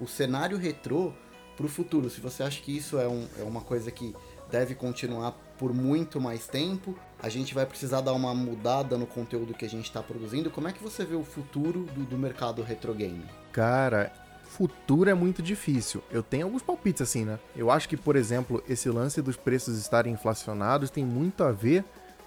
o 0.00 0.06
cenário 0.06 0.56
retrô 0.56 1.12
para 1.56 1.66
o 1.66 1.68
futuro? 1.68 2.08
Se 2.08 2.20
você 2.20 2.42
acha 2.42 2.62
que 2.62 2.74
isso 2.74 2.98
é, 2.98 3.06
um, 3.06 3.26
é 3.38 3.42
uma 3.42 3.60
coisa 3.60 3.90
que 3.90 4.14
deve 4.50 4.74
continuar 4.74 5.32
por 5.58 5.72
muito 5.72 6.20
mais 6.20 6.46
tempo, 6.46 6.96
a 7.22 7.28
gente 7.28 7.54
vai 7.54 7.64
precisar 7.64 8.00
dar 8.02 8.12
uma 8.12 8.34
mudada 8.34 8.96
no 8.98 9.06
conteúdo 9.06 9.54
que 9.54 9.64
a 9.64 9.68
gente 9.68 9.86
está 9.86 10.02
produzindo. 10.02 10.50
Como 10.50 10.68
é 10.68 10.72
que 10.72 10.82
você 10.82 11.04
vê 11.04 11.16
o 11.16 11.24
futuro 11.24 11.84
do, 11.94 12.04
do 12.04 12.18
mercado 12.18 12.62
retro 12.62 12.94
game? 12.94 13.24
Cara, 13.52 14.12
futuro 14.44 15.08
é 15.08 15.14
muito 15.14 15.42
difícil. 15.42 16.02
Eu 16.10 16.22
tenho 16.22 16.44
alguns 16.44 16.62
palpites 16.62 17.02
assim, 17.02 17.24
né? 17.24 17.38
Eu 17.56 17.70
acho 17.70 17.88
que, 17.88 17.96
por 17.96 18.16
exemplo, 18.16 18.62
esse 18.68 18.88
lance 18.88 19.22
dos 19.22 19.36
preços 19.36 19.78
estarem 19.78 20.12
inflacionados 20.12 20.90
tem 20.90 21.04
muito 21.04 21.42
a 21.42 21.52
ver 21.52 21.84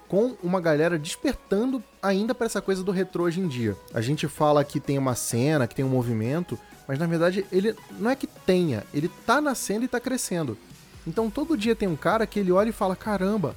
com 0.07 0.35
uma 0.41 0.59
galera 0.59 0.97
despertando 0.97 1.83
ainda 2.01 2.33
para 2.33 2.47
essa 2.47 2.61
coisa 2.61 2.83
do 2.83 2.91
retrô 2.91 3.25
hoje 3.25 3.39
em 3.39 3.47
dia. 3.47 3.77
A 3.93 4.01
gente 4.01 4.27
fala 4.27 4.63
que 4.63 4.79
tem 4.79 4.97
uma 4.97 5.13
cena, 5.13 5.67
que 5.67 5.75
tem 5.75 5.85
um 5.85 5.89
movimento, 5.89 6.57
mas 6.87 6.97
na 6.97 7.05
verdade 7.05 7.45
ele 7.51 7.75
não 7.91 8.09
é 8.09 8.15
que 8.15 8.25
tenha, 8.25 8.83
ele 8.91 9.07
tá 9.25 9.39
nascendo 9.39 9.85
e 9.85 9.87
tá 9.87 9.99
crescendo. 9.99 10.57
Então 11.07 11.29
todo 11.29 11.57
dia 11.57 11.75
tem 11.75 11.87
um 11.87 11.95
cara 11.95 12.27
que 12.27 12.39
ele 12.39 12.51
olha 12.51 12.69
e 12.69 12.73
fala: 12.73 12.95
caramba, 12.95 13.55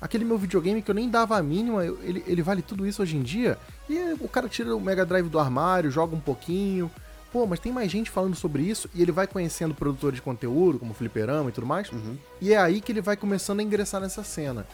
aquele 0.00 0.24
meu 0.24 0.38
videogame 0.38 0.82
que 0.82 0.90
eu 0.90 0.94
nem 0.94 1.08
dava 1.08 1.36
a 1.36 1.42
mínima, 1.42 1.84
ele, 1.84 2.24
ele 2.26 2.42
vale 2.42 2.62
tudo 2.62 2.86
isso 2.86 3.02
hoje 3.02 3.16
em 3.16 3.22
dia? 3.22 3.58
E 3.88 3.98
o 4.20 4.28
cara 4.28 4.48
tira 4.48 4.74
o 4.74 4.80
Mega 4.80 5.04
Drive 5.04 5.28
do 5.28 5.38
armário, 5.38 5.90
joga 5.90 6.14
um 6.14 6.20
pouquinho, 6.20 6.90
pô, 7.32 7.46
mas 7.46 7.58
tem 7.58 7.72
mais 7.72 7.90
gente 7.90 8.10
falando 8.10 8.36
sobre 8.36 8.62
isso, 8.62 8.88
e 8.94 9.02
ele 9.02 9.10
vai 9.10 9.26
conhecendo 9.26 9.74
produtores 9.74 10.16
de 10.16 10.22
conteúdo, 10.22 10.78
como 10.78 10.94
Fliperama 10.94 11.50
e 11.50 11.52
tudo 11.52 11.66
mais, 11.66 11.90
uhum. 11.90 12.16
e 12.40 12.52
é 12.52 12.56
aí 12.56 12.80
que 12.80 12.92
ele 12.92 13.00
vai 13.00 13.16
começando 13.16 13.60
a 13.60 13.62
ingressar 13.62 14.00
nessa 14.00 14.22
cena. 14.22 14.66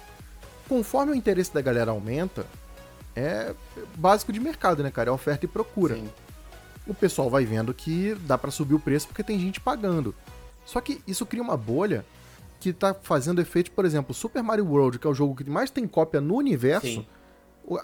Conforme 0.69 1.13
o 1.13 1.15
interesse 1.15 1.53
da 1.53 1.61
galera 1.61 1.91
aumenta, 1.91 2.47
é 3.17 3.55
básico 3.97 4.33
de 4.33 4.39
mercado, 4.39 4.83
né, 4.83 4.91
cara? 4.91 5.09
É 5.09 5.13
oferta 5.13 5.45
e 5.45 5.49
procura. 5.49 5.97
Sim. 5.97 6.09
O 6.87 6.95
pessoal 6.95 7.31
vai 7.31 7.45
vendo 7.45 7.73
que 7.73 8.15
dá 8.27 8.37
para 8.37 8.51
subir 8.51 8.75
o 8.75 8.81
preço 8.81 9.07
porque 9.07 9.23
tem 9.23 9.39
gente 9.39 9.61
pagando. 9.61 10.15
Só 10.71 10.81
que 10.81 11.01
isso 11.07 11.27
cria 11.27 11.43
uma 11.43 11.57
bolha 11.57 12.05
que 12.61 12.73
tá 12.73 12.95
fazendo 12.95 13.41
efeito, 13.41 13.73
por 13.73 13.85
exemplo, 13.85 14.15
Super 14.15 14.43
Mario 14.43 14.67
World, 14.67 14.99
que 14.99 15.07
é 15.07 15.11
o 15.11 15.15
jogo 15.15 15.35
que 15.35 15.49
mais 15.51 15.71
tem 15.71 15.87
cópia 15.87 16.21
no 16.21 16.37
universo. 16.37 16.87
Sim 16.87 17.07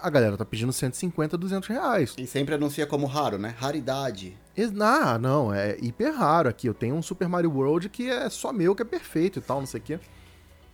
a 0.01 0.09
galera 0.09 0.35
tá 0.35 0.43
pedindo 0.43 0.73
150, 0.73 1.37
200 1.37 1.69
reais. 1.69 2.15
E 2.17 2.27
sempre 2.27 2.55
anuncia 2.55 2.85
como 2.85 3.05
raro, 3.05 3.37
né? 3.37 3.55
Raridade. 3.57 4.37
Ah, 4.81 5.17
não, 5.17 5.53
é 5.53 5.77
hiper 5.79 6.13
raro 6.13 6.49
aqui. 6.49 6.67
Eu 6.67 6.73
tenho 6.73 6.95
um 6.95 7.01
Super 7.01 7.29
Mario 7.29 7.51
World 7.51 7.87
que 7.87 8.09
é 8.09 8.29
só 8.29 8.51
meu, 8.51 8.75
que 8.75 8.81
é 8.81 8.85
perfeito 8.85 9.39
e 9.39 9.41
tal, 9.41 9.59
não 9.59 9.67
sei 9.67 9.79
o 9.79 9.83
quê. 9.83 9.99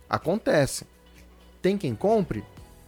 Acontece. 0.08 0.86
Tem 1.62 1.78
quem 1.78 1.94
compre? 1.94 2.42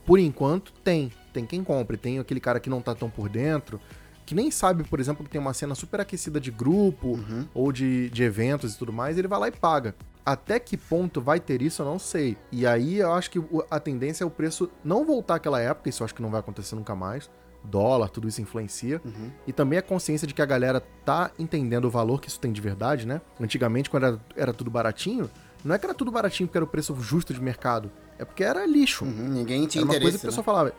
Por 0.05 0.19
enquanto, 0.19 0.73
tem. 0.85 1.12
Tem 1.33 1.47
quem 1.47 1.62
compre. 1.62 1.97
Tem 1.97 2.19
aquele 2.19 2.41
cara 2.41 2.59
que 2.59 2.71
não 2.71 2.81
tá 2.81 2.95
tão 2.95 3.11
por 3.11 3.29
dentro, 3.29 3.81
que 4.27 4.35
nem 4.35 4.51
sabe, 4.51 4.83
por 4.83 4.99
exemplo, 4.99 5.25
que 5.25 5.31
tem 5.31 5.41
uma 5.41 5.55
cena 5.55 5.75
super 5.77 6.01
aquecida 6.01 6.41
de 6.41 6.51
grupo 6.51 7.11
uhum. 7.11 7.47
ou 7.55 7.71
de, 7.71 8.11
de 8.11 8.25
eventos 8.25 8.75
e 8.75 8.79
tudo 8.79 8.93
mais, 8.93 9.17
ele 9.17 9.29
vai 9.29 9.39
lá 9.39 9.49
e 9.49 9.53
paga. 9.53 9.95
Até 10.25 10.59
que 10.59 10.77
ponto 10.77 11.21
vai 11.21 11.39
ter 11.39 11.62
isso, 11.62 11.81
eu 11.81 11.87
não 11.87 12.01
sei. 12.01 12.37
E 12.51 12.67
aí 12.67 12.99
eu 12.99 13.12
acho 13.15 13.31
que 13.31 13.41
a 13.71 13.79
tendência 13.79 14.25
é 14.25 14.27
o 14.27 14.31
preço 14.31 14.69
não 14.85 15.05
voltar 15.05 15.37
àquela 15.37 15.61
época, 15.61 15.89
isso 15.89 16.03
eu 16.03 16.05
acho 16.05 16.15
que 16.15 16.21
não 16.21 16.31
vai 16.31 16.41
acontecer 16.41 16.75
nunca 16.75 16.97
mais. 16.97 17.31
Dólar, 17.62 18.09
tudo 18.09 18.27
isso 18.27 18.43
influencia. 18.43 19.01
Uhum. 19.05 19.31
E 19.47 19.53
também 19.53 19.79
a 19.79 19.83
consciência 19.83 20.27
de 20.27 20.35
que 20.35 20.43
a 20.43 20.47
galera 20.47 20.81
tá 21.05 21.31
entendendo 21.39 21.85
o 21.85 21.91
valor 21.91 22.21
que 22.21 22.29
isso 22.29 22.41
tem 22.41 22.51
de 22.51 22.61
verdade, 22.61 23.07
né? 23.07 23.21
Antigamente, 23.41 23.89
quando 23.89 24.07
era, 24.07 24.21
era 24.37 24.53
tudo 24.53 24.71
baratinho, 24.71 25.31
não 25.65 25.75
é 25.75 25.79
que 25.79 25.87
era 25.87 25.95
tudo 25.95 26.11
baratinho 26.11 26.49
porque 26.49 26.59
era 26.59 26.65
o 26.65 26.69
preço 26.69 26.97
justo 27.01 27.33
de 27.33 27.41
mercado. 27.41 27.91
É 28.19 28.25
porque 28.25 28.43
era 28.43 28.67
lixo. 28.67 29.05
Uhum, 29.05 29.29
ninguém 29.29 29.67
tinha 29.67 29.83
era 29.83 29.93
uma 29.93 30.01
coisa 30.01 30.19
que 30.19 30.25
o 30.25 30.29
pessoal 30.29 30.43
né? 30.43 30.45
falava. 30.45 30.73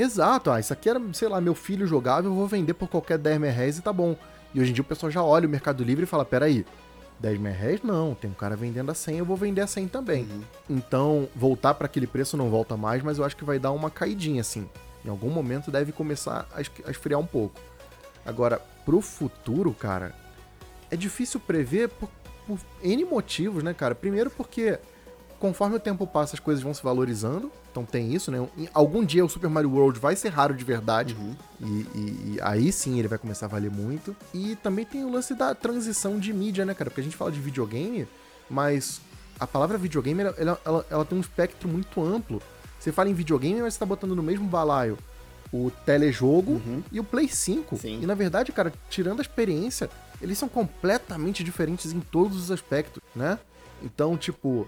Exato, 0.00 0.50
ah, 0.50 0.60
isso 0.60 0.72
aqui 0.72 0.88
era, 0.88 1.00
sei 1.12 1.28
lá, 1.28 1.40
meu 1.40 1.54
filho 1.54 1.86
jogava, 1.86 2.26
eu 2.26 2.34
vou 2.34 2.46
vender 2.46 2.74
por 2.74 2.88
qualquer 2.88 3.18
10 3.18 3.40
mil 3.40 3.50
reais 3.50 3.78
e 3.78 3.82
tá 3.82 3.92
bom. 3.92 4.16
E 4.54 4.60
hoje 4.60 4.70
em 4.70 4.74
dia 4.74 4.82
o 4.82 4.86
pessoal 4.86 5.10
já 5.10 5.22
olha 5.22 5.46
o 5.46 5.50
Mercado 5.50 5.82
Livre 5.82 6.04
e 6.04 6.06
fala: 6.06 6.24
peraí, 6.24 6.64
10 7.18 7.38
mil 7.38 7.52
reais, 7.52 7.82
não. 7.82 8.14
Tem 8.14 8.30
um 8.30 8.34
cara 8.34 8.54
vendendo 8.54 8.90
a 8.90 8.94
100, 8.94 9.18
eu 9.18 9.24
vou 9.24 9.36
vender 9.36 9.60
a 9.60 9.66
100 9.66 9.88
também. 9.88 10.22
Uhum. 10.22 10.42
Então, 10.70 11.28
voltar 11.34 11.74
para 11.74 11.86
aquele 11.86 12.06
preço 12.06 12.36
não 12.36 12.48
volta 12.48 12.76
mais, 12.76 13.02
mas 13.02 13.18
eu 13.18 13.24
acho 13.24 13.36
que 13.36 13.44
vai 13.44 13.58
dar 13.58 13.72
uma 13.72 13.90
caidinha, 13.90 14.40
assim. 14.40 14.68
Em 15.04 15.08
algum 15.08 15.30
momento 15.30 15.70
deve 15.70 15.90
começar 15.90 16.46
a 16.54 16.90
esfriar 16.90 17.18
um 17.18 17.26
pouco. 17.26 17.60
Agora, 18.24 18.60
pro 18.84 19.00
futuro, 19.00 19.72
cara, 19.72 20.14
é 20.90 20.96
difícil 20.96 21.40
prever 21.40 21.88
por, 21.88 22.08
por 22.46 22.58
N 22.82 23.04
motivos, 23.04 23.62
né, 23.62 23.74
cara? 23.74 23.94
Primeiro 23.94 24.30
porque 24.30 24.78
conforme 25.38 25.76
o 25.76 25.80
tempo 25.80 26.06
passa, 26.06 26.36
as 26.36 26.40
coisas 26.40 26.62
vão 26.62 26.74
se 26.74 26.82
valorizando. 26.82 27.50
Então 27.70 27.84
tem 27.84 28.12
isso, 28.12 28.30
né? 28.30 28.46
Algum 28.74 29.04
dia 29.04 29.24
o 29.24 29.28
Super 29.28 29.48
Mario 29.48 29.70
World 29.70 29.98
vai 29.98 30.16
ser 30.16 30.30
raro 30.30 30.54
de 30.54 30.64
verdade. 30.64 31.14
Uhum. 31.14 31.36
E, 31.60 31.64
e, 31.64 32.34
e, 32.34 32.38
aí 32.42 32.72
sim 32.72 32.98
ele 32.98 33.08
vai 33.08 33.18
começar 33.18 33.46
a 33.46 33.48
valer 33.48 33.70
muito. 33.70 34.14
E 34.34 34.56
também 34.56 34.84
tem 34.84 35.04
o 35.04 35.10
lance 35.10 35.34
da 35.34 35.54
transição 35.54 36.18
de 36.18 36.32
mídia, 36.32 36.64
né, 36.64 36.74
cara? 36.74 36.90
Porque 36.90 37.00
a 37.00 37.04
gente 37.04 37.16
fala 37.16 37.30
de 37.30 37.40
videogame, 37.40 38.06
mas 38.50 39.00
a 39.38 39.46
palavra 39.46 39.78
videogame 39.78 40.22
ela, 40.22 40.34
ela, 40.64 40.86
ela, 40.90 41.04
tem 41.04 41.16
um 41.16 41.20
espectro 41.20 41.68
muito 41.68 42.02
amplo. 42.02 42.42
Você 42.78 42.90
fala 42.90 43.08
em 43.08 43.14
videogame, 43.14 43.60
mas 43.60 43.74
você 43.74 43.80
tá 43.80 43.86
botando 43.86 44.14
no 44.14 44.22
mesmo 44.22 44.46
balaio 44.46 44.98
o 45.52 45.70
telejogo 45.86 46.52
uhum. 46.52 46.82
e 46.92 47.00
o 47.00 47.04
Play 47.04 47.28
5. 47.28 47.76
Sim. 47.78 48.00
E 48.02 48.06
na 48.06 48.14
verdade, 48.14 48.52
cara, 48.52 48.72
tirando 48.90 49.20
a 49.20 49.22
experiência, 49.22 49.88
eles 50.20 50.36
são 50.36 50.48
completamente 50.48 51.42
diferentes 51.42 51.92
em 51.92 52.00
todos 52.00 52.36
os 52.36 52.50
aspectos, 52.50 53.02
né? 53.14 53.38
Então, 53.82 54.16
tipo, 54.16 54.66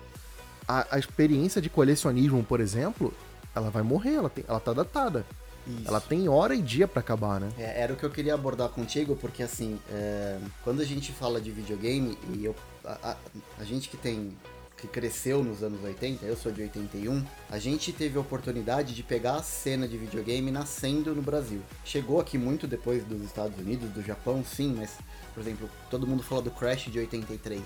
a, 0.71 0.87
a 0.97 0.99
experiência 0.99 1.61
de 1.61 1.69
colecionismo, 1.71 2.43
por 2.45 2.61
exemplo, 2.61 3.13
ela 3.55 3.71
vai 3.71 3.83
morrer, 3.83 4.15
ela, 4.15 4.31
tem, 4.31 4.45
ela 4.47 4.61
tá 4.61 4.73
datada. 4.73 5.25
Isso. 5.67 5.89
Ela 5.89 6.01
tem 6.01 6.29
hora 6.29 6.55
e 6.55 6.63
dia 6.63 6.89
pra 6.89 7.01
acabar, 7.01 7.39
né? 7.41 7.49
É, 7.59 7.83
era 7.83 7.93
o 7.93 7.97
que 7.97 8.05
eu 8.05 8.11
queria 8.11 8.35
abordar 8.35 8.69
contigo, 8.71 9.15
porque 9.17 9.43
assim, 9.43 9.79
é, 9.91 10.39
quando 10.65 10.81
a 10.81 10.85
gente 10.85 11.13
fala 11.13 11.41
de 11.41 11.51
videogame, 11.51 12.17
e 12.35 12.45
eu, 12.45 12.55
a, 12.85 13.11
a- 13.11 13.17
a 13.59 13.65
gente 13.65 13.89
que 13.89 13.97
tem. 13.97 14.37
que 14.81 14.89
cresceu 14.89 15.45
nos 15.45 15.63
anos 15.63 15.85
80, 15.85 16.25
eu 16.25 16.35
sou 16.35 16.51
de 16.51 16.63
81, 16.63 17.23
a 17.51 17.59
gente 17.59 17.93
teve 17.93 18.17
a 18.17 18.21
oportunidade 18.23 18.95
de 18.95 19.03
pegar 19.03 19.35
a 19.37 19.43
cena 19.43 19.87
de 19.87 19.99
videogame 19.99 20.51
nascendo 20.51 21.15
no 21.15 21.21
Brasil. 21.21 21.61
Chegou 21.85 22.19
aqui 22.19 22.39
muito 22.39 22.67
depois 22.67 23.05
dos 23.05 23.21
Estados 23.23 23.59
Unidos, 23.59 23.91
do 23.91 24.03
Japão, 24.03 24.43
sim, 24.43 24.75
mas, 24.79 24.93
por 25.35 25.43
exemplo, 25.43 25.69
todo 25.91 26.07
mundo 26.07 26.23
fala 26.23 26.41
do 26.41 26.51
Crash 26.51 26.87
de 26.91 26.99
83. 26.99 27.61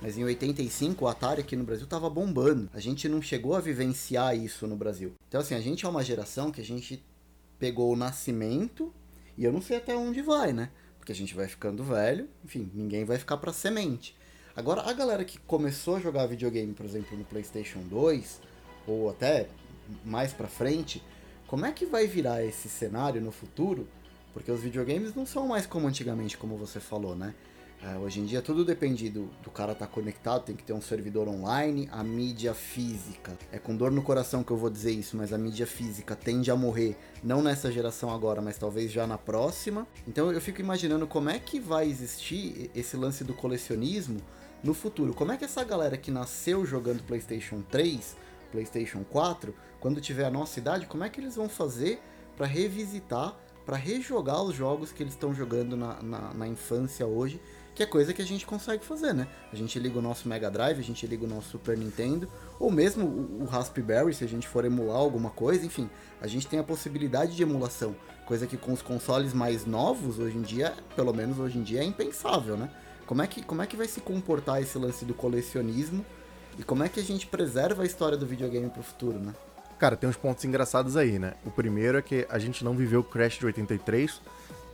Mas 0.00 0.18
em 0.18 0.24
85 0.24 1.04
o 1.04 1.08
Atari 1.08 1.40
aqui 1.40 1.56
no 1.56 1.64
Brasil 1.64 1.86
tava 1.86 2.08
bombando. 2.10 2.68
A 2.72 2.80
gente 2.80 3.08
não 3.08 3.22
chegou 3.22 3.54
a 3.54 3.60
vivenciar 3.60 4.36
isso 4.36 4.66
no 4.66 4.76
Brasil. 4.76 5.14
Então 5.28 5.40
assim, 5.40 5.54
a 5.54 5.60
gente 5.60 5.86
é 5.86 5.88
uma 5.88 6.04
geração 6.04 6.50
que 6.50 6.60
a 6.60 6.64
gente 6.64 7.02
pegou 7.58 7.92
o 7.92 7.96
nascimento 7.96 8.92
e 9.36 9.44
eu 9.44 9.52
não 9.52 9.62
sei 9.62 9.78
até 9.78 9.96
onde 9.96 10.22
vai, 10.22 10.52
né? 10.52 10.70
Porque 10.98 11.12
a 11.12 11.14
gente 11.14 11.34
vai 11.34 11.46
ficando 11.46 11.84
velho, 11.84 12.28
enfim, 12.44 12.70
ninguém 12.74 13.04
vai 13.04 13.18
ficar 13.18 13.36
pra 13.36 13.52
semente. 13.52 14.16
Agora, 14.56 14.82
a 14.82 14.92
galera 14.92 15.24
que 15.24 15.38
começou 15.38 15.96
a 15.96 16.00
jogar 16.00 16.26
videogame, 16.26 16.72
por 16.72 16.86
exemplo, 16.86 17.16
no 17.16 17.24
PlayStation 17.24 17.80
2, 17.80 18.40
ou 18.86 19.10
até 19.10 19.48
mais 20.04 20.32
pra 20.32 20.48
frente, 20.48 21.02
como 21.46 21.66
é 21.66 21.72
que 21.72 21.84
vai 21.84 22.06
virar 22.06 22.42
esse 22.42 22.68
cenário 22.68 23.20
no 23.20 23.30
futuro? 23.30 23.86
Porque 24.32 24.50
os 24.50 24.60
videogames 24.60 25.14
não 25.14 25.26
são 25.26 25.46
mais 25.46 25.66
como 25.66 25.86
antigamente, 25.86 26.36
como 26.36 26.56
você 26.56 26.80
falou, 26.80 27.14
né? 27.14 27.34
É, 27.82 27.96
hoje 27.98 28.20
em 28.20 28.24
dia 28.24 28.40
tudo 28.40 28.64
depende 28.64 29.10
do, 29.10 29.26
do 29.42 29.50
cara 29.50 29.72
estar 29.72 29.86
conectado, 29.86 30.44
tem 30.44 30.56
que 30.56 30.62
ter 30.62 30.72
um 30.72 30.80
servidor 30.80 31.28
online, 31.28 31.88
a 31.92 32.02
mídia 32.02 32.54
física. 32.54 33.36
É 33.52 33.58
com 33.58 33.76
dor 33.76 33.90
no 33.90 34.02
coração 34.02 34.42
que 34.42 34.50
eu 34.50 34.56
vou 34.56 34.70
dizer 34.70 34.92
isso, 34.92 35.16
mas 35.16 35.32
a 35.32 35.38
mídia 35.38 35.66
física 35.66 36.16
tende 36.16 36.50
a 36.50 36.56
morrer, 36.56 36.96
não 37.22 37.42
nessa 37.42 37.70
geração 37.70 38.10
agora, 38.10 38.40
mas 38.40 38.56
talvez 38.56 38.90
já 38.90 39.06
na 39.06 39.18
próxima. 39.18 39.86
Então 40.08 40.32
eu 40.32 40.40
fico 40.40 40.60
imaginando 40.60 41.06
como 41.06 41.28
é 41.28 41.38
que 41.38 41.60
vai 41.60 41.88
existir 41.88 42.70
esse 42.74 42.96
lance 42.96 43.22
do 43.22 43.34
colecionismo 43.34 44.20
no 44.64 44.72
futuro. 44.72 45.14
Como 45.14 45.32
é 45.32 45.36
que 45.36 45.44
essa 45.44 45.62
galera 45.62 45.96
que 45.96 46.10
nasceu 46.10 46.64
jogando 46.64 47.02
PlayStation 47.02 47.62
3, 47.70 48.16
PlayStation 48.50 49.04
4, 49.04 49.54
quando 49.78 50.00
tiver 50.00 50.24
a 50.24 50.30
nossa 50.30 50.58
idade, 50.58 50.86
como 50.86 51.04
é 51.04 51.08
que 51.10 51.20
eles 51.20 51.36
vão 51.36 51.48
fazer 51.48 52.00
para 52.36 52.46
revisitar, 52.46 53.36
para 53.64 53.76
rejogar 53.76 54.42
os 54.42 54.54
jogos 54.54 54.92
que 54.92 55.02
eles 55.02 55.12
estão 55.12 55.34
jogando 55.34 55.76
na, 55.76 56.02
na, 56.02 56.34
na 56.34 56.48
infância 56.48 57.06
hoje? 57.06 57.40
Que 57.76 57.82
é 57.82 57.86
coisa 57.86 58.14
que 58.14 58.22
a 58.22 58.26
gente 58.26 58.46
consegue 58.46 58.82
fazer, 58.82 59.12
né? 59.12 59.28
A 59.52 59.54
gente 59.54 59.78
liga 59.78 59.98
o 59.98 60.02
nosso 60.02 60.26
Mega 60.26 60.50
Drive, 60.50 60.80
a 60.80 60.82
gente 60.82 61.06
liga 61.06 61.26
o 61.26 61.28
nosso 61.28 61.50
Super 61.50 61.76
Nintendo, 61.76 62.26
ou 62.58 62.70
mesmo 62.70 63.04
o, 63.06 63.42
o 63.42 63.44
Raspberry, 63.44 64.14
se 64.14 64.24
a 64.24 64.26
gente 64.26 64.48
for 64.48 64.64
emular 64.64 64.96
alguma 64.96 65.28
coisa, 65.28 65.64
enfim, 65.66 65.90
a 66.18 66.26
gente 66.26 66.46
tem 66.46 66.58
a 66.58 66.64
possibilidade 66.64 67.36
de 67.36 67.42
emulação, 67.42 67.94
coisa 68.24 68.46
que 68.46 68.56
com 68.56 68.72
os 68.72 68.80
consoles 68.80 69.34
mais 69.34 69.66
novos 69.66 70.18
hoje 70.18 70.38
em 70.38 70.42
dia, 70.42 70.72
pelo 70.96 71.12
menos 71.12 71.38
hoje 71.38 71.58
em 71.58 71.62
dia, 71.62 71.80
é 71.82 71.84
impensável, 71.84 72.56
né? 72.56 72.70
Como 73.06 73.20
é 73.20 73.26
que, 73.26 73.42
como 73.42 73.60
é 73.60 73.66
que 73.66 73.76
vai 73.76 73.86
se 73.86 74.00
comportar 74.00 74.62
esse 74.62 74.78
lance 74.78 75.04
do 75.04 75.12
colecionismo 75.12 76.04
e 76.58 76.62
como 76.62 76.82
é 76.82 76.88
que 76.88 76.98
a 76.98 77.04
gente 77.04 77.26
preserva 77.26 77.82
a 77.82 77.86
história 77.86 78.16
do 78.16 78.26
videogame 78.26 78.70
pro 78.70 78.82
futuro, 78.82 79.18
né? 79.18 79.34
Cara, 79.78 79.94
tem 79.94 80.08
uns 80.08 80.16
pontos 80.16 80.42
engraçados 80.46 80.96
aí, 80.96 81.18
né? 81.18 81.34
O 81.44 81.50
primeiro 81.50 81.98
é 81.98 82.02
que 82.02 82.26
a 82.30 82.38
gente 82.38 82.64
não 82.64 82.74
viveu 82.74 83.00
o 83.00 83.04
Crash 83.04 83.38
de 83.38 83.44
83, 83.44 84.22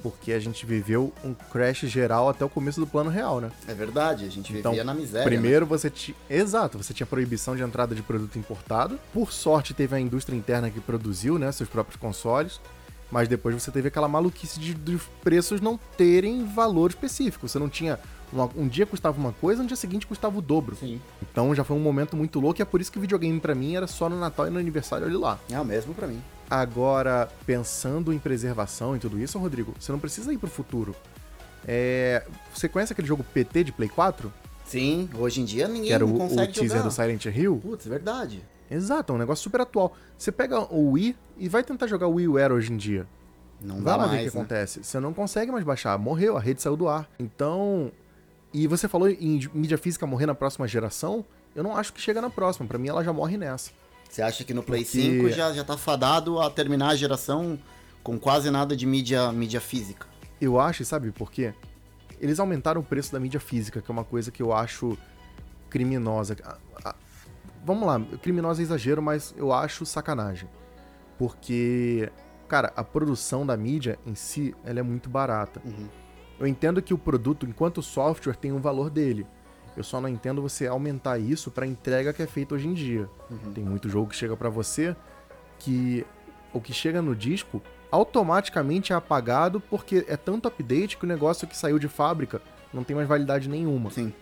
porque 0.02 0.32
a 0.32 0.40
gente 0.40 0.66
viveu 0.66 1.12
um 1.24 1.32
crash 1.34 1.80
geral 1.82 2.28
até 2.28 2.44
o 2.44 2.48
começo 2.48 2.80
do 2.80 2.86
plano 2.86 3.08
real, 3.10 3.40
né? 3.40 3.50
É 3.68 3.74
verdade, 3.74 4.24
a 4.24 4.28
gente 4.28 4.52
Então, 4.56 4.72
vivia 4.72 4.84
na 4.84 4.94
miséria. 4.94 5.24
Primeiro 5.26 5.64
você 5.66 5.88
tinha. 5.88 6.16
Exato, 6.28 6.76
você 6.76 6.92
tinha 6.92 7.06
proibição 7.06 7.54
de 7.56 7.62
entrada 7.62 7.94
de 7.94 8.02
produto 8.02 8.38
importado. 8.38 8.98
Por 9.12 9.32
sorte, 9.32 9.72
teve 9.74 9.94
a 9.94 10.00
indústria 10.00 10.36
interna 10.36 10.70
que 10.70 10.80
produziu, 10.80 11.38
né? 11.38 11.50
Seus 11.52 11.68
próprios 11.68 12.00
consoles. 12.00 12.60
Mas 13.10 13.28
depois 13.28 13.54
você 13.54 13.70
teve 13.70 13.88
aquela 13.88 14.08
maluquice 14.08 14.58
de, 14.58 14.72
dos 14.72 15.02
preços 15.22 15.60
não 15.60 15.78
terem 15.98 16.46
valor 16.46 16.88
específico. 16.90 17.46
Você 17.46 17.58
não 17.58 17.68
tinha. 17.68 17.98
uma- 18.32 18.48
um 18.56 18.66
dia 18.66 18.86
custava 18.86 19.18
uma 19.20 19.32
coisa, 19.34 19.60
no 19.62 19.68
dia 19.68 19.76
seguinte 19.76 20.06
custava 20.06 20.38
o 20.38 20.40
dobro. 20.40 20.74
Né? 20.80 20.88
Sim. 20.88 21.00
Então 21.20 21.54
já 21.54 21.62
foi 21.62 21.76
um 21.76 21.80
momento 21.80 22.16
muito 22.16 22.40
louco 22.40 22.58
e 22.58 22.62
é 22.62 22.64
por 22.64 22.80
isso 22.80 22.90
que 22.90 22.96
o 22.96 23.00
videogame 23.02 23.38
pra 23.38 23.54
mim 23.54 23.76
era 23.76 23.86
só 23.86 24.08
no 24.08 24.18
Natal 24.18 24.46
e 24.46 24.50
no 24.50 24.58
aniversário, 24.58 25.06
olha 25.06 25.18
lá. 25.18 25.38
É 25.50 25.60
o 25.60 25.64
mesmo 25.66 25.92
pra 25.92 26.06
mim. 26.06 26.22
Agora, 26.54 27.30
pensando 27.46 28.12
em 28.12 28.18
preservação 28.18 28.94
e 28.94 28.98
tudo 28.98 29.18
isso, 29.18 29.38
Rodrigo, 29.38 29.72
você 29.80 29.90
não 29.90 29.98
precisa 29.98 30.30
ir 30.34 30.36
pro 30.36 30.50
futuro. 30.50 30.94
É, 31.66 32.22
Você 32.52 32.68
conhece 32.68 32.92
aquele 32.92 33.08
jogo 33.08 33.24
PT 33.24 33.64
de 33.64 33.72
Play 33.72 33.88
4? 33.88 34.30
Sim, 34.66 35.08
hoje 35.16 35.40
em 35.40 35.46
dia 35.46 35.66
ninguém 35.66 35.86
Que 35.88 35.92
era 35.94 36.04
o, 36.04 36.14
o 36.14 36.18
consegue 36.18 36.52
teaser 36.52 36.76
jogar. 36.76 36.82
do 36.82 36.90
Silent 36.90 37.24
Hill? 37.24 37.56
Putz, 37.56 37.86
verdade. 37.86 38.42
Exato, 38.70 39.14
é 39.14 39.16
um 39.16 39.18
negócio 39.18 39.42
super 39.42 39.62
atual. 39.62 39.96
Você 40.18 40.30
pega 40.30 40.60
o 40.70 40.90
Wii 40.90 41.16
e 41.38 41.48
vai 41.48 41.62
tentar 41.62 41.86
jogar 41.86 42.06
o 42.06 42.16
WiiWare 42.16 42.52
hoje 42.52 42.70
em 42.70 42.76
dia. 42.76 43.06
Não 43.58 43.76
Vai 43.76 43.84
dá 43.84 43.96
lá 43.96 44.02
ver 44.04 44.08
o 44.08 44.12
mais, 44.16 44.30
que 44.30 44.36
né? 44.36 44.42
acontece. 44.42 44.84
Você 44.84 45.00
não 45.00 45.14
consegue 45.14 45.50
mais 45.50 45.64
baixar. 45.64 45.96
Morreu, 45.98 46.36
a 46.36 46.40
rede 46.40 46.60
saiu 46.60 46.76
do 46.76 46.86
ar. 46.86 47.08
Então. 47.18 47.90
E 48.52 48.66
você 48.66 48.86
falou 48.88 49.08
em 49.08 49.40
mídia 49.54 49.78
física 49.78 50.06
morrer 50.06 50.26
na 50.26 50.34
próxima 50.34 50.68
geração. 50.68 51.24
Eu 51.56 51.62
não 51.62 51.74
acho 51.74 51.94
que 51.94 52.00
chega 52.00 52.20
na 52.20 52.28
próxima. 52.28 52.66
Pra 52.68 52.76
mim, 52.78 52.88
ela 52.88 53.02
já 53.02 53.10
morre 53.12 53.38
nessa. 53.38 53.70
Você 54.12 54.20
acha 54.20 54.44
que 54.44 54.52
no 54.52 54.62
Play 54.62 54.84
Porque- 54.84 55.00
5 55.00 55.30
já, 55.30 55.54
já 55.54 55.64
tá 55.64 55.74
fadado 55.78 56.38
a 56.38 56.50
terminar 56.50 56.90
a 56.90 56.94
geração 56.94 57.58
com 58.02 58.18
quase 58.18 58.50
nada 58.50 58.76
de 58.76 58.84
mídia, 58.84 59.32
mídia 59.32 59.58
física? 59.58 60.06
Eu 60.38 60.60
acho, 60.60 60.82
e 60.82 60.84
sabe 60.84 61.10
por 61.10 61.32
quê? 61.32 61.54
Eles 62.20 62.38
aumentaram 62.38 62.82
o 62.82 62.84
preço 62.84 63.10
da 63.10 63.18
mídia 63.18 63.40
física, 63.40 63.80
que 63.80 63.90
é 63.90 63.92
uma 63.92 64.04
coisa 64.04 64.30
que 64.30 64.42
eu 64.42 64.52
acho 64.52 64.98
criminosa. 65.70 66.36
Vamos 67.64 67.86
lá, 67.86 67.98
criminosa 68.20 68.60
é 68.60 68.64
exagero, 68.64 69.00
mas 69.00 69.34
eu 69.34 69.50
acho 69.50 69.86
sacanagem. 69.86 70.46
Porque, 71.16 72.12
cara, 72.48 72.70
a 72.76 72.84
produção 72.84 73.46
da 73.46 73.56
mídia 73.56 73.98
em 74.04 74.14
si, 74.14 74.54
ela 74.62 74.80
é 74.80 74.82
muito 74.82 75.08
barata. 75.08 75.62
Uhum. 75.64 75.88
Eu 76.38 76.46
entendo 76.46 76.82
que 76.82 76.92
o 76.92 76.98
produto, 76.98 77.46
enquanto 77.46 77.80
software, 77.80 78.34
tem 78.36 78.52
um 78.52 78.60
valor 78.60 78.90
dele. 78.90 79.26
Eu 79.76 79.82
só 79.82 80.00
não 80.00 80.08
entendo 80.08 80.42
você 80.42 80.66
aumentar 80.66 81.18
isso 81.18 81.50
pra 81.50 81.66
entrega 81.66 82.12
que 82.12 82.22
é 82.22 82.26
feita 82.26 82.54
hoje 82.54 82.68
em 82.68 82.74
dia. 82.74 83.08
Tem 83.54 83.64
muito 83.64 83.88
jogo 83.88 84.10
que 84.10 84.16
chega 84.16 84.36
pra 84.36 84.48
você 84.48 84.94
que 85.58 86.04
o 86.52 86.60
que 86.60 86.72
chega 86.72 87.00
no 87.00 87.16
disco 87.16 87.62
automaticamente 87.90 88.92
é 88.92 88.96
apagado 88.96 89.60
porque 89.60 90.04
é 90.08 90.16
tanto 90.16 90.48
update 90.48 90.96
que 90.96 91.04
o 91.04 91.08
negócio 91.08 91.46
que 91.46 91.56
saiu 91.56 91.78
de 91.78 91.88
fábrica 91.88 92.40
não 92.72 92.84
tem 92.84 92.96
mais 92.96 93.08
validade 93.08 93.48
nenhuma. 93.48 93.90
Sim. 93.90 94.12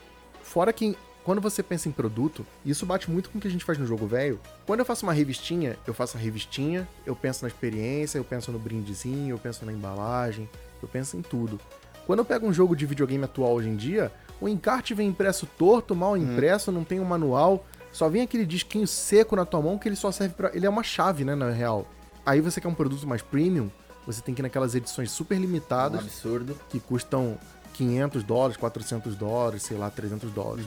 Fora 0.42 0.72
que 0.72 0.96
quando 1.22 1.40
você 1.40 1.62
pensa 1.62 1.88
em 1.88 1.92
produto, 1.92 2.46
isso 2.64 2.86
bate 2.86 3.11
muito 3.11 3.30
com 3.30 3.38
o 3.38 3.40
que 3.40 3.46
a 3.46 3.51
gente 3.51 3.64
faz 3.64 3.78
no 3.78 3.86
jogo 3.86 4.07
velho. 4.07 4.40
Quando 4.66 4.80
eu 4.80 4.86
faço 4.86 5.05
uma 5.05 5.12
revistinha, 5.12 5.76
eu 5.86 5.92
faço 5.92 6.16
a 6.16 6.20
revistinha, 6.20 6.88
eu 7.05 7.14
penso 7.14 7.44
na 7.44 7.48
experiência, 7.48 8.18
eu 8.18 8.24
penso 8.24 8.51
no 8.51 8.59
brindezinho, 8.59 9.34
eu 9.34 9.38
penso 9.38 9.64
na 9.64 9.72
embalagem, 9.72 10.48
eu 10.82 10.88
penso 10.88 11.16
em 11.16 11.22
tudo. 11.22 11.61
Quando 12.07 12.20
eu 12.20 12.24
pego 12.24 12.46
um 12.46 12.53
jogo 12.53 12.74
de 12.74 12.86
videogame 12.86 13.24
atual 13.24 13.53
hoje 13.53 13.68
em 13.68 13.76
dia, 13.76 14.11
o 14.41 14.49
encarte 14.49 14.95
vem 14.95 15.09
impresso 15.09 15.47
torto, 15.59 15.95
mal 15.95 16.16
impresso, 16.16 16.72
não 16.72 16.84
tem 16.84 16.99
um 17.01 17.05
manual, 17.05 17.66
só 17.93 18.09
vem 18.09 18.22
aquele 18.22 18.47
disquinho 18.47 18.86
seco 18.86 19.36
na 19.36 19.45
tua 19.45 19.61
mão 19.61 19.78
que 19.78 19.88
ele 19.88 19.97
só 19.97 20.11
serve 20.11 20.34
pra. 20.34 20.51
Ele 20.55 20.66
é 20.66 20.70
uma 20.70 20.82
chave, 20.82 21.24
né, 21.24 21.34
na 21.34 21.51
real. 21.51 21.86
Aí 22.24 22.41
você 22.41 22.61
quer 22.61 22.68
um 22.68 22.74
produto 22.74 23.07
mais 23.07 23.22
premium, 23.22 23.70
você 24.07 24.20
tem 24.22 24.34
que 24.34 24.41
ir 24.41 24.45
naquelas 24.45 24.74
edições 24.74 25.11
super 25.11 25.36
Um 25.36 25.41
limitadas 25.41 26.01
absurdo. 26.01 26.57
que 26.68 26.78
custam 26.80 27.38
500 27.74 28.22
dólares, 28.22 28.57
400 28.57 29.16
dólares, 29.16 29.62
sei 29.62 29.76
lá, 29.76 29.91
300 29.91 30.30
dólares. 30.30 30.66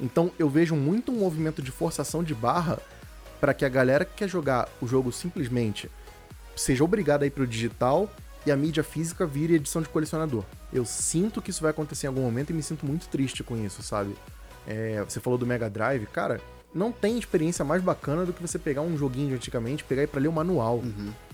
Então 0.00 0.30
eu 0.38 0.48
vejo 0.48 0.74
muito 0.76 1.10
um 1.12 1.16
movimento 1.16 1.60
de 1.60 1.70
forçação 1.70 2.22
de 2.22 2.34
barra 2.34 2.78
para 3.40 3.52
que 3.52 3.64
a 3.64 3.68
galera 3.68 4.04
que 4.04 4.14
quer 4.14 4.28
jogar 4.28 4.68
o 4.80 4.86
jogo 4.86 5.12
simplesmente 5.12 5.90
seja 6.56 6.82
obrigada 6.82 7.24
a 7.24 7.26
ir 7.26 7.30
pro 7.30 7.46
digital 7.46 8.08
e 8.46 8.52
a 8.52 8.56
mídia 8.56 8.82
física 8.82 9.26
vire 9.26 9.54
edição 9.54 9.82
de 9.82 9.88
colecionador. 9.88 10.44
Eu 10.72 10.84
sinto 10.84 11.42
que 11.42 11.50
isso 11.50 11.62
vai 11.62 11.70
acontecer 11.70 12.06
em 12.06 12.08
algum 12.08 12.22
momento 12.22 12.50
e 12.50 12.52
me 12.52 12.62
sinto 12.62 12.86
muito 12.86 13.08
triste 13.08 13.42
com 13.42 13.56
isso, 13.56 13.82
sabe? 13.82 14.14
É, 14.66 15.02
você 15.02 15.20
falou 15.20 15.38
do 15.38 15.46
Mega 15.46 15.68
Drive, 15.68 16.06
cara, 16.06 16.40
não 16.74 16.92
tem 16.92 17.18
experiência 17.18 17.64
mais 17.64 17.82
bacana 17.82 18.24
do 18.24 18.32
que 18.32 18.42
você 18.42 18.58
pegar 18.58 18.82
um 18.82 18.96
joguinho 18.96 19.28
de 19.28 19.34
antigamente, 19.34 19.84
pegar 19.84 20.02
e 20.02 20.06
pra 20.06 20.20
ler 20.20 20.28
o 20.28 20.32
manual. 20.32 20.82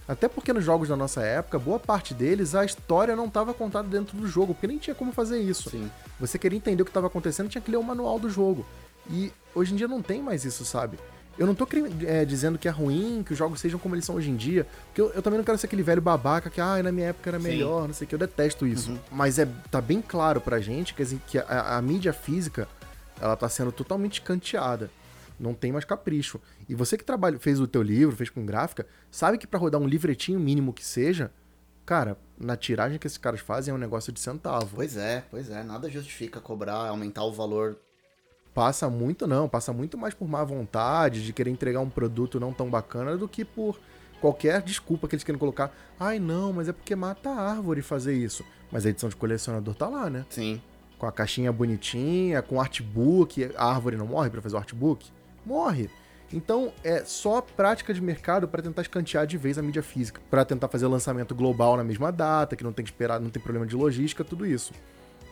Até 0.06 0.28
porque 0.28 0.52
nos 0.52 0.64
jogos 0.64 0.88
da 0.88 0.96
nossa 0.96 1.22
época, 1.22 1.58
boa 1.58 1.78
parte 1.78 2.12
deles, 2.12 2.54
a 2.54 2.64
história 2.64 3.16
não 3.16 3.26
estava 3.26 3.54
contada 3.54 3.88
dentro 3.88 4.16
do 4.16 4.26
jogo, 4.26 4.54
porque 4.54 4.66
nem 4.66 4.78
tinha 4.78 4.94
como 4.94 5.12
fazer 5.12 5.40
isso. 5.40 5.70
Sim. 5.70 5.90
Você 6.20 6.38
queria 6.38 6.56
entender 6.56 6.82
o 6.82 6.84
que 6.84 6.90
estava 6.90 7.06
acontecendo, 7.06 7.48
tinha 7.48 7.62
que 7.62 7.70
ler 7.70 7.78
o 7.78 7.82
manual 7.82 8.18
do 8.18 8.28
jogo. 8.28 8.66
E 9.10 9.32
hoje 9.54 9.72
em 9.72 9.76
dia 9.76 9.88
não 9.88 10.02
tem 10.02 10.22
mais 10.22 10.44
isso, 10.44 10.64
sabe? 10.64 10.98
Eu 11.36 11.46
não 11.46 11.54
tô 11.54 11.66
é, 12.06 12.24
dizendo 12.24 12.58
que 12.58 12.68
é 12.68 12.70
ruim 12.70 13.22
que 13.24 13.32
os 13.32 13.38
jogos 13.38 13.60
sejam 13.60 13.78
como 13.78 13.94
eles 13.94 14.04
são 14.04 14.14
hoje 14.14 14.30
em 14.30 14.36
dia, 14.36 14.66
porque 14.86 15.00
eu, 15.00 15.10
eu 15.10 15.22
também 15.22 15.38
não 15.38 15.44
quero 15.44 15.58
ser 15.58 15.66
aquele 15.66 15.82
velho 15.82 16.00
babaca 16.00 16.48
que, 16.48 16.60
ah, 16.60 16.80
na 16.82 16.92
minha 16.92 17.08
época 17.08 17.30
era 17.30 17.40
Sim. 17.40 17.48
melhor, 17.48 17.88
não 17.88 17.94
sei 17.94 18.04
o 18.04 18.08
que, 18.08 18.14
eu 18.14 18.18
detesto 18.18 18.66
isso. 18.66 18.96
Mas 19.10 19.38
é, 19.38 19.48
tá 19.70 19.80
bem 19.80 20.00
claro 20.00 20.40
pra 20.40 20.60
gente 20.60 20.94
que, 20.94 21.02
assim, 21.02 21.20
que 21.26 21.38
a, 21.38 21.76
a 21.76 21.82
mídia 21.82 22.12
física, 22.12 22.68
ela 23.20 23.36
tá 23.36 23.48
sendo 23.48 23.72
totalmente 23.72 24.22
canteada. 24.22 24.90
Não 25.38 25.52
tem 25.52 25.72
mais 25.72 25.84
capricho. 25.84 26.40
E 26.68 26.74
você 26.74 26.96
que 26.96 27.04
trabalha, 27.04 27.38
fez 27.40 27.58
o 27.58 27.66
teu 27.66 27.82
livro, 27.82 28.14
fez 28.14 28.30
com 28.30 28.46
gráfica, 28.46 28.86
sabe 29.10 29.36
que 29.36 29.46
pra 29.46 29.58
rodar 29.58 29.80
um 29.80 29.88
livretinho 29.88 30.38
mínimo 30.38 30.72
que 30.72 30.84
seja, 30.84 31.32
cara, 31.84 32.16
na 32.38 32.56
tiragem 32.56 32.98
que 32.98 33.06
esses 33.08 33.18
caras 33.18 33.40
fazem 33.40 33.72
é 33.72 33.74
um 33.74 33.78
negócio 33.78 34.12
de 34.12 34.20
centavo. 34.20 34.76
Pois 34.76 34.96
é, 34.96 35.24
pois 35.30 35.50
é. 35.50 35.64
Nada 35.64 35.90
justifica 35.90 36.40
cobrar, 36.40 36.88
aumentar 36.88 37.24
o 37.24 37.32
valor 37.32 37.76
Passa 38.54 38.88
muito, 38.88 39.26
não. 39.26 39.48
Passa 39.48 39.72
muito 39.72 39.98
mais 39.98 40.14
por 40.14 40.28
má 40.28 40.44
vontade, 40.44 41.24
de 41.24 41.32
querer 41.32 41.50
entregar 41.50 41.80
um 41.80 41.90
produto 41.90 42.38
não 42.38 42.52
tão 42.52 42.70
bacana 42.70 43.16
do 43.16 43.26
que 43.26 43.44
por 43.44 43.78
qualquer 44.20 44.62
desculpa 44.62 45.08
que 45.08 45.16
eles 45.16 45.24
querem 45.24 45.38
colocar. 45.38 45.74
Ai, 45.98 46.18
não, 46.18 46.52
mas 46.52 46.68
é 46.68 46.72
porque 46.72 46.94
mata 46.94 47.30
a 47.30 47.50
árvore 47.50 47.82
fazer 47.82 48.14
isso. 48.14 48.44
Mas 48.70 48.86
a 48.86 48.90
edição 48.90 49.08
de 49.08 49.16
colecionador 49.16 49.74
tá 49.74 49.88
lá, 49.88 50.08
né? 50.08 50.24
Sim. 50.30 50.62
Com 50.98 51.06
a 51.06 51.12
caixinha 51.12 51.52
bonitinha, 51.52 52.40
com 52.40 52.60
artbook. 52.60 53.50
A 53.56 53.74
árvore 53.74 53.96
não 53.96 54.06
morre 54.06 54.30
para 54.30 54.40
fazer 54.40 54.54
o 54.54 54.58
artbook? 54.58 55.10
Morre. 55.44 55.90
Então 56.32 56.72
é 56.82 57.04
só 57.04 57.40
prática 57.40 57.92
de 57.92 58.00
mercado 58.00 58.48
para 58.48 58.62
tentar 58.62 58.82
escantear 58.82 59.26
de 59.26 59.36
vez 59.36 59.58
a 59.58 59.62
mídia 59.62 59.82
física, 59.82 60.20
para 60.30 60.44
tentar 60.44 60.68
fazer 60.68 60.86
lançamento 60.86 61.34
global 61.34 61.76
na 61.76 61.84
mesma 61.84 62.10
data, 62.10 62.56
que 62.56 62.64
não 62.64 62.72
tem 62.72 62.84
que 62.84 62.90
esperar, 62.90 63.20
não 63.20 63.30
tem 63.30 63.42
problema 63.42 63.66
de 63.66 63.76
logística, 63.76 64.24
tudo 64.24 64.46
isso. 64.46 64.72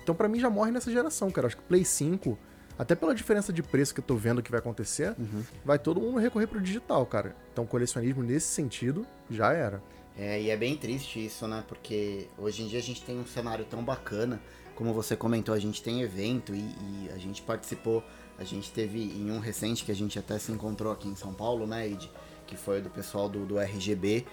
Então 0.03 0.15
para 0.15 0.29
mim 0.29 0.39
já 0.39 0.51
morre 0.51 0.71
nessa 0.71 0.91
geração, 0.91 1.31
cara. 1.31 1.47
Acho 1.47 1.57
que 1.57 1.63
Play 1.63 1.85
5, 1.85 2.39
até 2.79 2.95
pela 2.95 3.15
diferença 3.15 3.53
de 3.53 3.63
preço 3.63 3.93
que 3.95 4.01
eu 4.01 4.05
tô 4.05 4.17
vendo 4.17 4.43
que 4.43 4.51
vai 4.51 4.61
acontecer, 4.61 5.15
Uhum. 5.19 5.43
vai 5.65 5.79
todo 5.79 6.01
mundo 6.01 6.19
recorrer 6.19 6.47
pro 6.47 6.61
digital, 6.61 7.05
cara. 7.07 7.35
Então 7.53 7.67
colecionismo 7.67 8.23
nesse 8.23 8.47
sentido 8.49 9.07
já 9.31 9.53
era. 9.53 9.83
É, 10.17 10.41
e 10.41 10.51
é 10.51 10.57
bem 10.57 10.77
triste 10.77 11.25
isso, 11.25 11.47
né? 11.49 11.65
Porque 11.67 12.29
hoje 12.37 12.63
em 12.63 12.69
dia 12.69 12.79
a 12.79 12.83
gente 12.83 13.03
tem 13.03 13.19
um 13.19 13.27
cenário 13.27 13.65
tão 13.65 13.83
bacana. 13.83 14.41
Como 14.75 14.93
você 14.93 15.15
comentou, 15.17 15.55
a 15.55 15.59
gente 15.59 15.83
tem 15.83 16.03
evento 16.03 16.55
e, 16.55 16.59
e 16.61 17.11
a 17.15 17.19
gente 17.19 17.41
participou. 17.43 18.03
A 18.39 18.45
gente 18.45 18.71
teve 18.73 18.99
em 18.99 19.31
um 19.31 19.39
recente 19.39 19.85
que 19.85 19.93
a 19.93 19.95
gente 19.95 20.19
até 20.19 20.39
se 20.39 20.51
encontrou 20.53 20.93
aqui 20.93 21.09
em 21.09 21.15
São 21.15 21.33
Paulo, 21.33 21.67
né, 21.67 21.87
Ed? 21.89 22.11
Que 22.47 22.57
foi 22.57 22.81
do 22.81 22.91
pessoal 22.91 23.29
do, 23.29 23.45
do 23.47 23.59
RGB. 23.59 24.27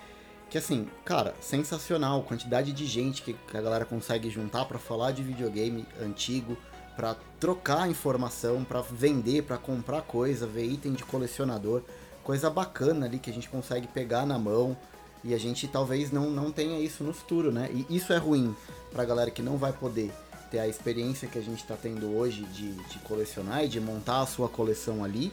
Que 0.49 0.57
assim, 0.57 0.87
cara, 1.05 1.33
sensacional. 1.39 2.23
Quantidade 2.23 2.73
de 2.73 2.85
gente 2.85 3.21
que, 3.21 3.33
que 3.33 3.55
a 3.57 3.61
galera 3.61 3.85
consegue 3.85 4.29
juntar 4.29 4.65
pra 4.65 4.79
falar 4.79 5.11
de 5.11 5.21
videogame 5.21 5.85
antigo, 6.01 6.57
pra 6.99 7.15
trocar 7.39 7.89
informação, 7.89 8.65
pra 8.65 8.81
vender, 8.81 9.43
pra 9.43 9.57
comprar 9.57 10.01
coisa, 10.01 10.45
ver 10.45 10.65
item 10.65 10.91
de 10.91 11.05
colecionador. 11.05 11.81
Coisa 12.25 12.49
bacana 12.49 13.05
ali 13.05 13.19
que 13.19 13.29
a 13.29 13.33
gente 13.33 13.47
consegue 13.47 13.87
pegar 13.87 14.25
na 14.25 14.37
mão. 14.37 14.75
E 15.23 15.33
a 15.33 15.37
gente 15.37 15.65
talvez 15.65 16.11
não, 16.11 16.29
não 16.29 16.51
tenha 16.51 16.77
isso 16.77 17.01
no 17.05 17.13
futuro, 17.13 17.53
né? 17.53 17.69
E 17.71 17.95
isso 17.95 18.11
é 18.11 18.17
ruim 18.17 18.53
pra 18.91 19.05
galera 19.05 19.31
que 19.31 19.41
não 19.41 19.55
vai 19.55 19.71
poder 19.71 20.11
ter 20.51 20.59
a 20.59 20.67
experiência 20.67 21.29
que 21.29 21.39
a 21.39 21.41
gente 21.41 21.63
tá 21.63 21.77
tendo 21.81 22.17
hoje 22.17 22.43
de, 22.47 22.73
de 22.73 22.99
colecionar 22.99 23.63
e 23.63 23.69
de 23.69 23.79
montar 23.79 24.19
a 24.19 24.25
sua 24.25 24.49
coleção 24.49 25.01
ali. 25.01 25.31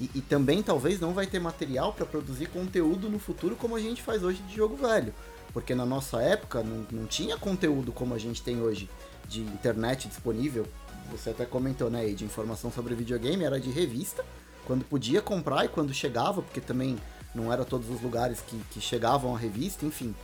E, 0.00 0.10
e 0.16 0.20
também 0.20 0.64
talvez 0.64 0.98
não 0.98 1.12
vai 1.12 1.28
ter 1.28 1.38
material 1.38 1.92
para 1.92 2.06
produzir 2.06 2.46
conteúdo 2.46 3.08
no 3.08 3.20
futuro 3.20 3.54
como 3.54 3.76
a 3.76 3.80
gente 3.80 4.02
faz 4.02 4.24
hoje 4.24 4.42
de 4.42 4.56
jogo 4.56 4.74
velho. 4.74 5.14
Porque 5.52 5.76
na 5.76 5.86
nossa 5.86 6.20
época 6.20 6.64
não, 6.64 6.84
não 6.90 7.06
tinha 7.06 7.38
conteúdo 7.38 7.92
como 7.92 8.14
a 8.14 8.18
gente 8.18 8.42
tem 8.42 8.60
hoje 8.60 8.90
de 9.28 9.42
internet 9.42 10.08
disponível. 10.08 10.66
Você 11.10 11.30
até 11.30 11.44
comentou, 11.44 11.90
né, 11.90 12.06
de 12.08 12.24
informação 12.24 12.70
sobre 12.70 12.94
videogame, 12.94 13.44
era 13.44 13.60
de 13.60 13.70
revista, 13.70 14.24
quando 14.66 14.84
podia 14.84 15.20
comprar 15.20 15.64
e 15.64 15.68
quando 15.68 15.92
chegava, 15.92 16.42
porque 16.42 16.60
também 16.60 16.96
não 17.34 17.52
era 17.52 17.64
todos 17.64 17.90
os 17.90 18.00
lugares 18.00 18.40
que, 18.40 18.58
que 18.70 18.80
chegavam 18.80 19.34
a 19.34 19.38
revista, 19.38 19.84
enfim. 19.84 20.14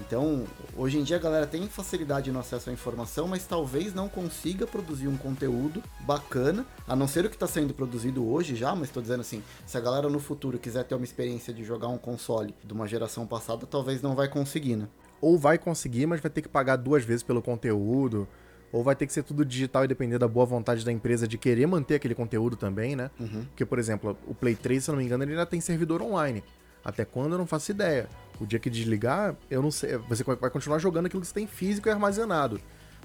Então, 0.00 0.44
hoje 0.76 0.98
em 0.98 1.02
dia 1.02 1.16
a 1.16 1.20
galera 1.20 1.46
tem 1.46 1.68
facilidade 1.68 2.32
no 2.32 2.38
acesso 2.38 2.70
à 2.70 2.72
informação, 2.72 3.28
mas 3.28 3.44
talvez 3.44 3.94
não 3.94 4.08
consiga 4.08 4.66
produzir 4.66 5.08
um 5.08 5.16
conteúdo 5.16 5.82
bacana, 6.00 6.64
a 6.88 6.96
não 6.96 7.06
ser 7.06 7.26
o 7.26 7.28
que 7.28 7.36
está 7.36 7.46
sendo 7.46 7.74
produzido 7.74 8.26
hoje 8.26 8.56
já, 8.56 8.74
mas 8.74 8.88
estou 8.88 9.02
dizendo 9.02 9.20
assim, 9.20 9.42
se 9.66 9.76
a 9.76 9.80
galera 9.80 10.08
no 10.08 10.18
futuro 10.18 10.58
quiser 10.58 10.84
ter 10.84 10.94
uma 10.94 11.04
experiência 11.04 11.52
de 11.52 11.62
jogar 11.64 11.88
um 11.88 11.98
console 11.98 12.54
de 12.64 12.72
uma 12.72 12.86
geração 12.88 13.26
passada, 13.26 13.66
talvez 13.66 14.00
não 14.00 14.14
vai 14.14 14.28
conseguir, 14.28 14.76
né? 14.76 14.88
Ou 15.20 15.38
vai 15.38 15.58
conseguir, 15.58 16.06
mas 16.06 16.20
vai 16.20 16.30
ter 16.30 16.40
que 16.40 16.48
pagar 16.48 16.76
duas 16.76 17.04
vezes 17.04 17.22
pelo 17.22 17.42
conteúdo. 17.42 18.26
Ou 18.72 18.84
vai 18.84 18.94
ter 18.94 19.06
que 19.06 19.12
ser 19.12 19.22
tudo 19.22 19.44
digital 19.44 19.84
e 19.84 19.88
depender 19.88 20.18
da 20.18 20.28
boa 20.28 20.46
vontade 20.46 20.84
da 20.84 20.92
empresa 20.92 21.26
de 21.26 21.36
querer 21.36 21.66
manter 21.66 21.96
aquele 21.96 22.14
conteúdo 22.14 22.56
também, 22.56 22.94
né? 22.94 23.10
Uhum. 23.18 23.44
Porque, 23.46 23.64
por 23.64 23.78
exemplo, 23.78 24.16
o 24.26 24.34
Play 24.34 24.54
3, 24.54 24.84
se 24.84 24.90
eu 24.90 24.92
não 24.92 25.00
me 25.00 25.04
engano, 25.04 25.24
ele 25.24 25.32
ainda 25.32 25.46
tem 25.46 25.60
servidor 25.60 26.00
online. 26.02 26.44
Até 26.84 27.04
quando 27.04 27.32
eu 27.32 27.38
não 27.38 27.46
faço 27.46 27.70
ideia. 27.70 28.08
O 28.40 28.46
dia 28.46 28.58
que 28.58 28.70
desligar, 28.70 29.36
eu 29.50 29.60
não 29.60 29.70
sei. 29.70 29.96
Você 30.08 30.24
vai 30.24 30.48
continuar 30.50 30.78
jogando 30.78 31.06
aquilo 31.06 31.20
que 31.20 31.26
você 31.26 31.34
tem 31.34 31.46
físico 31.46 31.88
e 31.88 31.90
armazenado. 31.90 32.60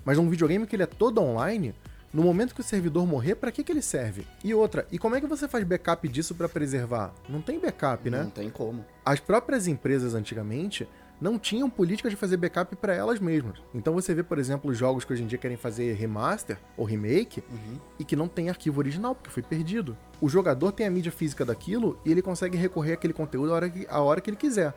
Mas 0.06 0.18
num 0.18 0.30
videogame 0.30 0.66
que 0.66 0.76
ele 0.76 0.84
é 0.84 0.88
todo 0.88 1.22
online, 1.22 1.74
no 2.14 2.24
momento 2.24 2.56
que 2.56 2.62
o 2.62 2.64
servidor 2.64 3.06
morrer, 3.06 3.36
pra 3.36 3.52
que, 3.52 3.62
que 3.62 3.72
ele 3.72 3.82
serve? 3.82 4.26
E 4.44 4.54
outra, 4.54 4.88
e 4.90 4.98
como 4.98 5.16
é 5.16 5.20
que 5.20 5.28
você 5.28 5.50
faz 5.50 5.66
backup 5.66 6.08
disso 6.08 6.34
pra 6.34 6.48
preservar? 6.48 7.14
Não 7.28 7.42
tem 7.42 7.60
backup, 7.60 8.10
né? 8.10 8.24
Não 8.24 8.30
tem 8.30 8.50
como. 8.50 8.86
As 9.04 9.20
próprias 9.20 9.68
empresas 9.68 10.16
antigamente 10.16 10.88
não 11.20 11.40
tinham 11.40 11.70
políticas 11.70 12.12
de 12.12 12.16
fazer 12.18 12.38
backup 12.38 12.76
para 12.76 12.94
elas 12.94 13.20
mesmas. 13.20 13.58
Então 13.74 13.94
você 13.94 14.14
vê, 14.14 14.22
por 14.24 14.38
exemplo, 14.38 14.74
jogos 14.74 15.06
que 15.06 15.14
hoje 15.14 15.24
em 15.24 15.28
dia 15.28 15.38
querem 15.38 15.58
fazer 15.58 15.94
remaster 15.94 16.58
ou 16.78 16.86
remake 16.86 17.44
Uhum. 17.50 17.80
e 17.98 18.04
que 18.04 18.16
não 18.16 18.28
tem 18.28 18.50
arquivo 18.50 18.80
original 18.80 19.16
porque 19.16 19.30
foi 19.30 19.42
perdido. 19.44 19.98
O 20.20 20.28
jogador 20.28 20.72
tem 20.72 20.86
a 20.86 20.92
mídia 20.92 21.12
física 21.12 21.46
daquilo 21.46 22.00
e 22.06 22.12
ele 22.12 22.22
consegue 22.22 22.58
recorrer 22.58 22.94
àquele 22.94 23.14
conteúdo 23.14 23.52
a 23.52 23.56
hora 23.56 23.70
que, 23.70 23.88
a 23.90 24.00
hora 24.02 24.20
que 24.22 24.30
ele 24.30 24.38
quiser. 24.38 24.74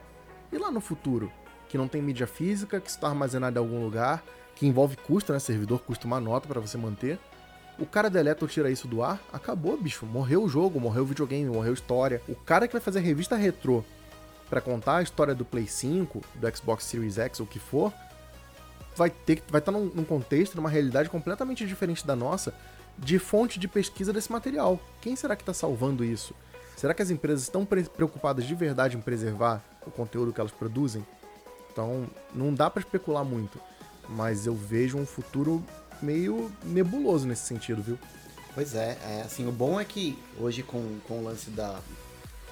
E 0.52 0.58
lá 0.58 0.70
no 0.70 0.80
futuro, 0.80 1.30
que 1.68 1.76
não 1.76 1.88
tem 1.88 2.00
mídia 2.00 2.26
física, 2.26 2.80
que 2.80 2.88
está 2.88 3.08
armazenado 3.08 3.58
em 3.58 3.62
algum 3.62 3.82
lugar, 3.82 4.24
que 4.54 4.66
envolve 4.66 4.96
custo, 4.96 5.32
né? 5.32 5.38
Servidor 5.38 5.80
custa 5.80 6.06
uma 6.06 6.20
nota 6.20 6.48
para 6.48 6.60
você 6.60 6.78
manter. 6.78 7.18
O 7.78 7.86
cara 7.86 8.08
deleta 8.10 8.44
ou 8.44 8.48
tira 8.48 8.70
isso 8.70 8.88
do 8.88 9.02
ar, 9.02 9.20
acabou, 9.32 9.76
bicho. 9.76 10.04
Morreu 10.06 10.42
o 10.42 10.48
jogo, 10.48 10.80
morreu 10.80 11.02
o 11.02 11.06
videogame, 11.06 11.48
morreu 11.48 11.70
a 11.70 11.74
história. 11.74 12.20
O 12.28 12.34
cara 12.34 12.66
que 12.66 12.72
vai 12.72 12.80
fazer 12.80 13.00
revista 13.00 13.36
retrô 13.36 13.84
pra 14.48 14.60
contar 14.60 14.96
a 14.96 15.02
história 15.02 15.34
do 15.34 15.44
Play 15.44 15.66
5, 15.66 16.20
do 16.34 16.56
Xbox 16.56 16.84
Series 16.84 17.18
X 17.18 17.40
ou 17.40 17.46
o 17.46 17.48
que 17.48 17.58
for, 17.58 17.92
vai 18.96 19.10
ter 19.10 19.42
vai 19.48 19.60
estar 19.60 19.72
num, 19.72 19.86
num 19.86 20.04
contexto, 20.04 20.56
numa 20.56 20.68
realidade 20.70 21.08
completamente 21.08 21.66
diferente 21.66 22.06
da 22.06 22.16
nossa, 22.16 22.52
de 22.98 23.18
fonte 23.18 23.58
de 23.58 23.68
pesquisa 23.68 24.12
desse 24.12 24.30
material. 24.32 24.80
Quem 25.00 25.14
será 25.14 25.36
que 25.36 25.42
está 25.42 25.54
salvando 25.54 26.04
isso? 26.04 26.34
Será 26.76 26.94
que 26.94 27.02
as 27.02 27.10
empresas 27.10 27.42
estão 27.42 27.64
pre- 27.64 27.84
preocupadas 27.84 28.44
de 28.44 28.54
verdade 28.54 28.96
em 28.96 29.00
preservar 29.00 29.62
o 29.86 29.90
conteúdo 29.90 30.32
que 30.32 30.40
elas 30.40 30.52
produzem? 30.52 31.04
Então, 31.72 32.08
não 32.34 32.52
dá 32.52 32.68
pra 32.68 32.80
especular 32.80 33.24
muito, 33.24 33.60
mas 34.08 34.46
eu 34.46 34.54
vejo 34.54 34.96
um 34.98 35.06
futuro 35.06 35.64
meio 36.02 36.50
nebuloso 36.64 37.26
nesse 37.26 37.46
sentido, 37.46 37.82
viu? 37.82 37.98
Pois 38.54 38.74
é, 38.74 38.98
é, 39.04 39.22
assim, 39.24 39.46
o 39.46 39.52
bom 39.52 39.78
é 39.78 39.84
que 39.84 40.18
hoje 40.40 40.62
com, 40.64 40.98
com 41.06 41.20
o 41.20 41.24
lance 41.24 41.50
da, 41.50 41.78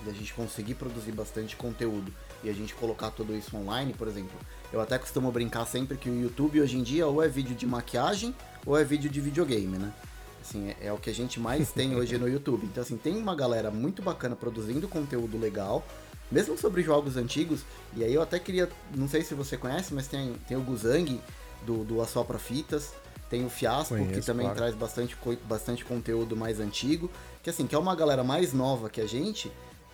da 0.07 0.13
gente 0.13 0.33
conseguir 0.33 0.75
produzir 0.75 1.13
bastante 1.13 1.57
conteúdo 1.57 2.13
e 2.43 2.49
a 2.49 2.53
gente 2.53 2.75
colocar 2.75 3.11
tudo 3.11 3.37
isso 3.37 3.57
online, 3.57 3.93
por 3.93 4.07
exemplo, 4.09 4.39
eu 4.73 4.81
até 4.81 4.99
costumo 4.99 5.31
brincar 5.33 5.67
sempre 5.67 5.97
que 5.97 6.09
o 6.09 6.23
YouTube 6.23 6.61
hoje 6.61 6.79
em 6.79 6.83
dia 6.83 7.07
ou 7.07 7.23
é 7.23 7.29
vídeo 7.29 7.55
de 7.55 7.67
maquiagem 7.67 8.35
ou 8.65 8.79
é 8.79 8.85
vídeo 8.85 9.11
de 9.11 9.21
videogame, 9.21 9.77
né? 9.77 9.93
Assim, 10.41 10.69
é, 10.69 10.87
é 10.87 10.93
o 10.93 10.97
que 10.97 11.11
a 11.11 11.15
gente 11.15 11.41
mais 11.41 11.73
tem 11.73 11.97
hoje 11.97 12.17
no 12.19 12.29
YouTube. 12.29 12.67
Então, 12.67 12.83
assim, 12.83 12.97
tem 12.97 13.17
uma 13.17 13.35
galera 13.35 13.71
muito 13.71 14.01
bacana 14.01 14.37
produzindo 14.37 14.87
conteúdo 14.87 15.37
legal, 15.37 15.85
mesmo 16.31 16.57
sobre 16.57 16.83
jogos 16.83 17.17
antigos. 17.17 17.63
E 17.97 18.05
aí 18.05 18.15
eu 18.15 18.23
até 18.23 18.39
queria, 18.39 18.69
não 18.95 19.09
sei 19.09 19.23
se 19.23 19.35
você 19.35 19.57
conhece, 19.57 19.93
mas 19.93 20.07
tem, 20.07 20.35
tem 20.47 20.57
o 20.57 20.61
Guzang 20.61 21.21
do, 21.65 21.85
do 21.85 22.01
Assopra 22.01 22.39
Fitas, 22.39 22.93
tem 23.29 23.45
o 23.45 23.51
Fiasco, 23.51 23.95
que 23.95 24.05
Conheço, 24.05 24.27
também 24.27 24.47
claro. 24.47 24.59
traz 24.59 24.75
bastante, 24.75 25.17
bastante 25.45 25.85
conteúdo 25.85 26.37
mais 26.37 26.61
antigo. 26.61 27.11
Que 27.43 27.51
assim, 27.51 27.67
que 27.67 27.75
é 27.75 27.79
uma 27.79 27.95
galera 27.95 28.23
mais 28.23 28.53
nova 28.53 28.89
que 28.89 29.01
a 29.01 29.07
gente, 29.07 29.51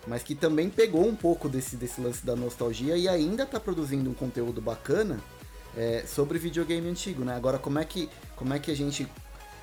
mas 0.07 0.23
que 0.23 0.35
também 0.35 0.69
pegou 0.69 1.07
um 1.07 1.15
pouco 1.15 1.47
desse, 1.47 1.75
desse 1.75 2.01
lance 2.01 2.25
da 2.25 2.35
nostalgia 2.35 2.97
e 2.97 3.07
ainda 3.07 3.45
tá 3.45 3.59
produzindo 3.59 4.09
um 4.09 4.13
conteúdo 4.13 4.61
bacana 4.61 5.19
é, 5.75 6.03
sobre 6.05 6.37
videogame 6.37 6.87
antigo, 6.89 7.23
né? 7.23 7.35
Agora, 7.35 7.57
como 7.57 7.79
é 7.79 7.85
que, 7.85 8.09
como 8.35 8.53
é 8.53 8.59
que 8.59 8.69
a 8.69 8.75
gente 8.75 9.07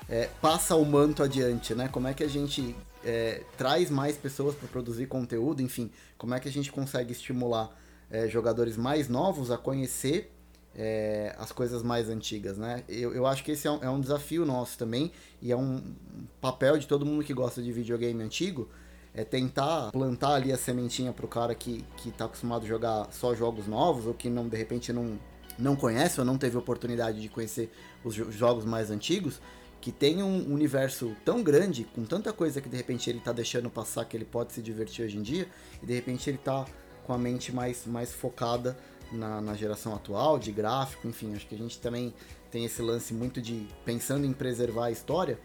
é, 0.09 0.29
passa 0.41 0.75
o 0.75 0.85
manto 0.85 1.23
adiante, 1.23 1.73
né? 1.73 1.87
Como 1.87 2.07
é 2.07 2.13
que 2.13 2.23
a 2.23 2.27
gente 2.27 2.75
é, 3.03 3.43
traz 3.57 3.89
mais 3.89 4.17
pessoas 4.17 4.55
para 4.55 4.67
produzir 4.67 5.05
conteúdo, 5.07 5.61
enfim, 5.61 5.91
como 6.17 6.33
é 6.33 6.39
que 6.39 6.47
a 6.47 6.51
gente 6.51 6.71
consegue 6.71 7.11
estimular 7.11 7.75
é, 8.09 8.27
jogadores 8.27 8.75
mais 8.75 9.07
novos 9.07 9.51
a 9.51 9.57
conhecer 9.57 10.31
é, 10.75 11.35
as 11.37 11.51
coisas 11.51 11.83
mais 11.83 12.09
antigas, 12.09 12.57
né? 12.57 12.83
Eu, 12.87 13.13
eu 13.13 13.25
acho 13.25 13.43
que 13.43 13.51
esse 13.51 13.67
é 13.67 13.71
um, 13.71 13.83
é 13.83 13.89
um 13.89 13.99
desafio 13.99 14.45
nosso 14.45 14.77
também 14.77 15.11
e 15.41 15.51
é 15.51 15.55
um 15.55 15.81
papel 16.39 16.77
de 16.77 16.87
todo 16.87 17.05
mundo 17.05 17.23
que 17.23 17.33
gosta 17.33 17.61
de 17.61 17.71
videogame 17.71 18.21
antigo 18.23 18.69
é 19.13 19.23
tentar 19.23 19.91
plantar 19.91 20.35
ali 20.35 20.51
a 20.51 20.57
sementinha 20.57 21.11
pro 21.11 21.27
cara 21.27 21.53
que, 21.53 21.83
que 21.97 22.11
tá 22.11 22.25
acostumado 22.25 22.63
a 22.63 22.67
jogar 22.67 23.09
só 23.11 23.35
jogos 23.35 23.67
novos 23.67 24.05
ou 24.05 24.13
que 24.13 24.29
não 24.29 24.47
de 24.47 24.55
repente 24.55 24.93
não, 24.93 25.19
não 25.59 25.75
conhece 25.75 26.19
ou 26.19 26.25
não 26.25 26.37
teve 26.37 26.57
oportunidade 26.57 27.21
de 27.21 27.27
conhecer 27.27 27.69
os 28.03 28.15
jo- 28.15 28.31
jogos 28.31 28.63
mais 28.65 28.89
antigos, 28.89 29.41
que 29.81 29.91
tem 29.91 30.21
um 30.21 30.53
universo 30.53 31.15
tão 31.25 31.43
grande, 31.43 31.83
com 31.83 32.05
tanta 32.05 32.31
coisa 32.31 32.61
que 32.61 32.69
de 32.69 32.77
repente 32.77 33.09
ele 33.09 33.19
tá 33.19 33.31
deixando 33.31 33.69
passar 33.69 34.05
que 34.05 34.15
ele 34.15 34.25
pode 34.25 34.53
se 34.53 34.61
divertir 34.61 35.03
hoje 35.03 35.17
em 35.17 35.21
dia, 35.21 35.47
e 35.81 35.85
de 35.85 35.93
repente 35.93 36.29
ele 36.29 36.37
tá 36.37 36.65
com 37.03 37.11
a 37.13 37.17
mente 37.17 37.51
mais, 37.53 37.85
mais 37.87 38.13
focada 38.13 38.77
na, 39.11 39.41
na 39.41 39.55
geração 39.55 39.93
atual, 39.93 40.37
de 40.39 40.51
gráfico, 40.51 41.07
enfim, 41.07 41.35
acho 41.35 41.47
que 41.47 41.55
a 41.55 41.57
gente 41.57 41.79
também 41.79 42.13
tem 42.51 42.63
esse 42.63 42.81
lance 42.81 43.13
muito 43.13 43.41
de 43.41 43.67
pensando 43.83 44.25
em 44.25 44.33
preservar 44.33 44.85
a 44.85 44.91
história, 44.91 45.39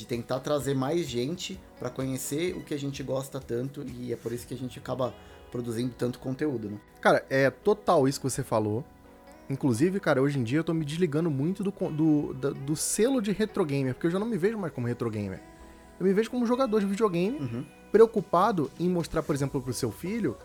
de 0.00 0.06
tentar 0.06 0.40
trazer 0.40 0.74
mais 0.74 1.06
gente 1.06 1.60
para 1.78 1.90
conhecer 1.90 2.56
o 2.56 2.62
que 2.62 2.72
a 2.72 2.78
gente 2.78 3.02
gosta 3.02 3.38
tanto 3.38 3.84
e 3.86 4.12
é 4.12 4.16
por 4.16 4.32
isso 4.32 4.46
que 4.46 4.54
a 4.54 4.56
gente 4.56 4.78
acaba 4.78 5.14
produzindo 5.52 5.92
tanto 5.96 6.18
conteúdo, 6.18 6.70
né? 6.70 6.78
Cara, 7.02 7.22
é 7.28 7.50
total 7.50 8.08
isso 8.08 8.18
que 8.18 8.30
você 8.30 8.42
falou. 8.42 8.82
Inclusive, 9.50 10.00
cara, 10.00 10.22
hoje 10.22 10.38
em 10.38 10.42
dia 10.42 10.58
eu 10.60 10.64
tô 10.64 10.72
me 10.72 10.84
desligando 10.84 11.30
muito 11.30 11.62
do, 11.62 11.70
do, 11.90 12.32
da- 12.34 12.50
do 12.50 12.74
selo 12.76 13.20
de 13.20 13.30
retro 13.32 13.62
gamer, 13.64 13.92
porque 13.94 14.06
eu 14.06 14.10
já 14.10 14.18
não 14.18 14.26
me 14.26 14.38
vejo 14.38 14.56
mais 14.56 14.72
como 14.72 14.86
retro 14.86 15.10
gamer. 15.10 15.40
Eu 15.98 16.06
me 16.06 16.12
vejo 16.14 16.30
como 16.30 16.46
jogador 16.46 16.80
de 16.80 16.86
videogame, 16.86 17.38
Uhum. 17.38 17.64
preocupado 17.92 18.70
em 18.80 18.88
mostrar, 18.88 19.22
por 19.22 19.34
exemplo, 19.34 19.60
pro 19.60 19.72
seu 19.74 19.90
filho 19.92 20.36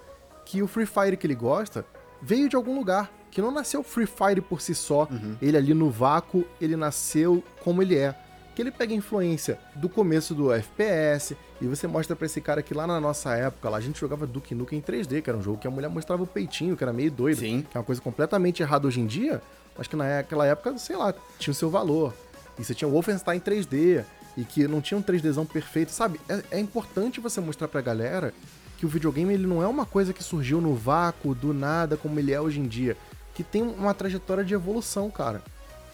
que 0.45 0.61
o 0.61 0.67
Free 0.67 0.85
Fire 0.85 1.15
que 1.15 1.25
ele 1.25 1.35
gosta 1.35 1.85
veio 2.21 2.49
de 2.49 2.55
algum 2.57 2.75
lugar. 2.75 3.09
Que 3.31 3.41
não 3.41 3.51
nasceu 3.51 3.83
Free 3.83 4.05
Fire 4.07 4.39
por 4.41 4.61
si 4.61 4.73
só. 4.73 5.09
Ele 5.41 5.57
ali 5.57 5.73
no 5.73 5.89
vácuo, 5.91 6.45
ele 6.61 6.77
nasceu 6.77 7.43
como 7.65 7.81
ele 7.81 7.95
é. 7.97 8.15
Que 8.55 8.61
ele 8.61 8.71
pega 8.71 8.93
influência 8.93 9.59
do 9.75 9.89
começo 9.89 10.33
do 10.33 10.51
FPS 10.51 11.35
e 11.61 11.67
você 11.67 11.87
mostra 11.87 12.15
pra 12.15 12.25
esse 12.25 12.39
cara 12.39 12.63
que 12.63 12.73
lá 12.73 12.87
na 12.87 12.99
nossa 13.01 13.35
época, 13.35 13.69
lá 13.69 13.77
a 13.77 13.81
gente 13.81 13.99
jogava 13.99 14.25
Duke 14.25 14.55
Nukem 14.55 14.79
em 14.79 14.81
3D, 14.81 15.21
que 15.21 15.29
era 15.29 15.37
um 15.37 15.41
jogo 15.41 15.57
que 15.57 15.67
a 15.67 15.71
mulher 15.71 15.89
mostrava 15.89 16.23
o 16.23 16.27
peitinho, 16.27 16.75
que 16.77 16.83
era 16.83 16.93
meio 16.93 17.11
doido. 17.11 17.39
Sim. 17.39 17.65
Que 17.69 17.77
é 17.77 17.79
uma 17.79 17.85
coisa 17.85 18.01
completamente 18.01 18.63
errada 18.63 18.87
hoje 18.87 19.01
em 19.01 19.05
dia, 19.05 19.41
mas 19.77 19.87
que 19.87 19.95
naquela 19.95 20.45
época, 20.45 20.77
sei 20.77 20.95
lá, 20.95 21.13
tinha 21.37 21.51
o 21.51 21.55
seu 21.55 21.69
valor. 21.69 22.13
E 22.57 22.63
você 22.63 22.73
tinha 22.73 22.87
o 22.87 22.91
Wolfenstein 22.91 23.39
3D, 23.39 24.05
e 24.37 24.43
que 24.43 24.67
não 24.67 24.81
tinha 24.81 24.97
um 24.97 25.03
3Dzão 25.03 25.47
perfeito, 25.47 25.91
sabe? 25.91 26.19
É, 26.27 26.57
é 26.57 26.59
importante 26.59 27.19
você 27.19 27.39
mostrar 27.39 27.67
pra 27.67 27.81
galera 27.81 28.33
que 28.77 28.85
o 28.85 28.89
videogame 28.89 29.33
ele 29.33 29.47
não 29.47 29.63
é 29.63 29.67
uma 29.67 29.85
coisa 29.85 30.13
que 30.13 30.23
surgiu 30.23 30.59
no 30.59 30.75
vácuo, 30.75 31.33
do 31.33 31.53
nada, 31.53 31.95
como 31.95 32.19
ele 32.19 32.33
é 32.33 32.39
hoje 32.39 32.59
em 32.59 32.67
dia. 32.67 32.97
Que 33.33 33.43
tem 33.43 33.61
uma 33.61 33.93
trajetória 33.93 34.43
de 34.43 34.53
evolução, 34.53 35.09
cara. 35.09 35.41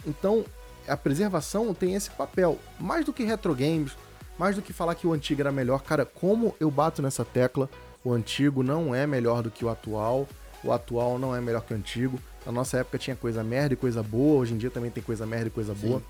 Então, 0.05 0.43
a 0.87 0.97
preservação 0.97 1.73
tem 1.73 1.95
esse 1.95 2.09
papel. 2.11 2.57
Mais 2.79 3.05
do 3.05 3.13
que 3.13 3.23
retro 3.23 3.53
games, 3.55 3.91
mais 4.37 4.55
do 4.55 4.61
que 4.61 4.73
falar 4.73 4.95
que 4.95 5.05
o 5.07 5.13
antigo 5.13 5.41
era 5.41 5.51
melhor, 5.51 5.81
cara, 5.83 6.05
como 6.05 6.55
eu 6.59 6.69
bato 6.71 7.01
nessa 7.01 7.23
tecla, 7.23 7.69
o 8.03 8.11
antigo 8.13 8.63
não 8.63 8.93
é 8.95 9.05
melhor 9.05 9.43
do 9.43 9.51
que 9.51 9.63
o 9.63 9.69
atual, 9.69 10.27
o 10.63 10.71
atual 10.71 11.19
não 11.19 11.35
é 11.35 11.41
melhor 11.41 11.61
que 11.63 11.73
o 11.73 11.77
antigo. 11.77 12.19
Na 12.45 12.51
nossa 12.51 12.77
época 12.77 12.97
tinha 12.97 13.15
coisa 13.15 13.43
merda 13.43 13.73
e 13.73 13.77
coisa 13.77 14.01
boa, 14.01 14.39
hoje 14.41 14.53
em 14.53 14.57
dia 14.57 14.71
também 14.71 14.89
tem 14.89 15.03
coisa 15.03 15.25
merda 15.25 15.47
e 15.47 15.51
coisa 15.51 15.73
boa. 15.75 16.01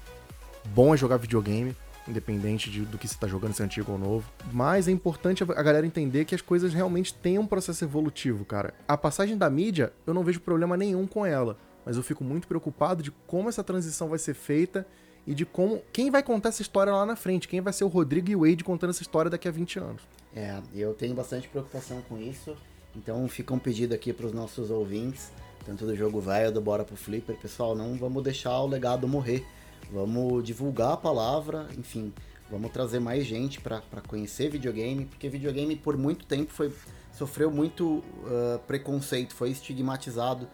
Bom 0.74 0.93
é 0.93 0.97
jogar 0.97 1.17
videogame, 1.17 1.76
independente 2.07 2.69
de- 2.69 2.82
do 2.86 2.97
que 2.97 3.07
você 3.07 3.15
tá 3.17 3.28
jogando, 3.28 3.53
se 3.53 3.61
é 3.61 3.65
antigo 3.65 3.91
ou 3.91 3.97
novo. 3.97 4.32
Mas 4.53 4.88
é 4.88 4.91
importante 4.91 5.43
a 5.43 5.61
galera 5.63 5.86
entender 5.86 6.24
que 6.26 6.34
as 6.36 6.41
coisas 6.41 6.74
realmente 6.74 7.13
têm 7.13 7.38
um 7.38 7.45
processo 7.45 7.84
evolutivo, 7.84 8.45
cara. 8.45 8.74
A 8.88 8.95
passagem 8.95 9.38
da 9.38 9.49
mídia, 9.49 9.91
eu 10.07 10.13
não 10.13 10.24
vejo 10.24 10.39
problema 10.39 10.78
nenhum 10.78 11.05
com 11.05 11.26
ela. 11.26 11.57
Mas 11.86 11.98
eu 11.98 12.04
fico 12.04 12.24
muito 12.24 12.48
preocupado 12.48 13.02
de 13.02 13.12
como 13.28 13.50
essa 13.50 13.64
transição 13.64 14.10
vai 14.10 14.20
ser 14.20 14.34
feita 14.34 14.86
e 15.26 15.34
de 15.34 15.46
como. 15.46 15.82
Quem 15.92 16.10
vai 16.10 16.24
contar 16.24 16.50
essa 16.50 16.62
história 16.62 16.94
lá 16.94 17.06
na 17.06 17.16
frente? 17.16 17.48
Quem 17.48 17.62
vai 17.62 17.74
ser 17.74 17.84
o 17.84 17.88
Rodrigo 17.88 18.30
e 18.30 18.36
o 18.36 18.42
Wade 18.42 18.64
contando 18.64 18.92
essa 18.92 19.02
história 19.02 19.30
daqui 19.30 19.48
a 19.48 19.52
20 19.52 19.80
anos? 19.80 20.02
É, 20.36 20.62
eu 20.74 20.94
tenho 20.94 21.14
bastante 21.14 21.48
preocupação 21.48 22.02
com 22.08 22.18
isso. 22.18 22.56
Então 22.96 23.28
fica 23.28 23.54
um 23.54 23.60
pedido 23.60 23.94
aqui 23.94 24.12
para 24.12 24.26
os 24.26 24.34
nossos 24.34 24.70
ouvintes, 24.70 25.32
tanto 25.66 25.86
do 25.86 25.96
jogo 25.96 26.20
velho, 26.20 26.52
do 26.52 26.62
Bora 26.62 26.84
pro 26.84 26.96
Flipper. 26.96 27.36
Pessoal, 27.38 27.76
não 27.76 27.96
vamos 27.96 28.22
deixar 28.24 28.60
o 28.60 28.68
legado 28.68 29.08
morrer. 29.08 29.46
Vamos 29.92 30.44
divulgar 30.44 30.94
a 30.94 30.98
palavra, 30.98 31.68
enfim, 31.78 32.14
vamos 32.50 32.72
trazer 32.72 33.00
mais 33.00 33.26
gente 33.26 33.60
para 33.60 33.82
conhecer 34.08 34.50
videogame, 34.50 35.06
porque 35.06 35.28
videogame 35.28 35.76
por 35.76 35.98
muito 35.98 36.26
tempo 36.26 36.54
foi 36.54 36.72
sofreu 37.12 37.52
muito 37.52 38.02
ah, 38.26 38.60
preconceito, 38.66 39.34
foi 39.34 39.50
estigmatizado 39.50 40.48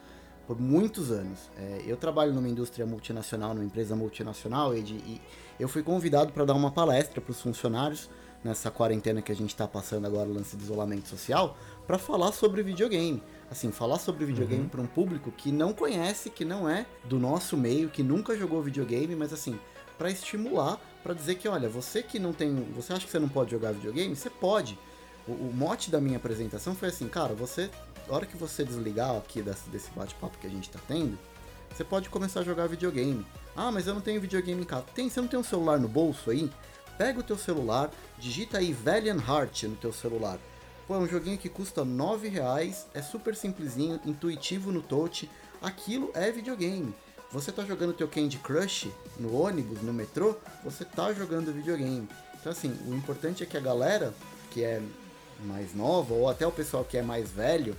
por 0.47 0.59
muitos 0.59 1.11
anos. 1.11 1.51
É, 1.57 1.83
eu 1.85 1.97
trabalho 1.97 2.33
numa 2.33 2.47
indústria 2.47 2.85
multinacional, 2.85 3.53
numa 3.53 3.65
empresa 3.65 3.95
multinacional, 3.95 4.75
e, 4.75 4.81
de- 4.81 4.93
e 4.95 5.21
eu 5.59 5.67
fui 5.67 5.83
convidado 5.83 6.31
para 6.31 6.45
dar 6.45 6.53
uma 6.55 6.71
palestra 6.71 7.19
para 7.21 7.31
os 7.31 7.41
funcionários 7.41 8.09
nessa 8.43 8.71
quarentena 8.71 9.21
que 9.21 9.31
a 9.31 9.35
gente 9.35 9.49
está 9.49 9.67
passando 9.67 10.05
agora, 10.07 10.29
lance 10.29 10.55
de 10.55 10.63
isolamento 10.63 11.07
social, 11.09 11.57
para 11.85 11.97
falar 11.97 12.31
sobre 12.31 12.63
videogame. 12.63 13.21
Assim, 13.51 13.71
falar 13.71 13.99
sobre 13.99 14.25
videogame 14.25 14.67
para 14.67 14.81
um 14.81 14.87
público 14.87 15.31
que 15.31 15.51
não 15.51 15.73
conhece, 15.73 16.29
que 16.29 16.45
não 16.45 16.67
é 16.69 16.85
do 17.03 17.19
nosso 17.19 17.57
meio, 17.57 17.89
que 17.89 18.01
nunca 18.03 18.35
jogou 18.37 18.61
videogame, 18.61 19.15
mas 19.15 19.33
assim, 19.33 19.59
para 19.97 20.09
estimular, 20.11 20.79
para 21.03 21.13
dizer 21.13 21.35
que, 21.35 21.47
olha, 21.47 21.67
você 21.67 22.03
que 22.03 22.19
não 22.19 22.31
tem, 22.31 22.53
você 22.75 22.93
acha 22.93 23.05
que 23.05 23.11
você 23.11 23.19
não 23.19 23.29
pode 23.29 23.51
jogar 23.51 23.71
videogame, 23.73 24.15
você 24.15 24.29
pode. 24.29 24.77
O, 25.27 25.31
o 25.31 25.51
mote 25.53 25.89
da 25.89 25.99
minha 25.99 26.17
apresentação 26.17 26.75
foi 26.75 26.89
assim, 26.89 27.07
cara, 27.07 27.33
você, 27.33 27.69
hora 28.09 28.25
que 28.25 28.37
você 28.37 28.63
desligar 28.63 29.15
aqui 29.15 29.41
desse, 29.41 29.69
desse 29.69 29.91
bate-papo 29.91 30.37
que 30.37 30.47
a 30.47 30.49
gente 30.49 30.69
tá 30.69 30.79
tendo, 30.87 31.17
você 31.73 31.83
pode 31.83 32.09
começar 32.09 32.39
a 32.39 32.43
jogar 32.43 32.67
videogame. 32.67 33.25
Ah, 33.55 33.71
mas 33.71 33.87
eu 33.87 33.93
não 33.93 34.01
tenho 34.01 34.21
videogame 34.21 34.61
em 34.61 34.65
casa. 34.65 34.85
Tem, 34.93 35.09
você 35.09 35.21
não 35.21 35.27
tem 35.27 35.39
um 35.39 35.43
celular 35.43 35.79
no 35.79 35.87
bolso 35.87 36.31
aí? 36.31 36.51
Pega 36.97 37.19
o 37.19 37.23
teu 37.23 37.37
celular, 37.37 37.91
digita 38.17 38.57
aí 38.57 38.73
Valiant 38.73 39.21
Heart 39.27 39.63
no 39.63 39.75
teu 39.75 39.93
celular. 39.93 40.39
Pô, 40.87 40.95
é 40.95 40.99
um 40.99 41.07
joguinho 41.07 41.37
que 41.37 41.49
custa 41.49 41.83
9 41.83 42.29
reais, 42.29 42.87
é 42.93 43.01
super 43.01 43.35
simplesinho, 43.35 43.99
intuitivo 44.05 44.71
no 44.71 44.81
touch. 44.81 45.29
Aquilo 45.61 46.11
é 46.13 46.31
videogame. 46.31 46.95
Você 47.31 47.51
tá 47.51 47.63
jogando 47.65 47.93
teu 47.93 48.07
Candy 48.07 48.37
Crush 48.37 48.89
no 49.19 49.35
ônibus, 49.35 49.81
no 49.81 49.93
metrô, 49.93 50.35
você 50.63 50.85
tá 50.85 51.11
jogando 51.13 51.53
videogame. 51.53 52.07
Então 52.39 52.51
assim, 52.51 52.75
o 52.87 52.95
importante 52.95 53.43
é 53.43 53.45
que 53.45 53.57
a 53.57 53.61
galera 53.61 54.13
que 54.49 54.63
é 54.63 54.81
mais 55.41 55.75
nova, 55.75 56.13
ou 56.13 56.29
até 56.29 56.47
o 56.47 56.51
pessoal 56.51 56.83
que 56.83 56.97
é 56.97 57.01
mais 57.01 57.29
velho, 57.29 57.75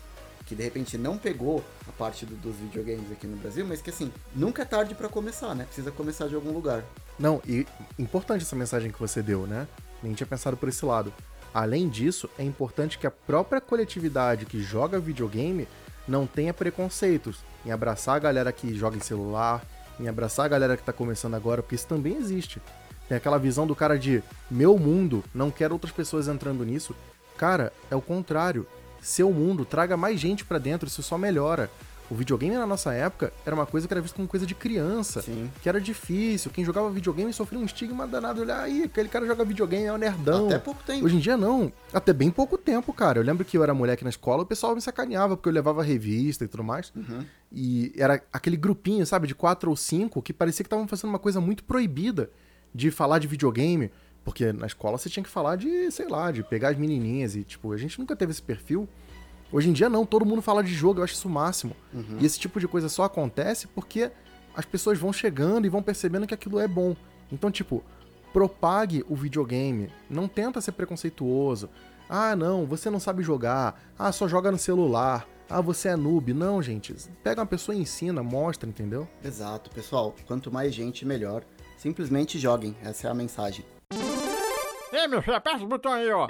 que 0.49 0.55
de 0.55 0.63
repente 0.63 0.97
não 0.97 1.19
pegou 1.19 1.63
a 1.87 1.93
parte 1.93 2.25
do- 2.25 2.35
dos 2.37 2.57
videogames 2.57 3.13
aqui 3.13 3.27
no 3.27 3.37
Brasil, 3.37 3.67
mas 3.69 3.83
que 3.83 3.91
assim, 3.91 4.11
nunca 4.35 4.63
é 4.63 4.65
tarde 4.65 4.95
pra 4.95 5.09
começar, 5.09 5.55
né? 5.55 5.65
Precisa 5.65 5.91
começar 5.91 6.27
de 6.27 6.35
algum 6.35 6.51
lugar. 6.53 6.83
Não, 7.19 7.43
e 7.47 7.67
importante 7.99 8.43
essa 8.45 8.57
mensagem 8.57 8.91
que 8.91 8.99
você 8.99 9.21
deu, 9.23 9.47
né? 9.47 9.69
Nem 10.03 10.15
tinha 10.15 10.27
pensado 10.27 10.57
por 10.57 10.69
esse 10.69 10.85
lado. 10.87 11.13
Além 11.53 11.89
disso, 11.89 12.31
é 12.39 12.43
importante 12.45 12.99
que 12.99 13.07
a 13.07 13.11
própria 13.11 13.61
coletividade 13.61 14.47
que 14.47 14.61
joga 14.63 14.99
videogame 14.99 15.69
não 16.07 16.27
tenha 16.27 16.55
preconceitos 16.55 17.39
em 17.67 17.71
abraçar 17.71 18.17
a 18.17 18.19
galera 18.19 18.51
que 18.53 18.75
joga 18.75 18.97
em 18.97 19.01
celular, 19.01 19.63
em 20.01 20.09
abraçar 20.09 20.47
a 20.47 20.49
galera 20.49 20.77
que 20.77 20.83
tá 20.83 20.93
começando 20.93 21.35
agora, 21.35 21.63
porque 21.63 21.75
isso 21.75 21.87
também 21.87 22.17
existe. 22.17 22.63
Tem 23.09 23.17
aquela 23.19 23.39
visão 23.39 23.67
do 23.67 23.75
cara 23.75 23.99
de 23.99 24.23
meu 24.51 24.79
mundo, 24.79 25.23
não 25.35 25.51
quero 25.51 25.75
outras 25.75 25.93
pessoas 25.93 26.29
entrando 26.29 26.65
nisso. 26.65 26.95
Cara, 27.37 27.73
é 27.91 27.97
o 27.97 28.01
contrário. 28.01 28.67
Seu 29.01 29.33
mundo, 29.33 29.65
traga 29.65 29.97
mais 29.97 30.21
gente 30.21 30.45
pra 30.45 30.59
dentro, 30.59 30.89
isso 30.89 31.03
só 31.03 31.17
melhora. 31.17 31.71
O 32.11 32.15
videogame 32.15 32.57
na 32.57 32.67
nossa 32.67 32.93
época 32.95 33.33
era 33.45 33.55
uma 33.55 33.67
coisa 33.67 33.87
que 33.87 33.93
era 33.93 34.01
vista 34.01 34.17
como 34.17 34.27
coisa 34.27 34.47
de 34.47 34.55
criança 34.55 35.21
Sim. 35.21 35.51
que 35.63 35.69
era 35.69 35.79
difícil. 35.79 36.51
Quem 36.51 36.65
jogava 36.65 36.89
videogame 36.91 37.33
sofria 37.35 37.59
um 37.59 37.65
estigma 37.65 38.07
danado. 38.07 38.41
Olhar 38.41 38.63
aí, 38.63 38.85
aquele 38.85 39.11
cara 39.11 39.27
joga 39.27 39.45
videogame, 39.45 39.85
é 39.85 39.93
um 39.93 39.99
nerdão. 39.99 40.47
Até 40.47 40.59
pouco 40.59 40.83
tempo. 40.83 41.05
Hoje 41.05 41.17
em 41.17 41.19
dia 41.19 41.37
não. 41.37 41.71
Até 41.93 42.15
bem 42.15 42.31
pouco 42.31 42.57
tempo, 42.57 42.95
cara. 42.95 43.19
Eu 43.19 43.23
lembro 43.23 43.45
que 43.45 43.59
eu 43.59 43.63
era 43.63 43.75
moleque 43.75 44.05
na 44.05 44.11
escola, 44.11 44.43
o 44.43 44.47
pessoal 44.47 44.75
me 44.75 44.81
sacaneava 44.81 45.37
porque 45.37 45.51
eu 45.51 45.53
levava 45.53 45.83
revista 45.83 46.45
e 46.45 46.49
tudo 46.49 46.65
mais. 46.65 46.91
Uhum. 46.97 47.25
E 47.53 47.93
era 47.97 48.23
aquele 48.33 48.57
grupinho, 48.57 49.05
sabe, 49.05 49.27
de 49.27 49.35
quatro 49.35 49.69
ou 49.69 49.77
cinco 49.77 50.23
que 50.23 50.33
parecia 50.33 50.65
que 50.65 50.67
estavam 50.67 50.89
fazendo 50.89 51.11
uma 51.11 51.19
coisa 51.19 51.43
muito 51.43 51.63
proibida 51.63 52.31
de 52.75 52.91
falar 52.91 53.19
de 53.19 53.27
videogame. 53.27 53.91
Porque 54.25 54.53
na 54.53 54.67
escola 54.67 54.99
você 54.99 55.09
tinha 55.09 55.23
que 55.23 55.31
falar 55.31 55.57
de, 55.57 55.91
sei 55.91 56.07
lá, 56.07 56.31
de 56.31 56.43
pegar 56.43 56.71
as 56.71 56.77
menininhas 56.77 57.35
e, 57.35 57.45
tipo, 57.45 57.73
a 57.73 57.77
gente 57.77 57.99
nunca 57.99 58.15
teve 58.15 58.33
esse 58.33 58.43
perfil. 58.43 58.89
Hoje 59.51 59.71
em 59.71 59.73
dia 59.73 59.89
não, 59.89 60.05
todo 60.05 60.27
mundo 60.27 60.43
fala 60.43 60.63
de 60.63 60.75
jogo, 60.75 61.01
eu 61.01 61.05
acho 61.05 61.15
isso 61.15 61.29
o 61.29 61.31
máximo. 61.31 61.75
E 62.21 62.27
esse 62.27 62.39
tipo 62.39 62.61
de 62.61 62.69
coisa 62.69 62.89
só 62.89 63.05
acontece 63.05 63.67
porque 63.69 64.11
as 64.55 64.65
pessoas 64.65 64.99
vão 64.99 65.13
chegando 65.13 65.67
e 65.67 65.71
vão 65.71 65.83
percebendo 65.83 66.27
que 66.27 66.35
aquilo 66.35 66.59
é 66.59 66.69
bom. 66.69 66.95
Então, 67.33 67.51
tipo, 67.51 67.83
propague 68.33 69.05
o 69.09 69.15
videogame. 69.15 69.91
Não 70.11 70.29
tenta 70.29 70.61
ser 70.61 70.73
preconceituoso. 70.73 71.71
Ah, 72.09 72.35
não, 72.37 72.67
você 72.67 72.91
não 72.91 73.01
sabe 73.01 73.23
jogar. 73.23 73.81
Ah, 73.99 74.13
só 74.13 74.29
joga 74.29 74.51
no 74.51 74.59
celular. 74.59 75.27
Ah, 75.49 75.61
você 75.61 75.89
é 75.89 75.97
noob. 75.97 76.35
Não, 76.35 76.61
gente. 76.63 76.95
Pega 77.23 77.41
uma 77.41 77.47
pessoa 77.47 77.75
e 77.75 77.81
ensina, 77.81 78.23
mostra, 78.23 78.69
entendeu? 78.69 79.09
Exato, 79.25 79.71
pessoal. 79.71 80.15
Quanto 80.27 80.53
mais 80.53 80.75
gente, 80.75 81.07
melhor. 81.07 81.43
Simplesmente 81.77 82.39
joguem, 82.39 82.77
essa 82.83 83.09
é 83.09 83.11
a 83.11 83.15
mensagem. 83.15 83.65
Ei, 84.93 85.07
meu 85.07 85.21
filho, 85.21 85.37
aperta 85.37 85.63
o 85.63 85.67
botão 85.67 85.93
aí, 85.93 86.11
ó. 86.11 86.27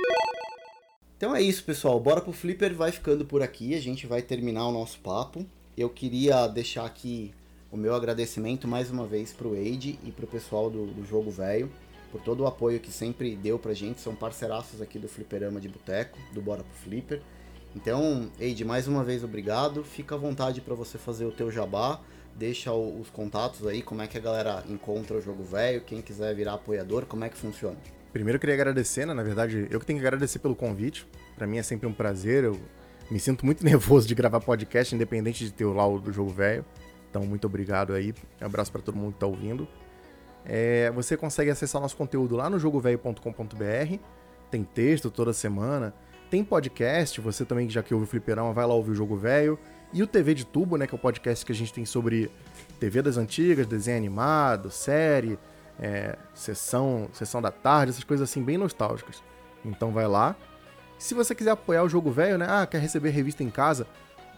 Então 1.16 1.34
é 1.34 1.40
isso, 1.40 1.64
pessoal. 1.64 1.98
Bora 2.00 2.20
pro 2.20 2.32
Flipper 2.32 2.74
vai 2.74 2.90
ficando 2.90 3.24
por 3.24 3.42
aqui. 3.42 3.74
A 3.74 3.80
gente 3.80 4.06
vai 4.06 4.22
terminar 4.22 4.66
o 4.66 4.72
nosso 4.72 4.98
papo. 5.00 5.46
Eu 5.76 5.88
queria 5.88 6.46
deixar 6.48 6.84
aqui 6.84 7.32
o 7.70 7.76
meu 7.76 7.94
agradecimento 7.94 8.66
mais 8.66 8.90
uma 8.90 9.06
vez 9.06 9.32
pro 9.32 9.50
Wade 9.50 9.98
e 10.02 10.10
pro 10.10 10.26
pessoal 10.26 10.70
do, 10.70 10.86
do 10.86 11.04
Jogo 11.04 11.30
Velho 11.30 11.70
por 12.10 12.20
todo 12.20 12.40
o 12.40 12.46
apoio 12.46 12.80
que 12.80 12.90
sempre 12.90 13.36
deu 13.36 13.58
pra 13.58 13.74
gente. 13.74 14.00
São 14.00 14.14
parceiraços 14.14 14.80
aqui 14.80 14.98
do 14.98 15.08
Fliperama 15.08 15.60
de 15.60 15.68
Boteco, 15.68 16.18
do 16.32 16.40
Bora 16.40 16.64
pro 16.64 16.78
Flipper. 16.78 17.22
Então, 17.76 18.30
Eide, 18.40 18.64
mais 18.64 18.88
uma 18.88 19.04
vez 19.04 19.22
obrigado. 19.22 19.84
Fica 19.84 20.14
à 20.14 20.18
vontade 20.18 20.60
para 20.60 20.74
você 20.74 20.98
fazer 20.98 21.26
o 21.26 21.32
teu 21.32 21.50
jabá. 21.50 22.00
Deixa 22.34 22.72
os 22.72 23.10
contatos 23.10 23.66
aí, 23.66 23.82
como 23.82 24.02
é 24.02 24.06
que 24.06 24.16
a 24.16 24.20
galera 24.20 24.64
encontra 24.68 25.16
o 25.16 25.20
Jogo 25.20 25.42
Velho, 25.42 25.80
quem 25.80 26.00
quiser 26.00 26.34
virar 26.34 26.54
apoiador, 26.54 27.04
como 27.04 27.24
é 27.24 27.28
que 27.28 27.36
funciona. 27.36 27.76
Primeiro 28.12 28.36
eu 28.36 28.40
queria 28.40 28.54
agradecer, 28.54 29.06
né? 29.06 29.14
Na 29.14 29.22
verdade, 29.22 29.66
eu 29.70 29.78
que 29.78 29.86
tenho 29.86 29.98
que 29.98 30.06
agradecer 30.06 30.38
pelo 30.38 30.54
convite. 30.56 31.06
Pra 31.36 31.46
mim 31.46 31.58
é 31.58 31.62
sempre 31.62 31.86
um 31.86 31.92
prazer. 31.92 32.44
Eu 32.44 32.58
me 33.10 33.20
sinto 33.20 33.44
muito 33.44 33.62
nervoso 33.66 34.08
de 34.08 34.14
gravar 34.14 34.40
podcast, 34.40 34.94
independente 34.94 35.44
de 35.44 35.52
ter 35.52 35.64
o 35.64 35.72
lá 35.72 35.86
o 35.86 35.98
do 35.98 36.12
jogo 36.12 36.30
velho. 36.30 36.64
Então, 37.10 37.24
muito 37.24 37.46
obrigado 37.46 37.92
aí. 37.92 38.14
Um 38.40 38.46
abraço 38.46 38.70
pra 38.70 38.80
todo 38.80 38.96
mundo 38.96 39.14
que 39.14 39.20
tá 39.20 39.26
ouvindo. 39.26 39.66
É, 40.44 40.90
você 40.90 41.16
consegue 41.16 41.50
acessar 41.50 41.80
nosso 41.80 41.96
conteúdo 41.96 42.36
lá 42.36 42.48
no 42.48 42.58
jogovelho.com.br. 42.58 43.98
Tem 44.50 44.64
texto 44.64 45.10
toda 45.10 45.32
semana. 45.32 45.94
Tem 46.30 46.44
podcast, 46.44 47.20
você 47.20 47.44
também 47.44 47.68
já 47.70 47.82
que 47.82 47.94
ouve 47.94 48.04
o 48.04 48.08
Fliperama, 48.08 48.52
vai 48.52 48.66
lá 48.66 48.74
ouvir 48.74 48.90
o 48.90 48.94
Jogo 48.94 49.16
Velho. 49.16 49.58
E 49.92 50.02
o 50.02 50.06
TV 50.06 50.34
de 50.34 50.44
Tubo, 50.44 50.76
né, 50.76 50.86
que 50.86 50.94
é 50.94 50.98
o 50.98 51.00
podcast 51.00 51.44
que 51.44 51.52
a 51.52 51.54
gente 51.54 51.72
tem 51.72 51.86
sobre 51.86 52.30
TV 52.78 53.00
das 53.00 53.16
antigas, 53.16 53.66
desenho 53.66 53.96
animado, 53.96 54.70
série, 54.70 55.38
é, 55.80 56.16
sessão, 56.34 57.08
sessão 57.12 57.40
da 57.40 57.50
tarde, 57.50 57.90
essas 57.90 58.04
coisas 58.04 58.28
assim 58.28 58.42
bem 58.42 58.58
nostálgicas. 58.58 59.22
Então 59.64 59.92
vai 59.92 60.06
lá. 60.06 60.34
Se 60.98 61.14
você 61.14 61.34
quiser 61.34 61.52
apoiar 61.52 61.84
o 61.84 61.88
jogo 61.88 62.10
velho, 62.10 62.38
né? 62.38 62.46
Ah, 62.48 62.66
quer 62.66 62.80
receber 62.80 63.10
revista 63.10 63.42
em 63.44 63.50
casa, 63.50 63.86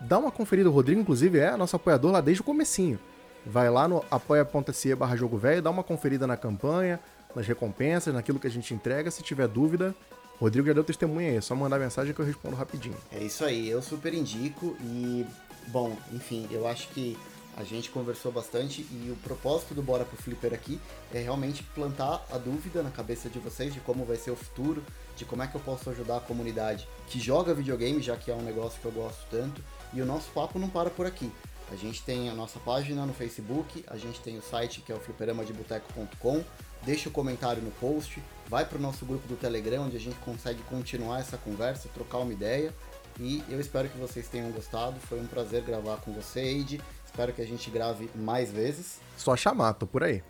dá 0.01 0.18
uma 0.18 0.30
conferida. 0.30 0.68
O 0.68 0.72
Rodrigo, 0.72 1.01
inclusive, 1.01 1.38
é 1.38 1.57
nosso 1.57 1.76
apoiador 1.76 2.12
lá 2.12 2.20
desde 2.20 2.43
o 2.43 2.45
comecinho. 2.45 2.99
Vai 3.47 3.70
lá 3.70 3.88
no 3.88 4.05
apoia.se 4.11 4.95
barra 4.95 5.16
jogo 5.16 5.38
velho, 5.38 5.62
dá 5.62 5.70
uma 5.70 5.82
conferida 5.82 6.26
na 6.26 6.36
campanha, 6.36 7.01
nas 7.34 7.47
recompensas, 7.47 8.12
naquilo 8.12 8.38
que 8.38 8.47
a 8.47 8.51
gente 8.51 8.74
entrega. 8.74 9.11
Se 9.11 9.22
tiver 9.22 9.49
dúvida, 9.49 9.95
Rodrigo 10.38 10.66
já 10.66 10.74
deu 10.74 10.84
testemunha 10.84 11.30
aí, 11.30 11.36
é 11.36 11.41
só 11.41 11.55
mandar 11.55 11.78
mensagem 11.78 12.12
que 12.12 12.20
eu 12.20 12.24
respondo 12.24 12.57
rapidinho. 12.57 12.97
É 13.11 13.22
isso 13.22 13.45
aí, 13.45 13.68
eu 13.68 13.80
super 13.80 14.12
indico 14.12 14.76
e, 14.82 15.26
bom, 15.68 15.97
enfim, 16.12 16.47
eu 16.51 16.66
acho 16.66 16.88
que 16.88 17.16
a 17.61 17.64
gente 17.64 17.90
conversou 17.90 18.32
bastante 18.32 18.80
e 18.90 19.11
o 19.11 19.16
propósito 19.16 19.74
do 19.74 19.82
Bora 19.82 20.04
pro 20.04 20.16
Flipper 20.16 20.54
aqui 20.54 20.80
é 21.12 21.20
realmente 21.20 21.62
plantar 21.62 22.24
a 22.32 22.38
dúvida 22.38 22.82
na 22.82 22.90
cabeça 22.90 23.28
de 23.28 23.38
vocês 23.38 23.74
de 23.74 23.80
como 23.80 24.04
vai 24.04 24.16
ser 24.16 24.30
o 24.30 24.36
futuro, 24.36 24.82
de 25.14 25.26
como 25.26 25.42
é 25.42 25.46
que 25.46 25.54
eu 25.54 25.61
posso 25.61 25.90
ajudar 25.90 26.16
a 26.16 26.20
comunidade 26.20 26.88
que 27.06 27.20
joga 27.20 27.52
videogame, 27.52 28.00
já 28.00 28.16
que 28.16 28.30
é 28.30 28.34
um 28.34 28.40
negócio 28.40 28.80
que 28.80 28.86
eu 28.86 28.92
gosto 28.92 29.26
tanto. 29.30 29.62
E 29.92 30.00
o 30.00 30.06
nosso 30.06 30.30
papo 30.30 30.58
não 30.58 30.70
para 30.70 30.88
por 30.88 31.04
aqui. 31.04 31.30
A 31.70 31.76
gente 31.76 32.02
tem 32.02 32.30
a 32.30 32.34
nossa 32.34 32.58
página 32.58 33.04
no 33.04 33.12
Facebook, 33.12 33.84
a 33.86 33.96
gente 33.96 34.20
tem 34.20 34.38
o 34.38 34.42
site 34.42 34.80
que 34.80 34.90
é 34.90 34.94
o 34.94 34.98
fliperamadeboteco.com. 34.98 36.42
Deixa 36.82 37.11
o 37.11 37.12
comentário 37.12 37.62
no 37.62 37.70
post, 37.72 38.22
vai 38.48 38.64
para 38.64 38.78
o 38.78 38.80
nosso 38.80 39.04
grupo 39.04 39.28
do 39.28 39.36
Telegram, 39.36 39.84
onde 39.84 39.98
a 39.98 40.00
gente 40.00 40.16
consegue 40.20 40.62
continuar 40.62 41.20
essa 41.20 41.36
conversa, 41.36 41.90
trocar 41.92 42.18
uma 42.18 42.32
ideia. 42.32 42.74
E 43.18 43.44
eu 43.50 43.61
espero 43.61 43.88
que 43.88 43.98
vocês 43.98 44.28
tenham 44.28 44.50
gostado. 44.50 44.98
Foi 45.00 45.20
um 45.20 45.26
prazer 45.26 45.62
gravar 45.62 45.98
com 45.98 46.11
você, 46.12 46.40
Eide. 46.40 46.80
Espero 47.11 47.32
que 47.32 47.42
a 47.42 47.46
gente 47.46 47.68
grave 47.70 48.08
mais 48.14 48.52
vezes. 48.52 49.00
Só 49.16 49.36
chamar, 49.36 49.74
tô 49.74 49.84
por 49.84 50.04
aí. 50.04 50.22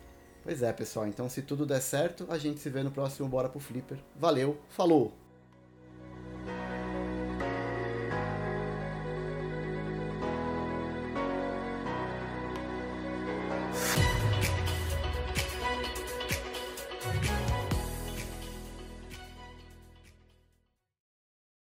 Pois 0.43 0.63
é, 0.63 0.73
pessoal. 0.73 1.05
Então, 1.05 1.29
se 1.29 1.43
tudo 1.43 1.63
der 1.63 1.79
certo, 1.79 2.25
a 2.27 2.39
gente 2.39 2.59
se 2.59 2.69
vê 2.71 2.81
no 2.81 2.89
próximo 2.89 3.29
Bora 3.29 3.47
pro 3.47 3.59
Flipper. 3.59 3.99
Valeu, 4.15 4.57
falou! 4.67 5.13